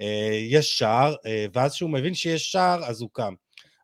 אה, 0.00 0.38
יש 0.48 0.78
שער, 0.78 1.14
אה, 1.26 1.46
ואז 1.54 1.74
כשהוא 1.74 1.90
מבין 1.90 2.14
שיש 2.14 2.52
שער, 2.52 2.84
אז 2.84 3.00
הוא 3.00 3.10
קם. 3.12 3.34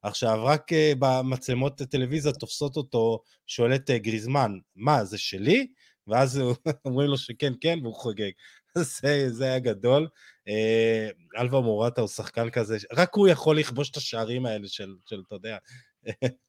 עכשיו, 0.03 0.45
רק 0.45 0.71
במצלמות 0.99 1.81
הטלוויזיה 1.81 2.33
תופסות 2.33 2.77
אותו, 2.77 3.21
שואל 3.47 3.75
את 3.75 3.91
גריזמן, 3.91 4.53
מה, 4.77 5.05
זה 5.05 5.19
שלי? 5.19 5.67
ואז 6.07 6.41
אומרים 6.85 7.11
לו 7.11 7.19
שכן, 7.19 7.53
כן, 7.61 7.79
והוא 7.83 7.95
חוגג. 7.95 8.31
זה, 9.01 9.31
זה 9.31 9.45
היה 9.45 9.59
גדול. 9.59 10.09
אלווה 11.39 11.61
מורטה 11.61 12.01
הוא 12.01 12.09
שחקן 12.09 12.51
כזה, 12.51 12.77
רק 12.93 13.15
הוא 13.15 13.29
יכול 13.29 13.59
לכבוש 13.59 13.91
את 13.91 13.97
השערים 13.97 14.47
האלה 14.47 14.69
של, 14.69 14.95
של 15.07 15.23
אתה 15.27 15.35
יודע, 15.35 15.59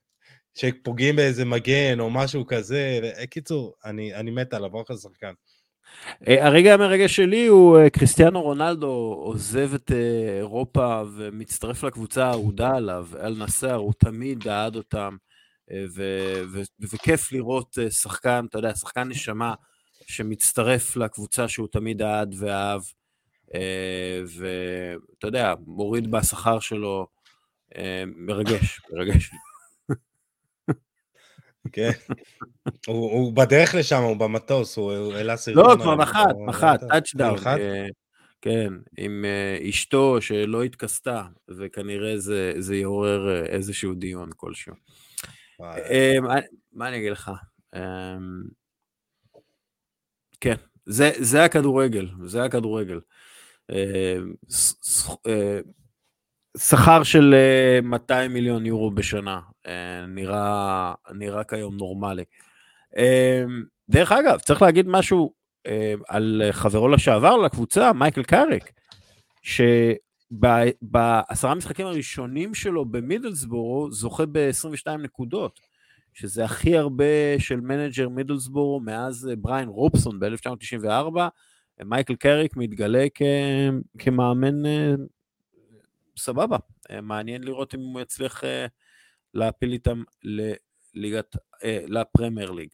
שפוגעים 0.55 1.15
באיזה 1.15 1.45
מגן 1.45 1.99
או 1.99 2.09
משהו 2.09 2.45
כזה. 2.45 2.99
קיצור, 3.29 3.73
אני, 3.85 4.15
אני 4.15 4.31
מת 4.31 4.53
עליו, 4.53 4.81
אחלה 4.81 4.97
שחקן. 4.97 5.33
הרגע 6.27 6.73
המרגש 6.73 7.15
שלי 7.15 7.45
הוא 7.47 7.79
קריסטיאנו 7.89 8.41
רונלדו 8.41 9.21
עוזב 9.23 9.73
את 9.73 9.91
אירופה 10.37 11.01
ומצטרף 11.15 11.83
לקבוצה 11.83 12.25
האהודה 12.25 12.75
עליו, 12.75 13.07
אל 13.19 13.35
נסר, 13.37 13.75
הוא 13.75 13.93
תמיד 13.99 14.47
אהד 14.47 14.75
אותם, 14.75 15.17
וכיף 16.91 17.31
לראות 17.31 17.77
שחקן, 17.89 18.45
אתה 18.49 18.57
יודע, 18.57 18.75
שחקן 18.75 19.07
נשמה 19.07 19.53
שמצטרף 20.07 20.95
לקבוצה 20.95 21.47
שהוא 21.47 21.67
תמיד 21.71 22.01
אהד 22.01 22.35
ואהב, 22.37 22.81
ואתה 24.37 25.27
יודע, 25.27 25.53
מוריד 25.65 26.11
בשכר 26.11 26.59
שלו, 26.59 27.07
מרגש, 28.05 28.81
מרגש. 28.93 29.31
כן. 31.71 31.91
הוא 32.87 33.33
בדרך 33.33 33.75
לשם, 33.75 34.01
הוא 34.01 34.17
במטוס, 34.17 34.77
הוא 34.77 35.13
העלה 35.13 35.37
סרטון. 35.37 35.63
לא, 35.63 35.75
כבר 35.75 35.95
נחת, 35.95 36.35
נחת, 36.47 36.79
touchdown. 36.89 37.37
כן, 38.41 38.73
עם 38.97 39.25
אשתו 39.69 40.21
שלא 40.21 40.63
התכסתה, 40.63 41.23
וכנראה 41.57 42.13
זה 42.59 42.75
יעורר 42.75 43.45
איזשהו 43.45 43.93
דיון 43.93 44.29
כלשהו. 44.35 44.73
מה 46.73 46.87
אני 46.87 46.97
אגיד 46.97 47.11
לך? 47.11 47.31
כן, 50.41 50.55
זה 50.85 51.43
הכדורגל, 51.43 52.07
זה 52.23 52.43
הכדורגל. 52.43 52.99
שכר 56.57 57.03
של 57.03 57.35
200 57.83 58.33
מיליון 58.33 58.65
יורו 58.65 58.91
בשנה, 58.91 59.39
נראה, 60.07 60.93
נראה 61.13 61.43
כיום 61.43 61.77
נורמלי. 61.77 62.23
דרך 63.89 64.11
אגב, 64.11 64.39
צריך 64.39 64.61
להגיד 64.61 64.87
משהו 64.87 65.33
על 66.07 66.41
חברו 66.51 66.87
לשעבר 66.87 67.37
לקבוצה, 67.37 67.93
מייקל 67.93 68.23
קאריק, 68.23 68.71
שבעשרה 69.41 71.51
המשחקים 71.51 71.85
הראשונים 71.85 72.53
שלו 72.53 72.85
במידלסבורו 72.85 73.91
זוכה 73.91 74.23
ב-22 74.31 74.97
נקודות, 74.97 75.59
שזה 76.13 76.45
הכי 76.45 76.77
הרבה 76.77 77.39
של 77.39 77.59
manager 77.59 78.09
מידלסבורו 78.09 78.79
מאז 78.79 79.29
בריין 79.37 79.69
רובסון 79.69 80.19
ב-1994. 80.19 81.19
מייקל 81.85 82.15
קאריק 82.15 82.57
מתגלה 82.57 83.05
כמאמן 83.97 84.63
סבבה, 86.17 86.57
מעניין 87.01 87.43
לראות 87.43 87.75
אם 87.75 87.79
הוא 87.79 88.01
יצליח 88.01 88.43
להפיל 89.33 89.73
איתם 89.73 90.03
לליגת, 90.95 91.35
לפרמייר 91.65 92.51
ליג. 92.51 92.69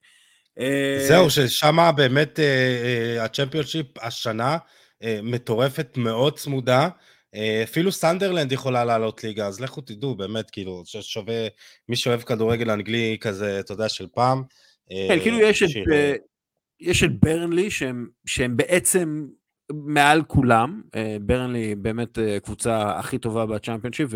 זהו, 1.07 1.29
ששם 1.29 1.77
באמת 1.95 2.39
הצ'מפיונשיפ 3.19 3.85
השנה 4.01 4.57
מטורפת 5.23 5.97
מאוד 5.97 6.37
צמודה. 6.37 6.89
אפילו 7.63 7.91
סנדרלנד 7.91 8.51
יכולה 8.51 8.85
לעלות 8.85 9.23
ליגה, 9.23 9.47
אז 9.47 9.61
לכו 9.61 9.81
תדעו, 9.81 10.15
באמת, 10.15 10.49
כאילו, 10.51 10.83
שווה, 10.85 11.47
מי 11.89 11.95
שאוהב 11.95 12.21
כדורגל 12.21 12.69
אנגלי 12.69 13.17
כזה, 13.21 13.59
אתה 13.59 13.73
יודע, 13.73 13.89
של 13.89 14.07
פעם. 14.13 14.43
כן, 14.89 15.19
כאילו 15.21 15.39
יש 15.39 15.63
את, 15.63 15.69
יש 16.79 17.03
את 17.03 17.19
ברנלי, 17.19 17.71
שהם, 17.71 18.07
שהם 18.25 18.57
בעצם 18.57 19.25
מעל 19.71 20.23
כולם, 20.23 20.81
ברנלי 21.21 21.75
באמת 21.75 22.19
קבוצה 22.43 22.99
הכי 22.99 23.17
טובה 23.17 23.45
בצ'אמפיונשיפ, 23.45 24.09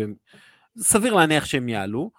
וסביר 0.76 1.14
להניח 1.14 1.44
שהם 1.44 1.68
יעלו, 1.68 2.10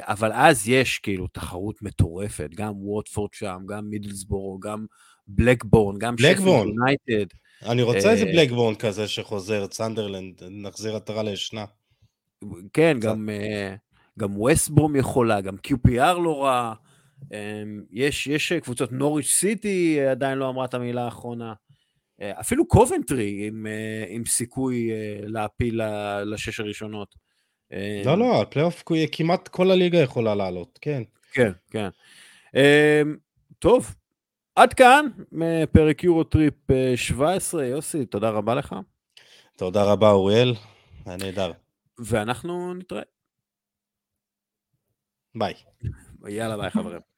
אבל 0.00 0.30
אז 0.32 0.68
יש 0.68 0.98
כאילו 0.98 1.26
תחרות 1.26 1.82
מטורפת, 1.82 2.50
גם 2.54 2.72
ווטפורד 2.76 3.34
שם, 3.34 3.58
גם 3.66 3.90
מידלסבורו, 3.90 4.58
גם 4.58 4.86
בלקברן, 5.26 5.98
גם 5.98 6.18
שפילד 6.18 6.40
יונייטד. 6.40 7.36
אני 7.62 7.82
רוצה 7.82 8.10
איזה 8.10 8.24
בלקברן 8.24 8.74
כזה 8.74 9.08
שחוזר, 9.08 9.66
סנדרלנד, 9.70 10.42
נחזיר 10.50 10.96
עטרה 10.96 11.22
לישנה. 11.22 11.64
כן, 12.72 12.96
גם, 13.00 13.28
גם 14.18 14.40
ווסטברום 14.40 14.96
יכולה, 14.96 15.40
גם 15.40 15.56
QPR 15.66 16.18
לא 16.18 16.44
רע. 16.44 16.74
יש, 17.90 18.26
יש 18.26 18.52
קבוצות, 18.52 18.92
נוריץ' 18.92 19.26
סיטי 19.26 20.00
עדיין 20.00 20.38
לא 20.38 20.48
אמרה 20.48 20.64
את 20.64 20.74
המילה 20.74 21.04
האחרונה. 21.04 21.52
אה, 22.20 22.40
אפילו 22.40 22.68
קובנטרי 22.68 23.46
עם, 23.46 23.66
אה, 23.66 24.04
עם 24.08 24.24
סיכוי 24.26 24.90
אה, 24.90 25.20
להפיל 25.22 25.80
לשש 26.24 26.60
הראשונות. 26.60 27.14
לא, 28.04 28.18
לא, 28.18 28.42
הפלייאוף 28.42 28.82
כמעט 29.12 29.48
כל 29.48 29.70
הליגה 29.70 29.98
יכולה 29.98 30.34
לעלות, 30.34 30.78
כן. 30.82 31.02
כן, 31.32 31.52
כן. 31.70 31.88
טוב, 33.58 33.94
עד 34.56 34.74
כאן 34.74 35.06
פרק 35.72 36.04
יורו 36.04 36.24
טריפ 36.24 36.54
17. 36.96 37.64
יוסי, 37.64 38.06
תודה 38.06 38.30
רבה 38.30 38.54
לך. 38.54 38.74
תודה 39.56 39.84
רבה, 39.92 40.10
אוריאל. 40.10 40.54
היה 41.06 41.16
נהדר. 41.16 41.52
ואנחנו 41.98 42.74
נתראה. 42.74 43.02
ביי. 45.34 45.54
יאללה, 46.28 46.56
ביי, 46.56 46.70
חברים. 46.70 47.13